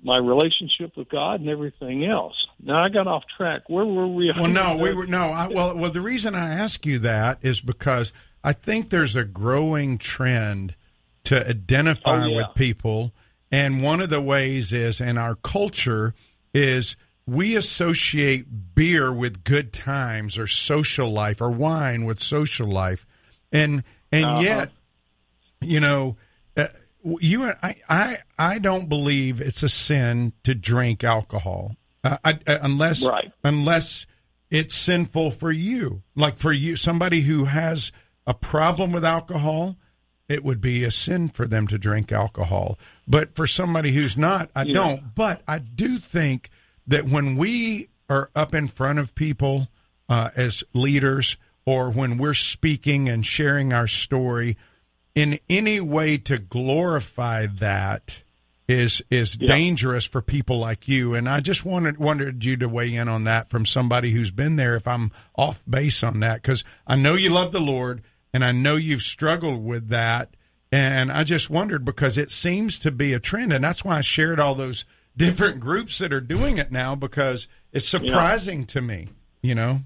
my 0.03 0.19
relationship 0.19 0.97
with 0.97 1.09
God 1.09 1.41
and 1.41 1.49
everything 1.49 2.05
else. 2.05 2.35
Now 2.63 2.85
I 2.85 2.89
got 2.89 3.07
off 3.07 3.25
track. 3.37 3.63
Where 3.69 3.85
were 3.87 4.07
we? 4.07 4.31
Well, 4.37 4.49
no, 4.49 4.77
we 4.77 4.93
were 4.95 5.07
no. 5.07 5.31
I, 5.31 5.49
well, 5.49 5.77
well, 5.77 5.91
the 5.91 6.01
reason 6.01 6.35
I 6.35 6.51
ask 6.51 6.85
you 6.87 6.99
that 7.01 7.39
is 7.43 7.61
because 7.61 8.13
I 8.45 8.53
think 8.53 8.91
there's 8.91 9.17
a 9.17 9.25
growing 9.25 9.99
trend 9.99 10.75
to 11.25 11.49
identify 11.49 12.25
Oh, 12.25 12.29
yeah. 12.29 12.37
with 12.37 12.47
people, 12.55 13.13
and 13.51 13.83
one 13.83 14.01
of 14.01 14.11
the 14.11 14.21
ways 14.21 14.73
is 14.73 15.01
in 15.01 15.19
our 15.19 15.35
culture 15.35 16.15
is 16.55 16.97
we 17.29 17.55
associate 17.57 18.75
beer 18.75 19.13
with 19.13 19.45
good 19.45 19.73
times 19.73 20.39
or 20.39 20.47
social 20.47 21.13
life 21.13 21.41
or 21.41 21.51
wine 21.51 22.05
with 22.07 22.19
social 22.19 22.67
life, 22.69 23.07
and 23.53 23.83
and 24.11 24.25
Uh-huh. 24.25 24.41
yet, 24.43 24.71
you 25.61 25.81
know. 25.81 26.17
Uh, 26.57 26.67
you 27.21 27.45
and 27.45 27.57
I, 27.63 27.77
I, 27.89 28.17
I 28.39 28.59
don't 28.59 28.89
believe 28.89 29.41
it's 29.41 29.63
a 29.63 29.69
sin 29.69 30.33
to 30.43 30.55
drink 30.55 31.05
alcohol, 31.05 31.77
uh, 32.03 32.17
I, 32.25 32.39
I, 32.47 32.55
unless 32.63 33.07
Right. 33.07 33.31
unless 33.45 34.07
it's 34.51 34.75
sinful 34.75 35.31
for 35.31 35.53
you. 35.53 36.03
Like 36.17 36.39
for 36.39 36.53
you, 36.53 36.75
somebody 36.77 37.21
who 37.23 37.45
has 37.45 37.93
a 38.27 38.35
problem 38.35 38.91
with 38.93 39.05
alcohol, 39.05 39.77
it 40.29 40.43
would 40.43 40.61
be 40.61 40.83
a 40.85 40.91
sin 40.91 41.29
for 41.29 41.47
them 41.47 41.67
to 41.69 41.79
drink 41.79 42.11
alcohol. 42.11 42.79
But 43.07 43.35
for 43.37 43.47
somebody 43.47 43.93
who's 43.93 44.17
not, 44.17 44.51
I 44.57 44.63
Yeah. 44.65 44.75
don't. 44.75 45.15
But 45.15 45.43
I 45.47 45.59
do 45.61 45.99
think 45.99 46.51
that 46.89 47.05
when 47.05 47.37
we 47.37 47.89
are 48.09 48.31
up 48.35 48.55
in 48.55 48.67
front 48.67 48.99
of 48.99 49.15
people 49.15 49.69
uh, 50.09 50.31
as 50.35 50.65
leaders, 50.73 51.37
or 51.67 51.91
when 51.91 52.17
we're 52.19 52.35
speaking 52.35 53.09
and 53.09 53.25
sharing 53.27 53.73
our 53.73 53.87
story, 53.87 54.57
in 55.15 55.39
any 55.51 55.81
way 55.81 56.17
to 56.17 56.39
glorify 56.39 57.47
that 57.47 58.23
is 58.67 59.03
is 59.11 59.37
Yeah. 59.41 59.49
dangerous 59.49 60.05
for 60.05 60.21
people 60.23 60.59
like 60.59 60.87
you. 60.89 61.15
And 61.15 61.29
I 61.29 61.41
just 61.41 61.65
wanted 61.65 61.99
wanted 61.99 62.45
you 62.45 62.57
to 62.59 62.69
weigh 62.69 62.95
in 62.95 63.09
on 63.09 63.25
that 63.25 63.49
from 63.51 63.65
somebody 63.67 64.11
who's 64.13 64.31
been 64.31 64.57
there. 64.57 64.77
If 64.77 64.87
I'm 64.87 65.11
off 65.37 65.63
base 65.69 66.03
on 66.03 66.21
that, 66.21 66.43
because 66.43 66.65
I 66.87 66.97
know 66.97 67.15
you 67.15 67.31
love 67.31 67.53
the 67.53 67.61
Lord, 67.61 68.03
and 68.33 68.45
I 68.45 68.53
know 68.53 68.77
you've 68.77 69.03
struggled 69.03 69.65
with 69.65 69.89
that. 69.89 70.35
And 70.71 71.11
I 71.11 71.25
just 71.25 71.49
wondered 71.49 71.85
because 71.87 72.19
it 72.19 72.31
seems 72.31 72.79
to 72.81 72.91
be 72.91 73.15
a 73.15 73.19
trend, 73.21 73.53
and 73.55 73.65
that's 73.65 73.85
why 73.85 73.99
I 73.99 74.03
shared 74.03 74.39
all 74.39 74.55
those 74.55 74.85
different 75.19 75.61
groups 75.61 75.99
that 75.99 76.13
are 76.13 76.21
doing 76.21 76.57
it 76.57 76.73
now 76.73 76.95
because 76.95 77.49
it's 77.73 77.87
surprising 77.87 78.65
to 78.67 78.81
me. 78.81 79.09
You 79.43 79.55
know. 79.55 79.81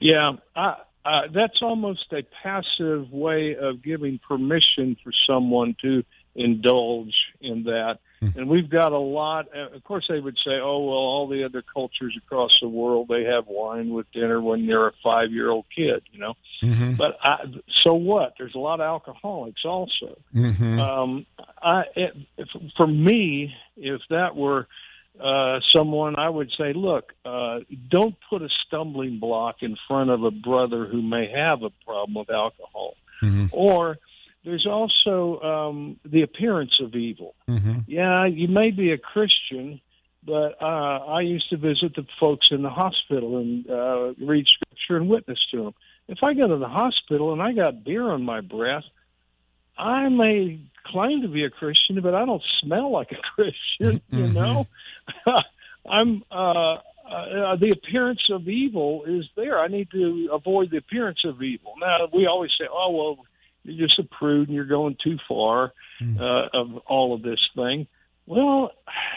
Yeah, 0.00 0.32
I, 0.54 0.76
uh, 1.04 1.22
that's 1.32 1.62
almost 1.62 2.12
a 2.12 2.22
passive 2.42 3.12
way 3.12 3.54
of 3.54 3.82
giving 3.82 4.18
permission 4.26 4.96
for 5.04 5.12
someone 5.28 5.76
to 5.82 6.02
indulge 6.34 7.14
in 7.40 7.62
that. 7.64 7.98
And 8.34 8.48
we've 8.48 8.68
got 8.68 8.92
a 8.92 8.98
lot. 8.98 9.48
Of 9.54 9.82
course, 9.84 10.06
they 10.08 10.20
would 10.20 10.36
say, 10.44 10.52
"Oh, 10.52 10.78
well, 10.84 10.94
all 10.94 11.28
the 11.28 11.44
other 11.44 11.62
cultures 11.62 12.16
across 12.16 12.50
the 12.60 12.68
world 12.68 13.08
they 13.08 13.24
have 13.24 13.46
wine 13.46 13.90
with 13.90 14.10
dinner 14.12 14.40
when 14.40 14.64
you're 14.64 14.88
a 14.88 14.92
five-year-old 15.02 15.66
kid," 15.74 16.02
you 16.12 16.18
know. 16.18 16.34
Mm-hmm. 16.62 16.94
But 16.94 17.18
I, 17.22 17.44
so 17.84 17.94
what? 17.94 18.34
There's 18.38 18.54
a 18.54 18.58
lot 18.58 18.80
of 18.80 18.86
alcoholics 18.86 19.64
also. 19.64 20.16
Mm-hmm. 20.34 20.80
Um, 20.80 21.26
I, 21.62 21.82
it, 21.94 22.16
for 22.76 22.86
me, 22.86 23.54
if 23.76 24.00
that 24.10 24.36
were 24.36 24.66
uh, 25.22 25.60
someone, 25.74 26.18
I 26.18 26.28
would 26.28 26.52
say, 26.58 26.72
look, 26.74 27.12
uh, 27.24 27.60
don't 27.88 28.16
put 28.28 28.42
a 28.42 28.48
stumbling 28.66 29.18
block 29.18 29.56
in 29.60 29.76
front 29.88 30.10
of 30.10 30.24
a 30.24 30.30
brother 30.30 30.86
who 30.86 31.02
may 31.02 31.30
have 31.34 31.62
a 31.62 31.70
problem 31.84 32.14
with 32.14 32.30
alcohol. 32.30 32.96
Mhm. 33.22 33.48
Or 33.52 33.98
there's 34.46 34.66
also 34.66 35.40
um, 35.40 35.96
the 36.04 36.22
appearance 36.22 36.78
of 36.80 36.94
evil. 36.94 37.34
Mm-hmm. 37.48 37.80
Yeah, 37.88 38.26
you 38.26 38.46
may 38.46 38.70
be 38.70 38.92
a 38.92 38.96
Christian, 38.96 39.80
but 40.24 40.62
uh, 40.62 40.64
I 40.64 41.22
used 41.22 41.50
to 41.50 41.56
visit 41.56 41.96
the 41.96 42.06
folks 42.20 42.48
in 42.52 42.62
the 42.62 42.70
hospital 42.70 43.38
and 43.38 43.68
uh, 43.68 44.14
read 44.24 44.46
scripture 44.46 44.98
and 44.98 45.08
witness 45.08 45.40
to 45.50 45.64
them. 45.64 45.74
If 46.06 46.18
I 46.22 46.34
go 46.34 46.46
to 46.46 46.58
the 46.58 46.68
hospital 46.68 47.32
and 47.32 47.42
I 47.42 47.52
got 47.54 47.82
beer 47.82 48.04
on 48.04 48.22
my 48.22 48.40
breath, 48.40 48.84
I 49.76 50.08
may 50.08 50.60
claim 50.84 51.22
to 51.22 51.28
be 51.28 51.44
a 51.44 51.50
Christian, 51.50 52.00
but 52.00 52.14
I 52.14 52.24
don't 52.24 52.42
smell 52.62 52.92
like 52.92 53.10
a 53.10 53.16
Christian. 53.34 54.00
You 54.10 54.28
know, 54.28 54.68
I'm 55.90 56.22
uh, 56.30 56.74
uh, 56.74 57.56
the 57.56 57.70
appearance 57.72 58.22
of 58.30 58.48
evil 58.48 59.02
is 59.08 59.24
there. 59.34 59.58
I 59.58 59.66
need 59.66 59.90
to 59.90 60.30
avoid 60.32 60.70
the 60.70 60.76
appearance 60.76 61.24
of 61.24 61.42
evil. 61.42 61.74
Now 61.80 62.08
we 62.12 62.26
always 62.26 62.52
say, 62.56 62.66
"Oh 62.70 62.92
well, 62.92 63.26
you're 63.66 63.88
just 63.88 63.98
a 63.98 64.04
prude 64.04 64.48
and 64.48 64.54
you're 64.56 64.64
going 64.64 64.96
too 65.02 65.18
far 65.28 65.72
uh, 66.20 66.48
of 66.52 66.76
all 66.86 67.14
of 67.14 67.22
this 67.22 67.40
thing." 67.54 67.86
Well, 68.26 68.72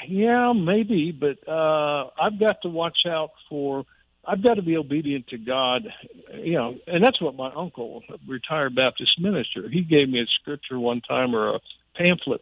yeah, 0.07 0.53
maybe, 0.53 1.11
but 1.11 1.47
uh, 1.47 2.09
I've 2.21 2.39
got 2.39 2.61
to 2.63 2.69
watch 2.69 2.99
out 3.07 3.31
for. 3.49 3.85
I've 4.25 4.43
got 4.43 4.55
to 4.55 4.61
be 4.61 4.77
obedient 4.77 5.27
to 5.29 5.37
God, 5.37 5.87
you 6.35 6.53
know, 6.53 6.75
and 6.85 7.03
that's 7.03 7.19
what 7.19 7.35
my 7.35 7.51
uncle, 7.55 8.03
a 8.09 8.17
retired 8.27 8.75
Baptist 8.75 9.19
minister, 9.19 9.67
he 9.69 9.81
gave 9.81 10.07
me 10.09 10.21
a 10.21 10.25
scripture 10.39 10.77
one 10.77 11.01
time 11.01 11.33
or 11.33 11.55
a 11.55 11.59
pamphlet. 11.95 12.41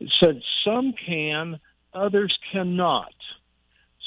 It 0.00 0.10
said, 0.22 0.40
"Some 0.64 0.94
can, 0.94 1.60
others 1.92 2.36
cannot." 2.52 3.12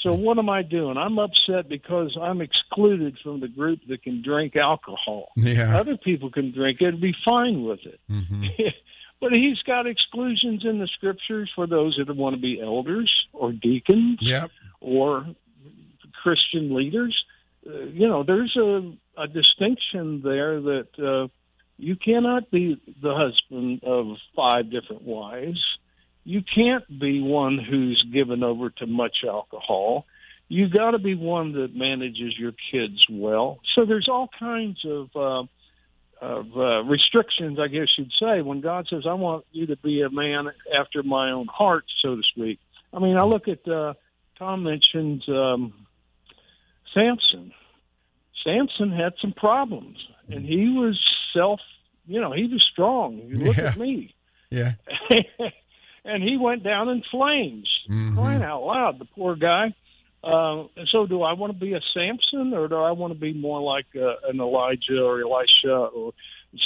So 0.02 0.14
what 0.14 0.38
am 0.38 0.48
I 0.48 0.62
doing? 0.62 0.96
I'm 0.96 1.18
upset 1.18 1.68
because 1.68 2.16
I'm 2.20 2.40
excluded 2.40 3.18
from 3.22 3.40
the 3.40 3.48
group 3.48 3.80
that 3.88 4.02
can 4.02 4.22
drink 4.22 4.56
alcohol. 4.56 5.28
Yeah. 5.36 5.76
Other 5.78 5.96
people 5.98 6.30
can 6.30 6.52
drink 6.52 6.80
it 6.80 6.86
and 6.86 7.00
be 7.00 7.14
fine 7.24 7.64
with 7.64 7.80
it. 7.84 8.00
Mm-hmm. 8.10 8.44
but 9.20 9.32
he's 9.32 9.58
got 9.66 9.86
exclusions 9.86 10.64
in 10.64 10.78
the 10.78 10.88
scriptures 10.88 11.50
for 11.54 11.66
those 11.66 11.98
that 11.98 12.14
want 12.16 12.34
to 12.34 12.40
be 12.40 12.60
elders 12.60 13.12
or 13.34 13.52
deacons 13.52 14.18
Yep. 14.22 14.50
or 14.80 15.26
Christian 16.22 16.74
leaders. 16.74 17.16
Uh, 17.66 17.80
you 17.92 18.08
know, 18.08 18.22
there's 18.22 18.56
a, 18.56 18.92
a 19.18 19.28
distinction 19.28 20.22
there 20.24 20.60
that 20.62 20.88
uh, 20.98 21.28
you 21.76 21.96
cannot 21.96 22.50
be 22.50 22.80
the 23.02 23.14
husband 23.14 23.84
of 23.84 24.16
five 24.34 24.70
different 24.70 25.02
wives. 25.02 25.60
You 26.24 26.42
can't 26.54 26.84
be 27.00 27.20
one 27.22 27.58
who's 27.58 28.04
given 28.12 28.42
over 28.42 28.70
to 28.70 28.86
much 28.86 29.18
alcohol. 29.26 30.06
You 30.48 30.68
got 30.68 30.92
to 30.92 30.98
be 30.98 31.14
one 31.14 31.52
that 31.52 31.74
manages 31.74 32.38
your 32.38 32.52
kids 32.72 33.04
well. 33.10 33.60
So 33.74 33.84
there's 33.84 34.08
all 34.08 34.28
kinds 34.38 34.84
of 34.84 35.08
uh, 35.16 35.44
of 36.20 36.46
uh, 36.56 36.82
restrictions, 36.84 37.58
I 37.58 37.68
guess 37.68 37.86
you'd 37.96 38.12
say, 38.20 38.42
when 38.42 38.60
God 38.60 38.86
says, 38.90 39.04
"I 39.08 39.14
want 39.14 39.44
you 39.52 39.66
to 39.68 39.76
be 39.76 40.02
a 40.02 40.10
man 40.10 40.48
after 40.78 41.02
my 41.02 41.30
own 41.30 41.46
heart," 41.46 41.84
so 42.02 42.16
to 42.16 42.22
speak. 42.22 42.58
I 42.92 42.98
mean, 42.98 43.16
I 43.16 43.24
look 43.24 43.48
at 43.48 43.66
uh, 43.66 43.94
Tom 44.38 44.62
mentioned 44.64 45.22
um, 45.28 45.72
Samson. 46.92 47.52
Samson 48.44 48.90
had 48.90 49.12
some 49.20 49.32
problems, 49.32 49.96
and 50.28 50.44
he 50.44 50.68
was 50.68 50.98
self. 51.34 51.60
You 52.06 52.20
know, 52.20 52.32
he 52.32 52.44
was 52.48 52.66
strong. 52.72 53.18
You 53.26 53.36
look 53.36 53.56
Yeah. 53.56 53.68
at 53.68 53.78
me, 53.78 54.14
Yeah. 54.50 54.72
and 56.04 56.22
he 56.22 56.36
went 56.36 56.62
down 56.62 56.88
in 56.88 57.02
flames. 57.10 57.68
Mhm. 57.88 58.14
Crying 58.14 58.42
out 58.42 58.62
loud, 58.64 58.98
the 58.98 59.04
poor 59.04 59.36
guy. 59.36 59.74
Uh, 60.22 60.64
and 60.76 60.86
so, 60.90 61.06
do 61.06 61.22
I 61.22 61.32
want 61.32 61.52
to 61.52 61.58
be 61.58 61.72
a 61.72 61.80
Samson, 61.94 62.52
or 62.52 62.68
do 62.68 62.76
I 62.76 62.90
want 62.92 63.12
to 63.14 63.18
be 63.18 63.32
more 63.32 63.60
like 63.60 63.86
uh, 63.96 64.28
an 64.28 64.38
Elijah 64.38 65.02
or 65.02 65.20
Elisha 65.22 65.74
or 65.74 66.12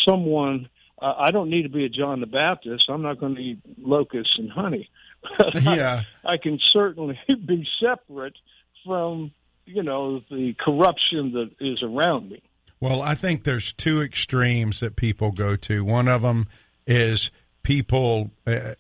someone? 0.09 0.68
Uh, 1.01 1.14
I 1.18 1.30
don't 1.30 1.51
need 1.51 1.62
to 1.62 1.68
be 1.68 1.85
a 1.85 1.89
John 1.89 2.20
the 2.20 2.26
Baptist. 2.26 2.85
I'm 2.89 3.03
not 3.03 3.20
going 3.20 3.37
to 3.37 3.41
eat 3.41 3.59
locusts 3.78 4.39
and 4.39 4.51
honey. 4.51 4.89
Yeah. 5.62 6.03
I 6.24 6.37
can 6.37 6.59
certainly 6.72 7.18
be 7.47 7.66
separate 7.80 8.37
from 8.85 9.32
you 9.66 9.82
know 9.82 10.20
the 10.30 10.55
corruption 10.59 11.32
that 11.32 11.51
is 11.61 11.82
around 11.82 12.30
me. 12.30 12.43
Well, 12.80 13.01
I 13.01 13.14
think 13.14 13.45
there's 13.45 13.72
two 13.72 14.03
extremes 14.03 14.80
that 14.80 14.97
people 14.97 15.30
go 15.30 15.57
to. 15.57 15.85
One 15.85 16.09
of 16.09 16.22
them 16.22 16.49
is 16.87 17.30
people 17.62 18.30
uh, 18.47 18.74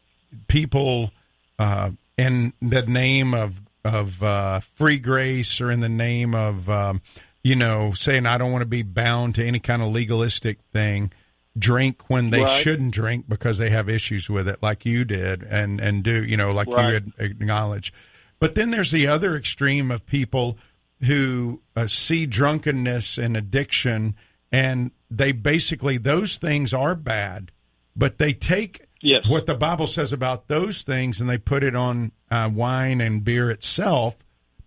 people 0.48 1.10
uh, 1.58 1.90
in 2.16 2.52
the 2.60 2.82
name 2.82 3.34
of 3.34 3.60
of 3.84 4.22
uh, 4.22 4.60
free 4.60 4.98
grace 4.98 5.60
or 5.60 5.70
in 5.70 5.80
the 5.80 5.88
name 5.88 6.34
of 6.34 6.70
um, 6.70 7.02
you 7.42 7.54
know 7.56 7.92
saying 7.92 8.26
I 8.26 8.38
don't 8.38 8.52
want 8.52 8.62
to 8.62 8.66
be 8.66 8.82
bound 8.82 9.34
to 9.36 9.44
any 9.44 9.60
kind 9.60 9.82
of 9.82 9.88
legalistic 9.92 10.60
thing. 10.62 11.12
Drink 11.56 12.10
when 12.10 12.30
they 12.30 12.40
Right. 12.42 12.48
shouldn't 12.48 12.92
drink 12.92 13.28
because 13.28 13.58
they 13.58 13.70
have 13.70 13.88
issues 13.88 14.28
with 14.28 14.48
it, 14.48 14.60
like 14.62 14.84
you 14.84 15.04
did, 15.04 15.42
and 15.44 15.80
and 15.80 16.02
do 16.02 16.24
you 16.24 16.36
know 16.36 16.50
like 16.52 16.66
you 16.68 16.74
Right. 16.74 16.92
had 16.94 17.12
acknowledged. 17.18 17.94
But 18.40 18.54
then 18.56 18.70
there's 18.70 18.90
the 18.90 19.06
other 19.06 19.36
extreme 19.36 19.90
of 19.92 20.04
people 20.06 20.58
who 21.02 21.60
uh, 21.76 21.86
see 21.86 22.26
drunkenness 22.26 23.18
and 23.18 23.36
addiction, 23.36 24.16
and 24.50 24.90
they 25.10 25.30
basically 25.32 25.96
those 25.98 26.36
things 26.36 26.72
are 26.74 26.94
bad, 26.96 27.52
but 27.94 28.18
they 28.18 28.32
take 28.32 28.83
Yes. 29.04 29.28
what 29.28 29.46
the 29.46 29.54
Bible 29.54 29.86
says 29.86 30.12
about 30.12 30.48
those 30.48 30.82
things 30.82 31.20
and 31.20 31.28
they 31.30 31.38
put 31.38 31.62
it 31.62 31.76
on 31.76 32.12
uh, 32.30 32.50
wine 32.52 33.00
and 33.00 33.22
beer 33.24 33.50
itself 33.50 34.16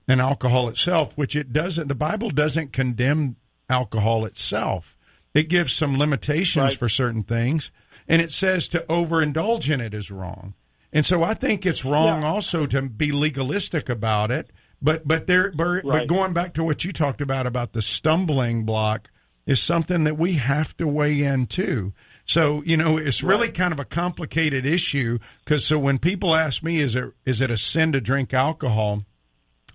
and 0.07 0.21
alcohol 0.21 0.69
itself, 0.69 1.17
which 1.17 1.35
it 1.35 1.51
doesn't. 1.51 1.87
The 1.87 1.95
Bible 1.95 2.29
doesn't 2.29 2.71
condemn 2.71 3.35
alcohol 3.69 4.23
itself. 4.25 4.95
It 5.33 5.49
gives 5.49 5.73
some 5.73 5.97
limitations 5.97 6.63
Right. 6.63 6.73
for 6.77 6.87
certain 6.87 7.23
things, 7.23 7.71
and 8.07 8.21
it 8.21 8.31
says 8.31 8.69
to 8.69 8.85
overindulge 8.87 9.69
in 9.73 9.81
it 9.81 9.93
is 9.93 10.09
wrong. 10.11 10.53
And 10.93 11.05
so 11.05 11.23
I 11.23 11.33
think 11.33 11.65
it's 11.65 11.83
wrong 11.83 12.21
Yeah. 12.21 12.29
also 12.29 12.65
to 12.67 12.81
be 12.83 13.11
legalistic 13.11 13.89
about 13.89 14.31
it. 14.31 14.51
But 14.81 15.07
but 15.07 15.27
there 15.27 15.51
but, 15.51 15.83
but 15.83 15.85
Right. 15.85 16.07
going 16.07 16.33
back 16.33 16.53
to 16.53 16.63
what 16.63 16.85
you 16.85 16.93
talked 16.93 17.19
about 17.21 17.45
about 17.47 17.73
the 17.73 17.81
stumbling 17.81 18.63
block 18.63 19.09
is 19.45 19.61
something 19.61 20.03
that 20.05 20.17
we 20.17 20.33
have 20.33 20.75
to 20.77 20.87
weigh 20.87 21.21
in 21.21 21.47
too. 21.47 21.93
So 22.27 22.61
you 22.63 22.75
know 22.77 22.97
it's 22.97 23.23
really 23.23 23.49
kind 23.49 23.71
of 23.73 23.79
a 23.79 23.85
complicated 23.85 24.65
issue 24.65 25.17
because 25.43 25.65
so 25.65 25.79
when 25.79 25.97
people 25.97 26.35
ask 26.35 26.61
me 26.61 26.79
is 26.79 26.93
it 26.95 27.13
is 27.25 27.39
it 27.41 27.49
a 27.49 27.57
sin 27.57 27.93
to 27.93 28.01
drink 28.01 28.33
alcohol, 28.33 29.03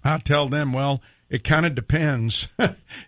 I 0.05 0.19
tell 0.19 0.49
them 0.49 0.73
well 0.73 1.03
it 1.31 1.45
kind 1.45 1.65
of 1.65 1.75
depends. 1.75 2.49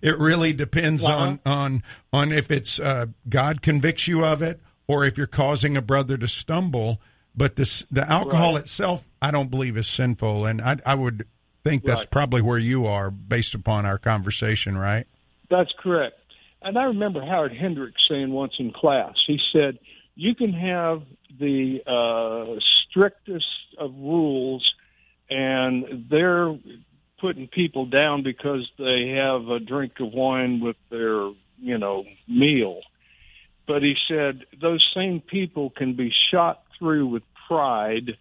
it 0.02 0.18
really 0.18 0.54
depends 0.54 1.04
Uh-huh. 1.04 1.14
on 1.14 1.40
on 1.44 1.82
on 2.12 2.32
if 2.32 2.50
it's 2.50 2.80
uh, 2.80 3.06
God 3.28 3.60
convicts 3.60 4.08
you 4.08 4.24
of 4.24 4.40
it 4.40 4.60
or 4.88 5.04
if 5.04 5.18
you're 5.18 5.26
causing 5.26 5.76
a 5.76 5.82
brother 5.82 6.16
to 6.16 6.26
stumble. 6.26 7.00
But 7.36 7.56
this 7.56 7.84
the 7.90 8.08
alcohol 8.10 8.54
Right. 8.54 8.62
itself, 8.62 9.06
I 9.20 9.30
don't 9.30 9.50
believe 9.50 9.76
is 9.76 9.86
sinful, 9.88 10.46
and 10.46 10.62
I 10.62 10.78
I 10.86 10.94
would 10.94 11.26
think 11.64 11.84
that's 11.84 12.00
Right. 12.02 12.10
probably 12.10 12.40
where 12.40 12.58
you 12.58 12.86
are 12.86 13.10
based 13.10 13.54
upon 13.54 13.84
our 13.84 13.98
conversation, 13.98 14.78
right? 14.78 15.06
That's 15.50 15.72
correct. 15.78 16.18
And 16.64 16.78
I 16.78 16.84
remember 16.84 17.24
Howard 17.24 17.52
Hendricks 17.52 18.00
saying 18.08 18.32
once 18.32 18.54
in 18.58 18.72
class, 18.72 19.14
he 19.26 19.38
said, 19.52 19.78
you 20.14 20.34
can 20.34 20.52
have 20.52 21.02
the 21.38 21.80
uh, 21.86 22.58
strictest 22.88 23.44
of 23.78 23.92
rules, 23.94 24.64
and 25.28 26.06
they're 26.10 26.56
putting 27.20 27.48
people 27.48 27.86
down 27.86 28.22
because 28.22 28.68
they 28.78 29.14
have 29.16 29.48
a 29.48 29.60
drink 29.60 29.94
of 30.00 30.12
wine 30.12 30.60
with 30.60 30.76
their, 30.90 31.30
you 31.58 31.78
know, 31.78 32.04
meal. 32.26 32.80
But 33.66 33.82
he 33.82 33.94
said 34.08 34.44
those 34.60 34.86
same 34.94 35.20
people 35.20 35.70
can 35.70 35.94
be 35.94 36.12
shot 36.30 36.62
through 36.78 37.08
with 37.08 37.22
pride 37.48 38.16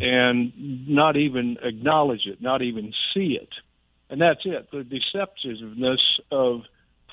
and 0.00 0.88
not 0.88 1.16
even 1.16 1.58
acknowledge 1.62 2.26
it, 2.26 2.40
not 2.40 2.62
even 2.62 2.92
see 3.12 3.38
it. 3.40 3.50
And 4.08 4.20
that's 4.20 4.40
it. 4.44 4.70
The 4.70 4.84
deceptiveness 4.84 6.00
of 6.30 6.62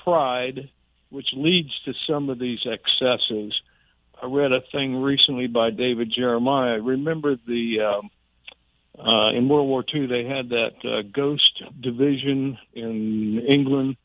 pride, 0.06 0.70
which 1.10 1.28
leads 1.34 1.70
to 1.84 1.92
some 2.08 2.30
of 2.30 2.38
these 2.38 2.60
excesses. 2.64 3.52
I 4.22 4.26
read 4.26 4.52
a 4.52 4.60
thing 4.72 5.02
recently 5.02 5.48
by 5.48 5.70
David 5.70 6.12
Jeremiah. 6.14 6.80
Remember 6.80 7.36
the 7.36 7.80
um, 7.80 8.10
uh, 8.98 9.30
in 9.36 9.48
World 9.48 9.68
War 9.68 9.84
II 9.94 10.06
they 10.06 10.24
had 10.24 10.50
that 10.50 10.74
uh, 10.84 11.02
ghost 11.12 11.62
division 11.78 12.56
in 12.72 13.44
England. 13.48 13.96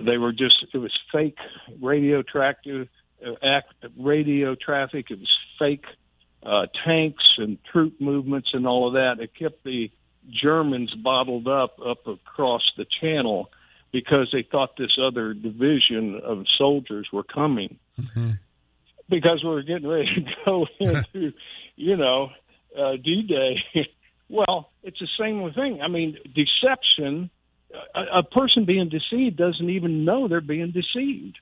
They 0.00 0.16
were 0.16 0.32
just 0.32 0.66
it 0.72 0.78
was 0.78 0.92
fake 1.12 1.38
radio 1.80 2.22
tractive 2.22 2.88
uh, 3.24 3.32
act, 3.42 3.74
radio 3.96 4.54
traffic. 4.54 5.10
It 5.10 5.20
was 5.20 5.32
fake 5.58 5.84
uh, 6.42 6.66
tanks 6.84 7.34
and 7.36 7.58
troop 7.70 8.00
movements 8.00 8.50
and 8.54 8.66
all 8.66 8.88
of 8.88 8.94
that. 8.94 9.22
It 9.22 9.30
kept 9.38 9.62
the 9.62 9.90
Germans 10.28 10.94
bottled 10.94 11.46
up 11.46 11.78
up 11.84 12.06
across 12.06 12.62
the 12.76 12.86
channel 13.00 13.50
because 13.92 14.28
they 14.32 14.42
thought 14.42 14.76
this 14.76 14.98
other 15.02 15.34
division 15.34 16.20
of 16.22 16.44
soldiers 16.56 17.08
were 17.12 17.22
coming. 17.22 17.78
Because 19.08 19.42
we 19.42 19.50
were 19.50 19.62
getting 19.62 19.88
ready 19.88 20.06
to 20.14 20.30
go 20.46 20.66
into, 20.80 21.32
you 21.76 21.96
know, 21.96 22.30
uh, 22.78 22.92
D-Day. 23.02 23.56
well, 24.28 24.70
it's 24.82 24.98
the 24.98 25.08
same 25.18 25.50
thing. 25.52 25.80
I 25.82 25.88
mean, 25.88 26.18
deception. 26.34 27.30
A, 27.94 28.18
a 28.18 28.22
person 28.22 28.64
being 28.64 28.88
deceived 28.88 29.36
doesn't 29.36 29.68
even 29.68 30.04
know 30.04 30.28
they're 30.28 30.40
being 30.40 30.72
deceived. 30.72 31.38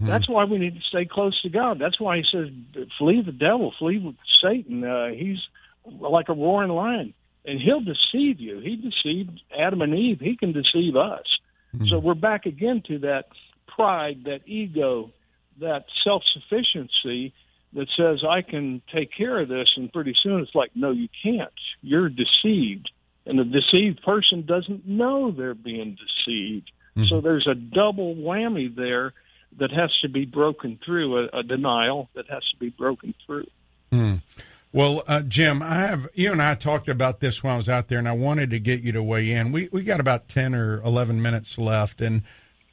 That's 0.00 0.28
why 0.28 0.44
we 0.44 0.58
need 0.58 0.76
to 0.76 0.80
stay 0.88 1.06
close 1.06 1.40
to 1.42 1.48
God. 1.48 1.80
That's 1.80 1.98
why 2.00 2.18
He 2.18 2.24
says, 2.30 2.48
"Flee 2.98 3.22
the 3.22 3.32
devil, 3.32 3.74
flee 3.78 3.98
with 3.98 4.14
Satan." 4.40 4.84
Uh, 4.84 5.08
he's 5.08 5.38
like 5.84 6.28
a 6.28 6.34
roaring 6.34 6.70
lion, 6.70 7.14
and 7.44 7.60
he'll 7.60 7.80
deceive 7.80 8.38
you. 8.38 8.60
He 8.60 8.76
deceived 8.76 9.40
Adam 9.56 9.82
and 9.82 9.92
Eve. 9.92 10.20
He 10.20 10.36
can 10.36 10.52
deceive 10.52 10.94
us. 10.94 11.24
Mm. 11.74 11.88
So 11.88 11.98
we're 11.98 12.14
back 12.14 12.46
again 12.46 12.82
to 12.88 12.98
that 13.00 13.28
pride, 13.66 14.24
that 14.24 14.40
ego, 14.46 15.10
that 15.60 15.84
self 16.04 16.22
sufficiency 16.32 17.32
that 17.72 17.88
says 17.96 18.24
I 18.28 18.42
can 18.42 18.82
take 18.92 19.10
care 19.16 19.40
of 19.40 19.48
this, 19.48 19.68
and 19.76 19.92
pretty 19.92 20.14
soon 20.22 20.40
it's 20.40 20.54
like, 20.54 20.70
no, 20.74 20.90
you 20.90 21.08
can't. 21.22 21.52
You're 21.82 22.08
deceived, 22.08 22.90
and 23.26 23.38
the 23.38 23.44
deceived 23.44 24.02
person 24.02 24.46
doesn't 24.46 24.86
know 24.86 25.30
they're 25.30 25.54
being 25.54 25.96
deceived. 25.96 26.70
Mm-hmm. 26.96 27.04
So 27.08 27.20
there's 27.20 27.46
a 27.46 27.54
double 27.54 28.14
whammy 28.14 28.74
there 28.74 29.12
that 29.58 29.70
has 29.70 29.90
to 30.02 30.08
be 30.08 30.24
broken 30.24 30.78
through, 30.84 31.24
a, 31.24 31.38
a 31.38 31.42
denial 31.42 32.08
that 32.14 32.28
has 32.30 32.42
to 32.50 32.56
be 32.58 32.70
broken 32.70 33.14
through. 33.26 33.46
Hmm. 33.90 34.16
Well, 34.76 35.04
uh, 35.06 35.22
Jim, 35.22 35.62
I 35.62 35.76
have 35.76 36.06
you 36.12 36.30
and 36.30 36.42
I 36.42 36.54
talked 36.54 36.90
about 36.90 37.20
this 37.20 37.42
when 37.42 37.50
I 37.50 37.56
was 37.56 37.66
out 37.66 37.88
there, 37.88 37.98
and 37.98 38.06
I 38.06 38.12
wanted 38.12 38.50
to 38.50 38.60
get 38.60 38.82
you 38.82 38.92
to 38.92 39.02
weigh 39.02 39.30
in. 39.30 39.50
We 39.50 39.70
we 39.72 39.82
got 39.82 40.00
about 40.00 40.28
ten 40.28 40.54
or 40.54 40.82
eleven 40.82 41.22
minutes 41.22 41.56
left, 41.56 42.02
and 42.02 42.24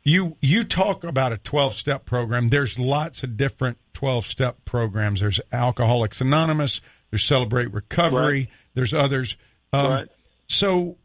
you 0.03 0.35
you 0.41 0.65
talk 0.65 1.05
about 1.05 1.31
a 1.31 1.37
twelve 1.37 1.75
step 1.75 2.03
program. 2.03 2.49
There's 2.49 2.77
lots 2.77 3.23
of 3.23 3.37
different 3.37 3.77
twelve 3.93 4.25
step 4.25 4.65
programs. 4.65 5.21
There's 5.21 5.39
Alcoholics 5.53 6.19
Anonymous. 6.19 6.81
There's 7.09 7.23
Celebrate 7.23 7.71
Recovery. 7.71 8.39
Right. 8.39 8.47
There's 8.73 8.93
others. 8.93 9.37
Um, 9.71 9.89
Right. 9.89 10.07
So 10.47 10.97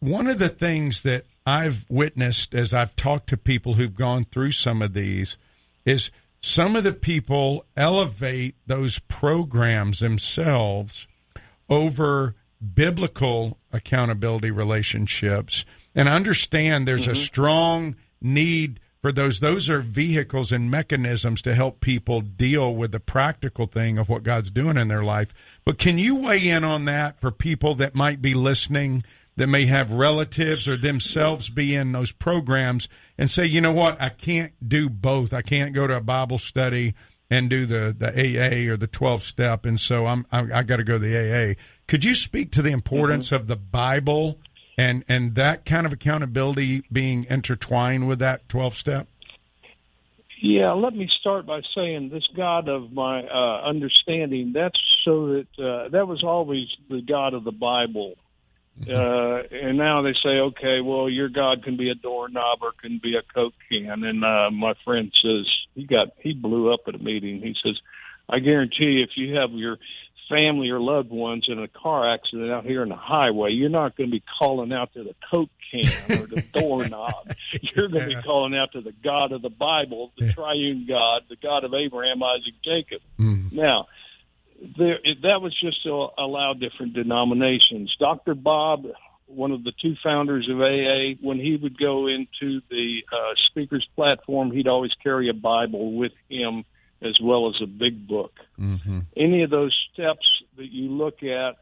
one 0.00 0.26
of 0.26 0.38
the 0.38 0.50
things 0.50 1.02
that 1.04 1.24
I've 1.46 1.86
witnessed 1.88 2.54
as 2.54 2.74
I've 2.74 2.94
talked 2.94 3.30
to 3.30 3.38
people 3.38 3.74
who've 3.74 3.94
gone 3.94 4.26
through 4.26 4.50
some 4.50 4.82
of 4.82 4.92
these 4.92 5.38
is 5.86 6.10
some 6.42 6.74
of 6.74 6.84
the 6.84 6.92
people 6.92 7.64
elevate 7.76 8.56
those 8.66 8.98
programs 8.98 10.00
themselves 10.00 11.06
over 11.70 12.34
biblical 12.74 13.58
accountability 13.72 14.50
relationships. 14.50 15.64
And 15.94 16.08
understand 16.08 16.86
there's 16.86 17.06
a 17.06 17.10
mm-hmm. 17.10 17.16
strong 17.16 17.96
need 18.20 18.80
for 19.00 19.12
those. 19.12 19.40
Those 19.40 19.68
are 19.70 19.80
vehicles 19.80 20.52
and 20.52 20.70
mechanisms 20.70 21.42
to 21.42 21.54
help 21.54 21.80
people 21.80 22.20
deal 22.20 22.74
with 22.74 22.92
the 22.92 23.00
practical 23.00 23.66
thing 23.66 23.98
of 23.98 24.08
what 24.08 24.22
God's 24.22 24.50
doing 24.50 24.76
in 24.76 24.88
their 24.88 25.04
life. 25.04 25.32
But 25.64 25.78
can 25.78 25.98
you 25.98 26.16
weigh 26.16 26.48
in 26.48 26.64
on 26.64 26.86
that 26.86 27.20
for 27.20 27.30
people 27.30 27.74
that 27.76 27.94
might 27.94 28.20
be 28.20 28.34
listening 28.34 29.02
that 29.42 29.48
may 29.48 29.66
have 29.66 29.90
relatives 29.90 30.68
or 30.68 30.76
themselves 30.76 31.50
be 31.50 31.74
in 31.74 31.90
those 31.90 32.12
programs 32.12 32.88
and 33.18 33.28
say 33.28 33.44
you 33.44 33.60
know 33.60 33.72
what? 33.72 34.00
I 34.00 34.08
can't 34.08 34.52
do 34.64 34.88
both. 34.88 35.32
I 35.32 35.42
can't 35.42 35.74
go 35.74 35.88
to 35.88 35.96
a 35.96 36.00
Bible 36.00 36.38
study 36.38 36.94
and 37.28 37.50
do 37.50 37.66
the 37.66 37.92
the 37.98 38.06
AA 38.06 38.72
or 38.72 38.76
the 38.76 38.86
12 38.86 39.24
step 39.24 39.66
and 39.66 39.80
so 39.80 40.06
I'm 40.06 40.26
I, 40.30 40.60
I 40.60 40.62
got 40.62 40.76
to 40.76 40.84
go 40.84 40.92
to 40.92 40.98
the 41.00 41.16
AA 41.16 41.60
could 41.88 42.04
you 42.04 42.14
speak 42.14 42.52
to 42.52 42.62
the 42.62 42.70
importance 42.70 43.32
of 43.32 43.48
the 43.48 43.56
Bible 43.56 44.38
and 44.78 45.04
and 45.08 45.34
that 45.34 45.64
kind 45.64 45.86
of 45.86 45.92
accountability 45.92 46.84
being 46.92 47.26
intertwined 47.28 48.06
with 48.06 48.20
that 48.20 48.48
12 48.48 48.74
step? 48.74 49.08
Yeah, 50.40 50.70
let 50.70 50.94
me 50.94 51.10
start 51.18 51.46
by 51.46 51.62
saying 51.74 52.10
this 52.10 52.28
God 52.36 52.68
of 52.68 52.92
my 52.92 53.24
uh, 53.24 53.62
understanding, 53.62 54.52
that's 54.54 54.78
so 55.04 55.26
that 55.34 55.46
uh, 55.58 55.88
that 55.88 56.06
was 56.06 56.22
always 56.22 56.68
the 56.88 57.02
God 57.02 57.34
of 57.34 57.42
the 57.42 57.52
Bible. 57.52 58.14
Uh, 58.80 59.42
and 59.52 59.78
now 59.78 60.02
they 60.02 60.14
say, 60.14 60.40
okay, 60.40 60.80
well, 60.80 61.08
your 61.08 61.28
God 61.28 61.62
can 61.62 61.76
be 61.76 61.90
a 61.90 61.94
doorknob 61.94 62.58
or 62.62 62.72
can 62.72 62.98
be 63.02 63.16
a 63.16 63.22
Coke 63.34 63.54
can. 63.70 64.02
And 64.02 64.24
uh, 64.24 64.50
my 64.50 64.74
friend 64.84 65.12
says, 65.22 65.46
he 65.74 65.84
got, 65.84 66.08
he 66.18 66.32
blew 66.32 66.70
up 66.70 66.80
at 66.88 66.94
a 66.94 66.98
meeting. 66.98 67.40
He 67.40 67.54
says, 67.62 67.78
I 68.28 68.38
guarantee 68.40 68.84
you, 68.84 69.02
if 69.04 69.10
you 69.16 69.36
have 69.36 69.50
your 69.52 69.78
family 70.28 70.70
or 70.70 70.80
loved 70.80 71.10
ones 71.10 71.46
in 71.48 71.58
a 71.58 71.68
car 71.68 72.12
accident 72.12 72.50
out 72.50 72.64
here 72.64 72.82
on 72.82 72.88
the 72.88 72.96
highway, 72.96 73.50
you're 73.50 73.68
not 73.68 73.96
going 73.96 74.08
to 74.08 74.12
be 74.12 74.22
calling 74.38 74.72
out 74.72 74.92
to 74.94 75.04
the 75.04 75.14
Coke 75.30 75.50
can 75.70 75.84
or 76.18 76.26
the 76.26 76.42
doorknob. 76.52 77.34
You're 77.60 77.88
going 77.88 78.08
to 78.08 78.16
be 78.16 78.22
calling 78.22 78.56
out 78.56 78.72
to 78.72 78.80
the 78.80 78.94
God 79.04 79.32
of 79.32 79.42
the 79.42 79.50
Bible, 79.50 80.12
the 80.18 80.32
triune 80.32 80.86
God, 80.88 81.22
the 81.28 81.36
God 81.36 81.64
of 81.64 81.74
Abraham, 81.74 82.22
Isaac, 82.22 82.54
Jacob. 82.64 83.02
Now, 83.52 83.86
there, 84.78 84.98
that 85.22 85.40
was 85.40 85.54
just 85.60 85.82
to 85.84 86.08
allow 86.18 86.54
different 86.54 86.94
denominations. 86.94 87.94
Dr. 87.98 88.34
Bob, 88.34 88.86
one 89.26 89.50
of 89.50 89.64
the 89.64 89.72
two 89.80 89.94
founders 90.02 90.48
of 90.50 90.60
AA, 90.60 91.18
when 91.20 91.38
he 91.38 91.56
would 91.56 91.78
go 91.78 92.06
into 92.06 92.60
the 92.70 93.02
uh, 93.12 93.34
speaker's 93.48 93.86
platform, 93.96 94.50
he'd 94.50 94.68
always 94.68 94.92
carry 95.02 95.28
a 95.28 95.34
Bible 95.34 95.92
with 95.94 96.12
him 96.28 96.64
as 97.00 97.18
well 97.20 97.48
as 97.48 97.60
a 97.60 97.66
big 97.66 98.06
book. 98.06 98.32
Any 99.16 99.42
of 99.42 99.50
those 99.50 99.76
steps 99.92 100.26
that 100.56 100.70
you 100.70 100.90
look 100.90 101.22
at 101.22 101.56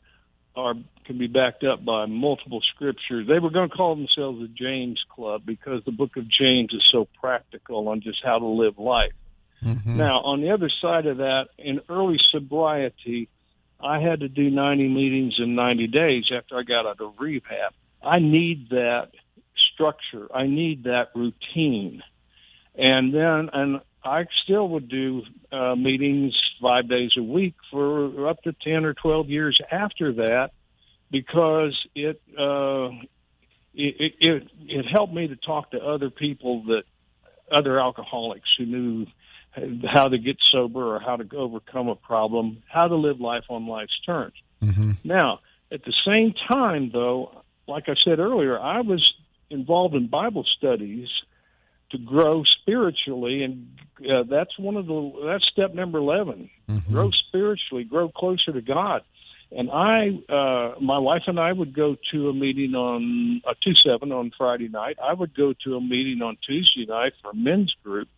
are 0.57 0.75
can 1.05 1.19
be 1.19 1.27
backed 1.27 1.65
up 1.65 1.85
by 1.85 2.07
multiple 2.07 2.61
scriptures. 2.75 3.27
They 3.27 3.39
were 3.39 3.51
going 3.51 3.71
to 3.71 3.75
call 3.75 3.97
themselves 3.97 4.41
the 4.41 4.49
James 4.49 5.01
Club 5.09 5.43
because 5.47 5.83
the 5.85 5.93
book 5.93 6.17
of 6.17 6.25
James 6.29 6.73
is 6.73 6.83
so 6.91 7.09
practical 7.21 7.89
on 7.89 8.01
just 8.01 8.19
how 8.23 8.39
to 8.39 8.47
live 8.47 8.79
life. 8.79 9.13
Now, 9.97 10.21
on 10.21 10.41
the 10.41 10.51
other 10.51 10.71
side 10.81 11.07
of 11.07 11.19
that, 11.19 11.49
in 11.59 11.81
early 11.89 12.19
sobriety, 12.31 13.29
I 13.83 14.01
had 14.01 14.21
to 14.21 14.29
do 14.29 14.51
90 14.51 14.89
meetings 14.89 15.35
in 15.39 15.55
90 15.55 15.87
days 15.89 16.25
after 16.35 16.59
I 16.59 16.63
got 16.63 16.87
out 16.87 17.01
of 17.01 17.15
rehab. 17.19 17.73
I 18.03 18.19
need 18.19 18.71
that 18.71 19.11
structure. 19.75 20.29
I 20.35 20.47
need 20.47 20.85
that 20.85 21.09
routine. 21.15 22.03
And 22.75 23.13
then, 23.15 23.51
and 23.53 23.81
I 24.05 24.27
still 24.45 24.69
would 24.71 24.89
do 24.89 25.23
uh, 25.53 25.75
meetings 25.75 26.39
five 26.63 26.89
days 26.89 27.13
a 27.19 27.23
week 27.23 27.55
for 27.71 28.29
up 28.29 28.43
to 28.43 28.53
10 28.53 28.85
or 28.85 28.95
12 28.95 29.29
years 29.29 29.59
after 29.71 30.13
that 30.15 30.51
because 31.11 31.77
it, 31.95 32.21
uh, 32.39 32.89
it, 33.75 34.15
it, 34.21 34.49
it 34.67 34.87
helped 34.87 35.13
me 35.13 35.29
to 35.29 35.37
talk 35.37 35.73
to 35.73 35.79
other 35.79 36.11
people 36.11 36.65
that, 36.65 36.85
other 37.51 37.81
alcoholics 37.81 38.49
who 38.59 38.67
knew 38.67 39.07
how 39.87 40.09
to 40.09 40.19
get 40.19 40.37
sober 40.51 40.97
or 40.97 41.01
how 41.01 41.17
to 41.17 41.37
overcome 41.37 41.89
a 41.89 41.97
problem, 41.97 42.63
how 42.69 42.89
to 42.89 42.97
live 42.97 43.21
life 43.21 43.45
on 43.49 43.67
life's 43.67 43.99
terms. 44.07 44.35
Mm-hmm. 44.63 44.93
Now, 45.05 45.41
at 45.73 45.85
the 45.85 45.95
same 46.07 46.35
time, 46.51 46.91
though, 46.93 47.43
like 47.67 47.89
I 47.89 47.95
said 48.05 48.19
earlier, 48.19 48.59
I 48.59 48.81
was 48.81 49.15
involved 49.51 49.95
in 49.95 50.09
Bible 50.09 50.45
studies 50.57 51.09
to 51.91 51.99
grow 51.99 52.45
spiritually, 52.45 53.43
and 53.43 53.77
uh, 54.01 54.23
that's 54.29 54.57
one 54.59 54.77
of 54.77 54.87
the 54.87 55.13
that's 55.27 55.47
step 55.47 55.75
number 55.75 55.99
11 55.99 56.49
Mm-hmm. 56.71 56.93
Grow 56.93 57.11
spiritually, 57.11 57.85
grow 57.85 58.09
closer 58.09 58.53
to 58.53 58.61
God. 58.61 59.03
And 59.53 59.71
I, 59.71 60.11
uh, 60.33 60.81
my 60.81 60.99
wife 60.99 61.23
and 61.27 61.41
I 61.41 61.53
would 61.53 61.75
go 61.75 61.97
to 62.13 62.29
a 62.29 62.33
meeting 62.33 62.75
on 62.77 63.43
a 63.45 63.55
two 63.65 63.75
seven 63.75 64.13
on 64.13 64.31
Friday 64.39 64.69
night. 64.69 64.97
I 65.03 65.13
would 65.13 65.35
go 65.35 65.53
to 65.65 65.75
a 65.75 65.81
meeting 65.81 66.23
on 66.23 66.37
Tuesday 66.47 66.87
night 66.87 67.15
for 67.21 67.33
a 67.33 67.35
men's 67.35 67.75
group, 67.83 68.09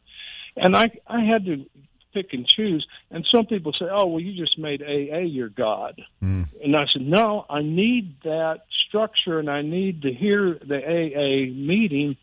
and 0.57 0.77
I 0.77 0.91
I 1.07 1.25
had 1.25 1.45
to 1.47 1.65
pick 2.13 2.33
and 2.33 2.47
choose. 2.47 2.87
And 3.11 3.27
some 3.35 3.47
people 3.47 3.73
say, 3.73 3.87
"Oh, 3.91 4.07
well, 4.07 4.21
you 4.21 4.33
just 4.35 4.59
made 4.59 4.83
AA 4.83 5.21
your 5.21 5.49
god." 5.49 6.03
Mm. 6.23 6.49
And 6.63 6.77
I 6.77 6.87
said, 6.93 7.03
"No, 7.03 7.47
I 7.49 7.63
need 7.63 8.21
that 8.25 8.65
structure, 8.87 9.39
and 9.39 9.51
I 9.51 9.63
need 9.63 10.03
to 10.03 10.13
hear 10.13 10.59
the 10.65 10.79
AA 10.79 11.51
meeting." 11.51 12.17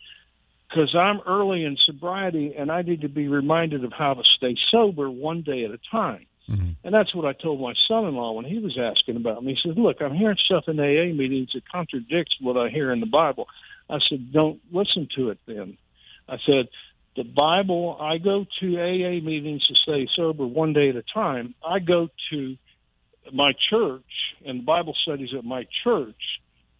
Because 0.70 0.94
I'm 0.94 1.20
early 1.26 1.64
in 1.66 1.78
sobriety 1.84 2.54
and 2.56 2.72
I 2.72 2.84
need 2.84 3.02
to 3.02 3.10
be 3.10 3.28
reminded 3.28 3.84
of 3.84 3.92
how 3.92 4.14
to 4.14 4.22
stay 4.24 4.56
sober 4.70 5.10
one 5.10 5.42
day 5.42 5.66
at 5.66 5.72
a 5.72 5.80
time. 5.90 6.28
Mhm. 6.48 6.76
And 6.84 6.94
that's 6.94 7.14
what 7.14 7.26
I 7.26 7.34
told 7.34 7.60
my 7.60 7.74
son 7.88 8.06
in 8.06 8.16
law 8.16 8.34
when 8.34 8.46
he 8.46 8.60
was 8.60 8.78
asking 8.78 9.16
about 9.16 9.44
me. 9.44 9.56
He 9.56 9.60
said, 9.68 9.78
Look, 9.78 10.02
I'm 10.02 10.16
hearing 10.16 10.38
stuff 10.46 10.68
in 10.68 10.80
AA 10.80 11.14
meetings 11.14 11.52
that 11.54 11.68
contradicts 11.70 12.36
what 12.40 12.58
I 12.58 12.70
hear 12.70 12.92
in 12.92 13.00
the 13.00 13.06
Bible. 13.06 13.48
I 13.90 14.00
said, 14.08 14.32
Don't 14.32 14.60
listen 14.72 15.08
to 15.16 15.30
it 15.30 15.40
then. 15.48 15.78
I 16.28 16.38
said, 16.46 16.70
The 17.16 17.24
Bible, 17.24 17.98
I 18.00 18.18
go 18.18 18.46
to 18.60 18.78
AA 18.78 19.20
meetings 19.24 19.66
to 19.68 19.76
stay 19.84 20.08
sober 20.16 20.46
one 20.46 20.74
day 20.74 20.90
at 20.90 20.96
a 20.96 21.04
time. 21.14 21.56
I 21.68 21.80
go 21.80 22.10
to 22.32 22.58
my 23.34 23.54
church 23.70 24.04
and 24.46 24.66
Bible 24.66 24.96
studies 25.04 25.30
at 25.38 25.44
my 25.44 25.66
church 25.84 26.16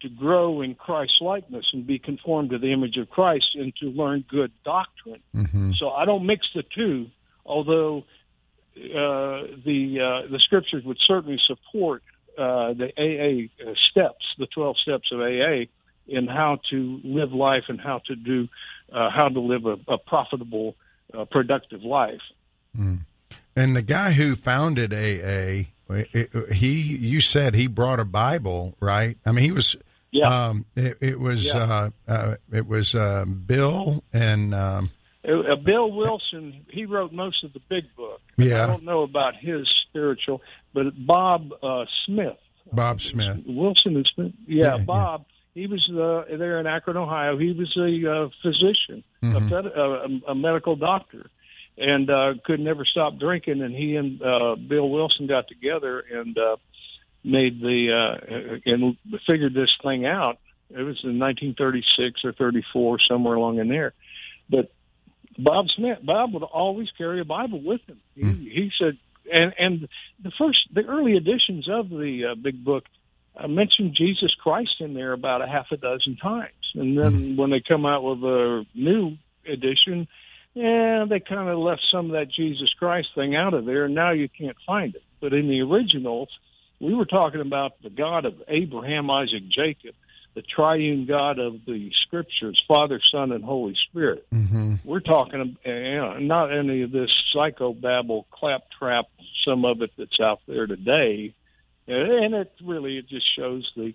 to 0.02 0.08
grow 0.08 0.62
in 0.62 0.74
Christ 0.74 1.12
likeness 1.20 1.66
and 1.72 1.86
be 1.86 1.98
conformed 1.98 2.50
to 2.50 2.58
the 2.58 2.72
image 2.72 2.96
of 2.96 3.10
Christ 3.10 3.54
and 3.54 3.74
to 3.76 3.90
learn 3.90 4.24
good 4.28 4.50
doctrine. 4.64 5.20
Mhm. 5.34 5.76
So 5.76 5.90
I 5.90 6.06
don't 6.06 6.24
mix 6.24 6.46
the 6.54 6.62
two, 6.62 7.10
although 7.44 8.04
uh, 8.76 9.42
the 9.64 9.98
uh, 10.00 10.30
the 10.30 10.38
scriptures 10.38 10.84
would 10.84 10.98
certainly 11.06 11.38
support 11.46 12.02
uh, 12.38 12.72
the 12.72 12.90
AA 12.96 13.74
steps, 13.90 14.24
the 14.38 14.46
twelve 14.46 14.76
steps 14.78 15.10
of 15.12 15.20
AA, 15.20 15.66
in 16.10 16.26
how 16.26 16.58
to 16.70 17.00
live 17.04 17.32
life 17.32 17.64
and 17.68 17.80
how 17.80 18.00
to 18.06 18.16
do 18.16 18.48
uh, 18.92 19.08
how 19.10 19.28
to 19.28 19.40
live 19.40 19.66
a, 19.66 19.78
a 19.92 19.98
profitable, 19.98 20.74
uh, 21.16 21.24
productive 21.24 21.82
life. 21.82 22.20
And 22.76 23.76
the 23.76 23.82
guy 23.82 24.12
who 24.12 24.36
founded 24.36 24.92
AA, 24.92 25.70
he 26.52 26.96
you 26.98 27.20
said 27.20 27.54
he 27.54 27.66
brought 27.66 28.00
a 28.00 28.04
Bible, 28.04 28.74
right? 28.80 29.16
I 29.24 29.32
mean, 29.32 29.44
he 29.44 29.52
was. 29.52 29.76
Yeah. 30.12 30.48
Um, 30.48 30.64
it, 30.74 30.98
it 31.00 31.20
was. 31.20 31.44
Yeah. 31.44 31.58
Uh, 31.58 31.90
uh, 32.08 32.36
it 32.52 32.66
was 32.66 32.94
uh, 32.94 33.24
Bill 33.24 34.02
and. 34.12 34.54
Um, 34.54 34.90
Uh, 35.22 35.54
Bill 35.56 35.92
Wilson, 35.92 36.64
he 36.70 36.86
wrote 36.86 37.12
most 37.12 37.44
of 37.44 37.52
the 37.52 37.60
big 37.68 37.84
book. 37.94 38.20
Yeah. 38.38 38.64
I 38.64 38.66
don't 38.66 38.84
know 38.84 39.02
about 39.02 39.36
his 39.36 39.68
spiritual, 39.86 40.40
but 40.72 40.86
Bob 41.06 41.52
uh, 41.62 41.84
Smith, 42.06 42.38
Bob 42.72 43.00
Smith. 43.02 43.42
Wilson 43.46 43.96
and 43.96 44.10
Smith. 44.14 44.32
Yeah, 44.46 44.76
Yeah, 44.76 44.84
Bob. 44.84 45.26
He 45.54 45.66
was 45.66 45.84
uh, 45.90 46.36
there 46.36 46.60
in 46.60 46.66
Akron, 46.66 46.96
Ohio. 46.96 47.36
He 47.36 47.52
was 47.52 47.74
a 47.76 48.10
uh, 48.10 48.28
physician, 48.42 49.02
a, 49.22 49.26
Mhm. 49.26 49.48
fed- 49.50 49.76
uh, 49.76 50.30
a 50.30 50.34
medical 50.34 50.76
doctor, 50.76 51.28
and 51.76 52.08
uh, 52.08 52.34
could 52.44 52.60
never 52.60 52.84
stop 52.84 53.18
drinking. 53.18 53.60
And 53.62 53.74
he 53.74 53.96
and 53.96 54.22
uh, 54.22 54.54
Bill 54.56 54.88
Wilson 54.88 55.26
got 55.26 55.48
together 55.48 56.00
and 56.00 56.36
uh, 56.38 56.56
made 57.24 57.60
the 57.60 57.92
uh, 57.92 58.56
and 58.64 58.96
figured 59.28 59.54
this 59.54 59.70
thing 59.82 60.06
out. 60.06 60.38
It 60.70 60.82
was 60.82 61.00
in 61.02 61.18
1936 61.18 62.24
or 62.24 62.32
34, 62.32 62.98
somewhere 63.08 63.34
along 63.34 63.58
in 63.58 63.68
there. 63.68 63.92
But 64.48 64.70
Bob 65.36 65.66
Smith, 65.74 65.98
Bob 66.04 66.32
would 66.32 66.44
always 66.44 66.88
carry 66.96 67.20
a 67.20 67.24
Bible 67.24 67.60
with 67.60 67.80
him. 67.88 67.98
He, 68.14 68.22
he 68.50 68.70
said, 68.78 68.96
and 69.32 69.52
and 69.58 69.88
the 70.22 70.30
first, 70.38 70.58
the 70.72 70.84
early 70.84 71.16
editions 71.16 71.68
of 71.68 71.88
the 71.88 72.30
uh, 72.30 72.34
Big 72.36 72.64
Book 72.64 72.84
uh, 73.36 73.48
mentioned 73.48 73.94
Jesus 73.94 74.34
Christ 74.34 74.76
in 74.80 74.94
there 74.94 75.12
about 75.12 75.42
a 75.42 75.46
half 75.46 75.66
a 75.70 75.76
dozen 75.76 76.16
times, 76.16 76.52
and 76.74 76.98
then 76.98 77.36
when 77.36 77.50
they 77.50 77.60
come 77.60 77.86
out 77.86 78.02
with 78.02 78.22
a 78.22 78.66
new 78.74 79.16
edition, 79.46 80.08
yeah, 80.54 81.04
they 81.08 81.20
kind 81.20 81.48
of 81.48 81.58
left 81.58 81.82
some 81.90 82.06
of 82.06 82.12
that 82.12 82.30
Jesus 82.30 82.72
Christ 82.78 83.08
thing 83.14 83.36
out 83.36 83.54
of 83.54 83.64
there, 83.64 83.84
and 83.84 83.94
now 83.94 84.10
you 84.10 84.28
can't 84.28 84.56
find 84.66 84.94
it. 84.94 85.02
But 85.20 85.32
in 85.32 85.48
the 85.48 85.60
originals, 85.60 86.28
we 86.80 86.94
were 86.94 87.06
talking 87.06 87.40
about 87.40 87.80
the 87.82 87.90
God 87.90 88.24
of 88.24 88.34
Abraham, 88.48 89.10
Isaac, 89.10 89.48
Jacob, 89.48 89.94
the 90.34 90.42
triune 90.42 91.06
God 91.06 91.38
of 91.38 91.64
the 91.66 91.90
Scriptures, 92.06 92.62
Father, 92.66 93.00
Son, 93.12 93.32
and 93.32 93.44
Holy 93.44 93.76
Spirit. 93.88 94.26
Hmm 94.30 94.60
we're 94.84 95.00
talking 95.00 95.56
uh, 95.66 95.70
you 95.70 95.96
know, 95.96 96.18
not 96.18 96.56
any 96.56 96.82
of 96.82 96.92
this 96.92 97.10
psychobabble 97.34 98.24
claptrap 98.30 99.06
some 99.44 99.64
of 99.64 99.82
it 99.82 99.90
that's 99.96 100.20
out 100.20 100.40
there 100.46 100.66
today 100.66 101.34
and 101.90 102.34
it 102.34 102.52
really 102.64 102.98
it 102.98 103.08
just 103.08 103.26
shows 103.36 103.70
the 103.76 103.92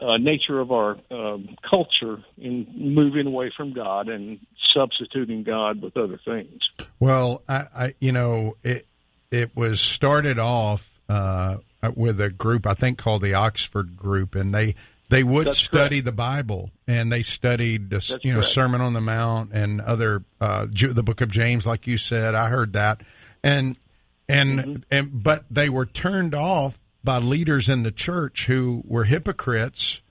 uh, 0.00 0.18
nature 0.18 0.60
of 0.60 0.70
our 0.72 0.98
um, 1.10 1.56
culture 1.68 2.22
in 2.36 2.66
moving 2.76 3.26
away 3.26 3.50
from 3.56 3.72
god 3.72 4.08
and 4.08 4.38
substituting 4.74 5.42
god 5.42 5.80
with 5.80 5.96
other 5.96 6.20
things 6.24 6.60
Well, 7.00 7.42
I, 7.48 7.64
I 7.74 7.94
you 8.00 8.12
know 8.12 8.56
it 8.62 8.86
it 9.30 9.56
was 9.56 9.80
started 9.80 10.38
off 10.38 11.00
uh, 11.08 11.56
with 11.94 12.20
a 12.20 12.30
group 12.30 12.66
I 12.66 12.74
think 12.74 12.98
called 12.98 13.22
the 13.22 13.34
Oxford 13.34 13.96
Group, 13.96 14.34
and 14.34 14.54
they 14.54 14.74
they 15.08 15.22
would 15.22 15.46
That's 15.46 15.58
study 15.58 16.00
the 16.00 16.12
Bible 16.12 16.70
and 16.86 17.10
they 17.12 17.22
studied 17.22 17.90
the 17.90 17.96
That's 17.96 18.16
you 18.24 18.32
know 18.32 18.40
correct. 18.40 18.52
Sermon 18.52 18.80
on 18.80 18.92
the 18.92 19.00
Mount 19.00 19.52
and 19.52 19.80
other 19.80 20.24
uh, 20.40 20.66
the 20.66 21.02
Book 21.02 21.20
of 21.20 21.30
James, 21.30 21.64
like 21.66 21.86
you 21.86 21.96
said. 21.96 22.34
I 22.34 22.48
heard 22.48 22.72
that, 22.74 23.00
and 23.42 23.78
and 24.28 24.58
Mm-hmm. 24.60 24.82
and 24.90 25.22
but 25.22 25.44
they 25.50 25.68
were 25.68 25.86
turned 25.86 26.34
off 26.34 26.80
by 27.06 27.16
leaders 27.16 27.70
in 27.70 27.82
the 27.82 27.90
church 27.90 28.44
who 28.46 28.82
were 28.84 29.04
hypocrites 29.04 30.02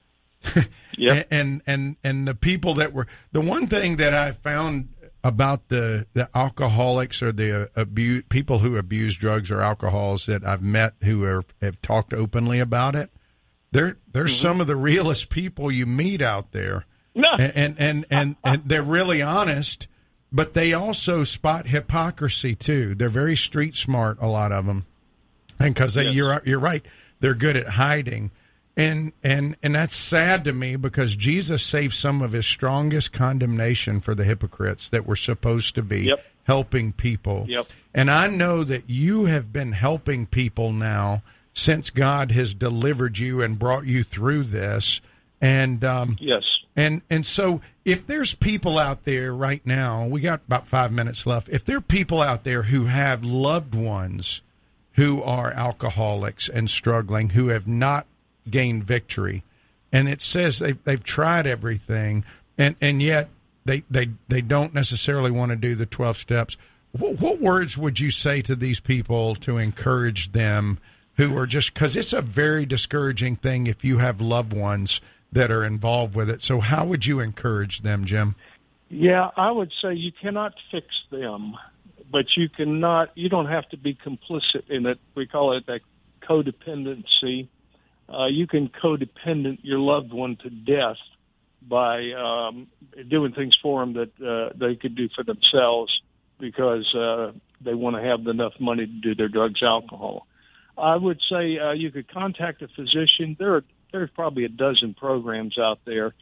Yep. 0.97 1.27
and 1.29 1.61
and 1.67 1.97
and 2.03 2.27
the 2.27 2.33
people 2.35 2.73
that 2.75 2.93
were 2.93 3.05
the 3.31 3.41
one 3.41 3.67
thing 3.67 3.97
that 3.97 4.13
I 4.13 4.31
found 4.31 4.89
about 5.23 5.69
the 5.69 6.05
the 6.13 6.29
alcoholics 6.35 7.21
or 7.23 7.31
the 7.31 7.63
uh, 7.63 7.65
abuse 7.75 8.23
people 8.29 8.59
who 8.59 8.77
abuse 8.77 9.15
drugs 9.15 9.49
or 9.51 9.59
alcohols 9.59 10.27
that 10.27 10.45
I've 10.45 10.61
met 10.61 10.93
who 11.03 11.23
are, 11.25 11.43
have 11.61 11.81
talked 11.81 12.13
openly 12.13 12.59
about 12.59 12.95
it. 12.95 13.09
They're 13.71 13.97
they're 14.11 14.25
mm-hmm. 14.25 14.41
some 14.41 14.61
of 14.61 14.67
the 14.67 14.75
realest 14.75 15.29
people 15.29 15.71
you 15.71 15.85
meet 15.87 16.21
out 16.21 16.51
there, 16.51 16.85
No. 17.15 17.29
and 17.37 17.51
and 17.55 17.79
and 17.79 18.05
and, 18.09 18.35
and 18.43 18.63
they're 18.65 18.83
really 18.83 19.21
honest. 19.21 19.87
But 20.31 20.53
they 20.53 20.73
also 20.73 21.23
spot 21.23 21.67
hypocrisy 21.67 22.55
too. 22.55 22.93
They're 22.93 23.09
very 23.09 23.35
street 23.35 23.75
smart. 23.75 24.17
A 24.21 24.27
lot 24.27 24.51
of 24.51 24.65
them, 24.65 24.85
and 25.59 25.73
because 25.73 25.95
Yes. 25.95 26.13
you're 26.13 26.41
you're 26.45 26.59
right, 26.59 26.85
they're 27.19 27.33
good 27.35 27.57
at 27.57 27.67
hiding, 27.69 28.31
and 28.77 29.13
and 29.23 29.55
and 29.63 29.75
that's 29.75 29.95
sad 29.95 30.43
to 30.45 30.53
me 30.53 30.75
because 30.75 31.15
Jesus 31.15 31.63
saved 31.63 31.93
some 31.95 32.21
of 32.21 32.31
his 32.33 32.45
strongest 32.45 33.11
condemnation 33.11 34.01
for 34.01 34.15
the 34.15 34.23
hypocrites 34.23 34.89
that 34.89 35.05
were 35.05 35.15
supposed 35.15 35.75
to 35.75 35.81
be 35.83 36.01
Yep. 36.03 36.25
helping 36.43 36.91
people. 36.93 37.45
Yep. 37.47 37.67
And 37.93 38.11
I 38.11 38.27
know 38.27 38.63
that 38.63 38.89
you 38.89 39.25
have 39.25 39.53
been 39.53 39.71
helping 39.71 40.25
people 40.25 40.71
now 40.73 41.23
since 41.53 41.89
God 41.89 42.31
has 42.31 42.53
delivered 42.53 43.17
you 43.17 43.41
and 43.41 43.57
brought 43.57 43.85
you 43.85 44.03
through 44.03 44.43
this, 44.43 44.99
and 45.39 45.83
um, 45.85 46.17
yes 46.19 46.43
and 46.75 47.01
and 47.09 47.25
so 47.25 47.61
if 47.85 48.05
there's 48.05 48.35
people 48.35 48.77
out 48.77 49.03
there 49.05 49.33
right 49.33 49.65
now, 49.65 50.05
we 50.05 50.19
got 50.19 50.41
about 50.47 50.67
five 50.67 50.91
minutes 50.91 51.25
left. 51.25 51.47
If 51.47 51.63
there 51.63 51.77
are 51.77 51.81
people 51.81 52.21
out 52.21 52.43
there 52.43 52.63
who 52.63 52.85
have 52.85 53.23
loved 53.23 53.73
ones 53.75 54.41
who 54.95 55.21
are 55.23 55.51
alcoholics 55.51 56.49
and 56.49 56.69
struggling, 56.69 57.29
who 57.29 57.47
have 57.47 57.67
not 57.67 58.05
gained 58.49 58.83
victory, 58.83 59.43
and 59.91 60.07
it 60.07 60.21
says 60.21 60.59
they've 60.59 60.83
they've 60.83 61.03
tried 61.03 61.47
everything, 61.47 62.23
and 62.57 62.75
and 62.81 63.01
yet 63.01 63.29
they 63.65 63.83
they 63.89 64.09
they 64.27 64.41
don't 64.41 64.73
necessarily 64.73 65.31
want 65.31 65.49
to 65.49 65.55
do 65.55 65.75
the 65.75 65.85
twelve 65.85 66.17
steps. 66.17 66.57
What, 66.91 67.19
what 67.19 67.39
words 67.39 67.77
would 67.77 67.99
you 67.99 68.09
say 68.09 68.41
to 68.43 68.55
these 68.55 68.79
people 68.79 69.35
to 69.35 69.57
encourage 69.57 70.31
them 70.31 70.79
who 71.17 71.37
are 71.37 71.47
just 71.47 71.73
because 71.73 71.95
it's 71.95 72.13
a 72.13 72.21
very 72.21 72.65
discouraging 72.65 73.35
thing 73.35 73.67
if 73.67 73.83
you 73.83 73.97
have 73.97 74.21
loved 74.21 74.53
ones 74.53 75.01
that 75.31 75.51
are 75.51 75.63
involved 75.63 76.15
with 76.15 76.29
it. 76.29 76.41
So 76.41 76.59
how 76.59 76.85
would 76.85 77.05
you 77.05 77.19
encourage 77.19 77.81
them, 77.81 78.05
Jim? 78.05 78.35
Yeah, 78.89 79.31
I 79.35 79.51
would 79.51 79.71
say 79.81 79.93
you 79.93 80.11
cannot 80.21 80.53
fix 80.71 80.87
them, 81.11 81.55
but 82.11 82.25
you 82.35 82.49
cannot. 82.49 83.11
You 83.15 83.29
don't 83.29 83.47
have 83.47 83.67
to 83.69 83.77
be 83.77 83.95
complicit 83.95 84.69
in 84.69 84.85
it. 84.85 84.99
We 85.15 85.27
call 85.27 85.57
it 85.57 85.65
that 85.67 85.81
codependency. 86.27 87.47
Uh, 88.07 88.27
you 88.27 88.47
can 88.47 88.69
codependent 88.69 89.59
your 89.63 89.79
loved 89.79 90.13
one 90.13 90.37
to 90.43 90.49
death 90.49 90.97
by 91.67 92.11
um, 92.11 92.67
doing 93.09 93.33
things 93.33 93.57
for 93.61 93.81
them 93.81 93.93
that 93.93 94.11
uh, 94.23 94.53
they 94.55 94.75
could 94.75 94.95
do 94.95 95.09
for 95.15 95.23
themselves 95.23 96.01
because 96.39 96.93
uh, 96.93 97.31
they 97.61 97.73
want 97.73 97.95
to 97.95 98.01
have 98.01 98.27
enough 98.27 98.53
money 98.59 98.85
to 98.85 98.91
do 99.01 99.15
their 99.15 99.29
drugs, 99.29 99.61
alcohol. 99.63 100.27
I 100.77 100.95
would 100.95 101.21
say 101.29 101.57
uh, 101.57 101.71
you 101.71 101.89
could 101.91 102.11
contact 102.11 102.61
a 102.61 102.67
physician. 102.67 103.35
There 103.39 103.55
are 103.55 103.63
there's 103.91 104.09
probably 104.11 104.43
a 104.43 104.49
dozen 104.49 104.93
programs 104.93 105.57
out 105.57 105.79
there 105.85 106.13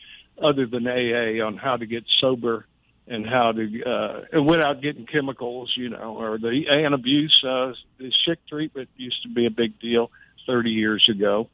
other 0.41 0.67
than 0.67 0.87
AA 0.87 1.43
on 1.43 1.57
how 1.57 1.75
to 1.75 1.85
get 1.87 2.03
sober 2.19 2.67
and 3.07 3.27
how 3.27 3.51
to 3.51 3.83
uh, 3.83 4.41
without 4.41 4.81
getting 4.81 5.05
chemicals, 5.05 5.73
you 5.75 5.89
know, 5.89 6.17
or 6.17 6.37
the 6.37 6.63
and 6.69 6.93
abuse. 6.93 7.43
Uh, 7.43 7.73
the 7.97 8.11
Schick 8.25 8.37
treatment 8.49 8.89
used 8.95 9.21
to 9.23 9.29
be 9.29 9.45
a 9.45 9.51
big 9.51 9.79
deal 9.79 10.09
30 10.47 10.69
years 10.71 11.07
ago. 11.09 11.49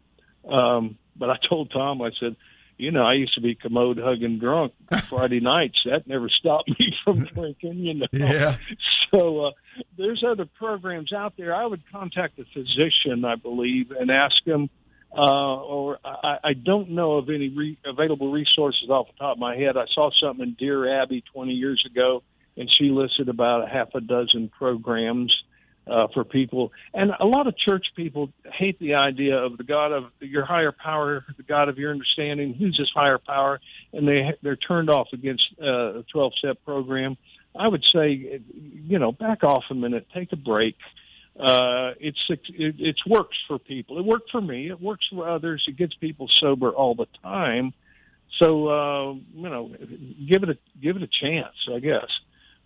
Um, 0.48 0.98
but 1.16 1.30
I 1.30 1.38
told 1.50 1.72
Tom, 1.72 2.02
I 2.02 2.12
said, 2.20 2.36
you 2.78 2.92
know, 2.92 3.04
I 3.04 3.14
used 3.14 3.36
to 3.36 3.42
be 3.42 3.56
commode 3.56 3.98
hugging 3.98 4.40
drunk 4.40 4.74
Friday 5.10 5.42
nights. 5.42 5.80
That 5.86 6.08
never 6.08 6.30
stopped 6.30 6.70
me 6.70 6.96
from 7.04 7.26
drinking, 7.36 7.80
you 7.80 7.94
know. 7.96 8.08
Yeah. 8.12 8.56
So 9.12 9.48
uh, 9.48 9.52
there's 9.98 10.24
other 10.26 10.46
programs 10.46 11.12
out 11.12 11.34
there. 11.38 11.54
I 11.54 11.66
would 11.66 11.84
contact 11.92 12.40
a 12.40 12.46
physician, 12.54 13.26
I 13.26 13.36
believe, 13.36 13.92
and 13.92 14.10
ask 14.10 14.36
them. 14.46 14.70
Uh, 15.12 15.56
or 15.62 15.98
I, 16.06 16.38
I 16.44 16.54
don't 16.54 16.92
know 16.92 17.14
of 17.14 17.30
any 17.30 17.50
re- 17.50 17.80
available 17.84 18.32
resources 18.32 18.90
off 18.90 19.08
the 19.08 19.18
top 19.18 19.38
of 19.38 19.40
my 19.40 19.56
head. 19.56 19.76
I 19.76 19.86
saw 19.94 20.12
something 20.12 20.46
in 20.46 20.54
Dear 20.54 21.02
Abby 21.02 21.24
20 21.34 21.54
years 21.54 21.84
ago, 21.90 22.22
and 22.56 22.72
she 22.72 22.92
listed 22.92 23.28
about 23.28 23.64
a 23.64 23.68
half 23.68 23.96
a 23.96 24.02
dozen 24.02 24.50
programs 24.50 25.36
uh, 25.90 26.08
for 26.14 26.24
people. 26.24 26.72
And 26.94 27.12
a 27.20 27.26
lot 27.26 27.48
of 27.48 27.58
church 27.58 27.88
people 27.96 28.32
hate 28.54 28.78
the 28.80 28.96
idea 28.96 29.38
of 29.38 29.58
the 29.58 29.64
God 29.64 29.92
of 29.92 30.06
your 30.20 30.46
higher 30.46 30.72
power, 30.72 31.26
the 31.38 31.44
God 31.44 31.70
of 31.70 31.78
your 31.78 31.92
understanding. 31.92 32.54
Who's 32.54 32.78
this 32.78 32.92
higher 32.94 33.18
power? 33.18 33.60
And 33.94 34.08
they 34.08 34.34
they're 34.42 34.56
turned 34.56 34.90
off 34.90 35.08
against 35.14 35.44
uh, 35.62 36.00
a 36.00 36.04
12 36.12 36.34
step 36.38 36.64
program. 36.66 37.18
I 37.56 37.68
would 37.68 37.84
say, 37.92 38.42
you 38.54 39.00
know, 39.00 39.12
back 39.12 39.44
off 39.44 39.64
a 39.72 39.74
minute, 39.74 40.08
take 40.14 40.32
a 40.32 40.38
break. 40.38 40.76
Uh, 40.76 40.86
it's 41.40 42.20
it, 42.30 42.40
it 42.80 42.98
works 43.08 43.38
for 43.48 43.60
people. 43.60 43.98
It 43.98 44.06
worked 44.06 44.32
for 44.32 44.42
me. 44.42 44.70
It 44.70 44.82
works 44.82 45.06
for 45.12 45.28
others. 45.30 45.64
It 45.68 45.78
gets 45.78 45.94
people 45.96 46.30
sober 46.40 46.72
all 46.72 46.96
the 46.96 47.08
time. 47.24 47.74
So 48.42 48.68
uh, 48.68 49.14
you 49.14 49.50
know, 49.50 49.70
give 50.28 50.44
it 50.44 50.50
a 50.50 50.58
give 50.82 50.96
it 50.96 51.04
a 51.04 51.08
chance, 51.08 51.56
I 51.74 51.80
guess. 51.80 52.10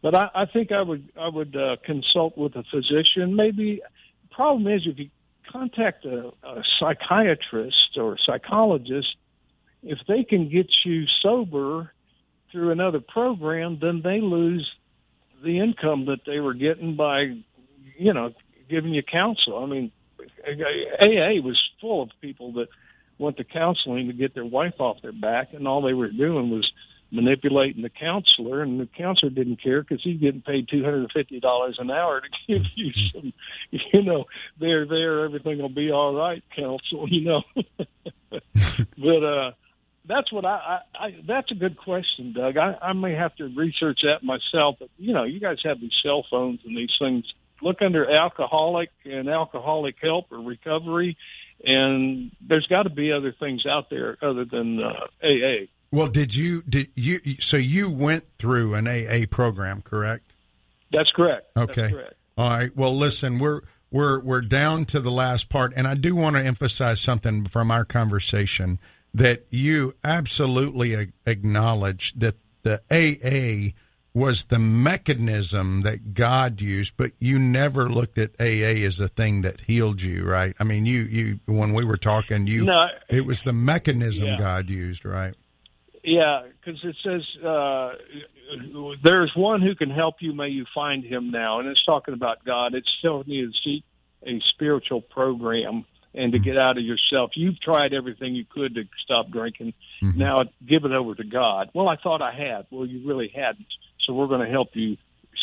But 0.02 0.16
I, 0.16 0.30
I 0.36 0.46
think 0.46 0.72
I 0.72 0.82
would 0.82 1.10
I 1.20 1.30
would 1.30 1.56
uh, 1.56 1.78
consult 1.86 2.38
with 2.38 2.56
a 2.56 2.64
physician. 2.64 3.36
Maybe 3.36 3.82
problem 4.32 4.68
is 4.68 4.82
if 4.86 5.00
you 5.00 5.10
contact 5.52 6.06
a, 6.06 6.32
a 6.44 6.64
psychiatrist 6.80 7.98
or 7.98 8.14
a 8.14 8.18
psychologist, 8.26 9.16
if 9.84 10.00
they 10.08 10.24
can 10.24 10.50
get 10.50 10.68
you 10.86 11.06
sober 11.22 11.92
through 12.52 12.72
another 12.72 13.00
program, 13.00 13.78
then 13.82 14.02
they 14.04 14.22
lose 14.22 14.70
the 15.44 15.60
income 15.60 16.06
that 16.06 16.26
they 16.26 16.40
were 16.40 16.54
getting 16.54 16.96
by, 16.96 17.36
you 17.98 18.14
know, 18.14 18.34
giving 18.70 18.94
you 18.94 19.04
counsel. 19.04 19.64
I 19.64 19.66
mean, 19.66 19.92
AA 20.20 21.42
was 21.42 21.62
full 21.82 22.04
of 22.04 22.10
people 22.22 22.54
that 22.54 22.68
went 23.18 23.38
to 23.38 23.44
counseling 23.44 24.08
to 24.08 24.14
get 24.14 24.34
their 24.34 24.46
wife 24.46 24.80
off 24.80 25.02
their 25.02 25.12
back, 25.12 25.54
and 25.54 25.68
all 25.68 25.82
they 25.82 25.94
were 25.94 26.10
doing 26.10 26.50
was 26.50 26.72
manipulating 27.12 27.84
the 27.84 27.90
counselor, 27.90 28.64
and 28.64 28.80
the 28.80 28.88
counselor 28.88 29.30
didn't 29.30 29.62
care 29.62 29.82
because 29.84 30.02
he's 30.04 30.20
getting 30.20 30.42
paid 30.42 30.68
two 30.68 30.84
hundred 30.84 31.02
and 31.02 31.12
fifty 31.12 31.40
dollars 31.40 31.78
an 31.80 31.92
hour 31.92 32.22
to 32.22 32.28
give 32.48 32.66
you 32.76 32.92
some, 33.14 33.34
you 33.72 34.04
know, 34.04 34.26
there, 34.60 34.86
there, 34.86 35.24
everything 35.24 35.60
will 35.60 35.70
be 35.70 35.92
all 35.92 36.16
right, 36.16 36.44
counsel, 36.56 37.08
you 37.08 37.26
know. 37.26 37.44
but 38.32 39.24
uh, 39.24 39.52
that's 40.06 40.32
what 40.32 40.44
I, 40.44 40.80
I, 40.96 41.06
I. 41.06 41.16
That's 41.26 41.52
a 41.52 41.56
good 41.56 41.78
question, 41.78 42.34
Doug. 42.34 42.58
I, 42.58 42.78
I 42.82 42.94
may 42.94 43.14
have 43.14 43.36
to 43.36 43.46
research 43.48 44.02
that 44.04 44.24
myself. 44.24 44.78
But 44.80 44.90
you 44.98 45.14
know, 45.14 45.24
you 45.24 45.40
guys 45.40 45.60
have 45.64 45.80
these 45.80 45.94
cell 46.04 46.26
phones 46.30 46.62
and 46.66 46.76
these 46.76 46.94
things. 47.00 47.26
Look 47.64 47.82
under 47.82 48.10
alcoholic 48.12 48.90
and 49.06 49.30
alcoholic 49.30 49.96
help 50.02 50.32
or 50.32 50.40
recovery, 50.40 51.18
and 51.64 52.32
there's 52.42 52.68
got 52.68 52.84
to 52.84 52.90
be 52.90 53.12
other 53.12 53.34
things 53.40 53.66
out 53.66 53.90
there 53.90 54.18
other 54.22 54.46
than 54.46 54.80
uh, 54.82 55.08
AA. 55.24 55.68
Well, 55.92 56.08
did 56.08 56.36
you 56.36 56.64
did 56.64 56.90
you 56.96 57.20
so 57.40 57.56
you 57.58 57.92
went 57.92 58.28
through 58.38 58.74
an 58.74 58.88
AA 58.88 59.26
program, 59.30 59.82
correct? 59.82 60.34
That's 60.92 61.12
correct. 61.12 61.52
Okay. 61.56 61.82
That's 61.82 61.94
correct. 61.94 62.14
All 62.38 62.50
right. 62.50 62.76
Well, 62.76 62.96
listen, 62.96 63.40
we're 63.40 63.62
we're 63.92 64.20
we're 64.20 64.42
down 64.42 64.86
to 64.86 65.00
the 65.00 65.12
last 65.12 65.50
part, 65.50 65.72
and 65.76 65.88
I 65.88 65.94
do 65.94 66.16
want 66.16 66.36
to 66.36 66.42
emphasize 66.44 67.00
something 67.00 67.46
from 67.46 67.72
our 67.72 67.86
conversation 67.86 68.80
that 69.14 69.46
you 69.52 69.94
absolutely 70.04 71.12
acknowledge 71.26 72.14
that 72.14 72.36
the 72.64 72.82
AA 72.90 73.78
was 74.14 74.46
the 74.46 74.60
mechanism 74.60 75.82
that 75.82 76.14
God 76.14 76.62
used, 76.62 76.96
but 76.98 77.12
you 77.20 77.40
never 77.40 77.90
looked 77.90 78.18
at 78.18 78.32
AA 78.40 78.86
as 78.86 79.00
a 79.00 79.08
thing 79.08 79.42
that 79.42 79.62
healed 79.62 80.02
you, 80.02 80.24
right? 80.24 80.56
I 80.60 80.64
mean, 80.64 80.86
you 80.86 81.02
you 81.02 81.40
when 81.46 81.74
we 81.74 81.84
were 81.84 81.98
talking, 81.98 82.46
you 82.46 82.66
no, 82.66 82.86
it 83.10 83.26
was 83.26 83.44
the 83.44 83.54
mechanism 83.54 84.26
yeah. 84.26 84.38
God 84.38 84.70
used, 84.70 85.04
right? 85.04 85.34
Yeah, 86.04 86.44
because 86.60 86.80
it 86.84 86.96
says 87.04 87.22
uh, 87.44 87.94
there's 89.04 89.32
one 89.36 89.62
who 89.62 89.74
can 89.74 89.90
help 89.90 90.16
you. 90.20 90.34
May 90.34 90.50
you 90.50 90.66
find 90.76 91.04
him 91.04 91.32
now, 91.32 91.60
and 91.60 91.68
it's 91.68 91.84
talking 91.86 92.14
about 92.14 92.44
God. 92.44 92.76
It's 92.76 92.90
telling 93.02 93.28
you 93.28 93.48
to 93.48 93.54
seek 93.64 93.84
a 94.26 94.40
spiritual 94.54 95.02
program 95.02 95.86
and 96.14 96.34
to 96.34 96.40
get 96.40 96.58
out 96.58 96.78
of 96.78 96.84
yourself. 96.84 97.32
You've 97.36 97.60
tried 97.60 97.94
everything 97.94 98.36
you 98.36 98.46
could 98.46 98.76
to 98.76 98.84
stop 99.04 99.32
drinking. 99.32 99.74
Mm-hmm. 100.02 100.20
Now 100.20 100.38
give 100.66 100.86
it 100.86 100.92
over 100.92 101.16
to 101.16 101.24
God. 101.24 101.70
Well, 101.74 101.88
I 101.88 101.96
thought 101.96 102.22
I 102.22 102.34
had. 102.34 102.68
Well, 102.70 102.86
you 102.86 103.08
really 103.08 103.32
hadn't. 103.34 103.66
So 104.06 104.14
we're 104.14 104.28
going 104.28 104.46
to 104.46 104.52
help 104.52 104.70
you 104.74 104.98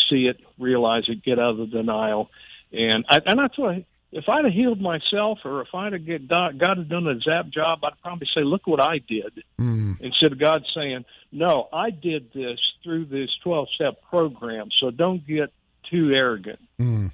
see 0.08 0.26
it, 0.26 0.38
realize 0.58 1.04
it, 1.08 1.22
get 1.22 1.38
out 1.38 1.50
of 1.50 1.58
the 1.58 1.66
denial. 1.66 2.30
And 2.72 3.04
I, 3.08 3.20
and 3.26 3.38
that's 3.38 3.58
what 3.58 3.84
if 4.12 4.28
I'd 4.28 4.44
have 4.44 4.52
healed 4.52 4.80
myself 4.80 5.38
or 5.44 5.62
if 5.62 5.68
I'd 5.74 5.92
have 5.92 6.04
get 6.04 6.28
God 6.28 6.58
had 6.58 6.88
done 6.88 7.06
a 7.06 7.18
zap 7.20 7.48
job, 7.48 7.80
I'd 7.84 8.00
probably 8.02 8.28
say, 8.34 8.42
"Look 8.42 8.66
what 8.66 8.82
I 8.82 8.98
did," 8.98 9.44
mm. 9.58 10.00
instead 10.00 10.32
of 10.32 10.38
God 10.38 10.64
saying, 10.74 11.04
"No, 11.32 11.68
I 11.72 11.90
did 11.90 12.32
this 12.32 12.58
through 12.82 13.06
this 13.06 13.30
twelve-step 13.42 14.02
program." 14.08 14.68
So 14.80 14.90
don't 14.90 15.24
get 15.26 15.52
too 15.88 16.10
arrogant. 16.12 16.58
Mm. 16.80 17.12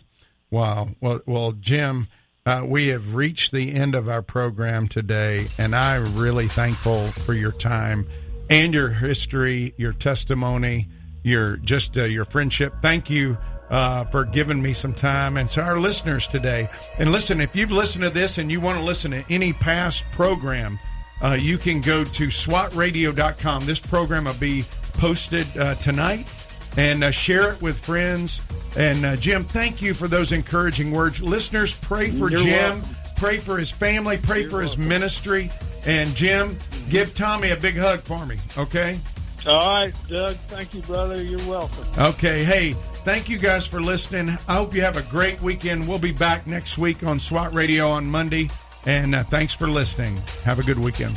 Wow. 0.51 0.91
Well, 1.01 1.21
well, 1.27 1.53
Jim, 1.53 2.09
uh, 2.47 2.63
we 2.67 2.89
have 2.89 3.15
reached 3.15 3.53
the 3.53 3.75
end 3.75 3.95
of 3.95 4.09
our 4.09 4.23
program 4.23 4.89
today, 4.89 5.49
and 5.59 5.75
I'm 5.75 6.17
really 6.17 6.49
thankful 6.49 7.09
for 7.09 7.35
your 7.35 7.53
time 7.53 8.07
and 8.49 8.73
your 8.73 8.91
history, 8.91 9.75
your 9.77 9.93
testimony, 9.93 10.89
your 11.27 11.57
just 11.57 11.99
uh, 11.99 12.05
your 12.05 12.25
friendship. 12.25 12.73
Thank 12.81 13.11
you 13.11 13.37
uh, 13.69 14.05
for 14.05 14.25
giving 14.25 14.63
me 14.63 14.73
some 14.73 14.95
time 14.95 15.37
and 15.37 15.49
to 15.51 15.61
our 15.63 15.79
listeners 15.79 16.29
today. 16.29 16.69
And 16.99 17.11
listen, 17.11 17.41
if 17.41 17.57
you've 17.57 17.73
listened 17.73 18.05
to 18.05 18.11
this 18.11 18.39
and 18.39 18.51
you 18.51 18.61
want 18.61 18.79
to 18.79 18.85
listen 18.85 19.11
to 19.11 19.25
any 19.29 19.53
past 19.53 20.05
program, 20.13 20.79
uh, 21.21 21.37
you 21.41 21.59
can 21.59 21.81
go 21.81 22.05
to 22.05 22.27
swatradio.com. 22.29 23.67
This 23.67 23.81
program 23.81 24.25
will 24.27 24.35
be 24.35 24.65
posted 24.95 25.47
uh, 25.59 25.75
tonight 25.75 26.33
and 26.77 27.03
uh, 27.03 27.11
share 27.11 27.53
it 27.53 27.61
with 27.61 27.85
friends. 27.85 28.41
And 28.77 29.05
uh, 29.05 29.17
Jim, 29.17 29.43
thank 29.43 29.83
you 29.83 29.95
for 29.95 30.07
those 30.07 30.31
encouraging 30.31 30.93
words. 30.93 31.21
Listeners, 31.23 31.73
pray 31.73 32.11
for 32.11 32.31
You're 32.31 32.41
Jim, 32.41 32.75
welcome. 32.75 32.95
pray 33.17 33.39
for 33.39 33.59
his 33.59 33.71
family, 33.71 34.19
pray 34.19 34.43
You're 34.43 34.51
for 34.51 34.61
his 34.63 34.79
ministry. 34.79 35.51
And 35.87 36.15
Jim, 36.15 36.57
give 36.89 37.15
Tommy 37.15 37.51
a 37.51 37.57
big 37.57 37.77
hug 37.77 38.01
for 38.03 38.27
me, 38.27 38.37
okay? 38.59 38.99
All 39.47 39.59
right, 39.59 39.95
Doug. 40.09 40.37
Thank 40.49 40.75
you, 40.75 40.81
brother. 40.83 41.23
You're 41.23 41.47
welcome. 41.49 41.85
Okay. 41.99 42.45
Hey, 42.45 42.73
thank 42.73 43.29
you 43.29 43.39
guys 43.39 43.67
for 43.67 43.81
listening. 43.81 44.31
I 44.49 44.57
hope 44.57 44.75
you 44.75 44.83
have 44.83 44.97
a 44.97 45.03
great 45.03 45.41
weekend. 45.41 45.87
We'll 45.87 45.99
be 45.99 46.13
back 46.13 46.47
next 46.47 46.79
week 46.79 47.05
on 47.05 47.19
SWAT 47.19 47.53
Radio 47.55 47.89
on 47.89 48.07
Monday. 48.07 48.51
And 48.87 49.15
uh, 49.15 49.25
thanks 49.25 49.55
for 49.55 49.69
listening. 49.69 50.17
Have 50.45 50.59
a 50.59 50.63
good 50.63 50.79
weekend. 50.79 51.17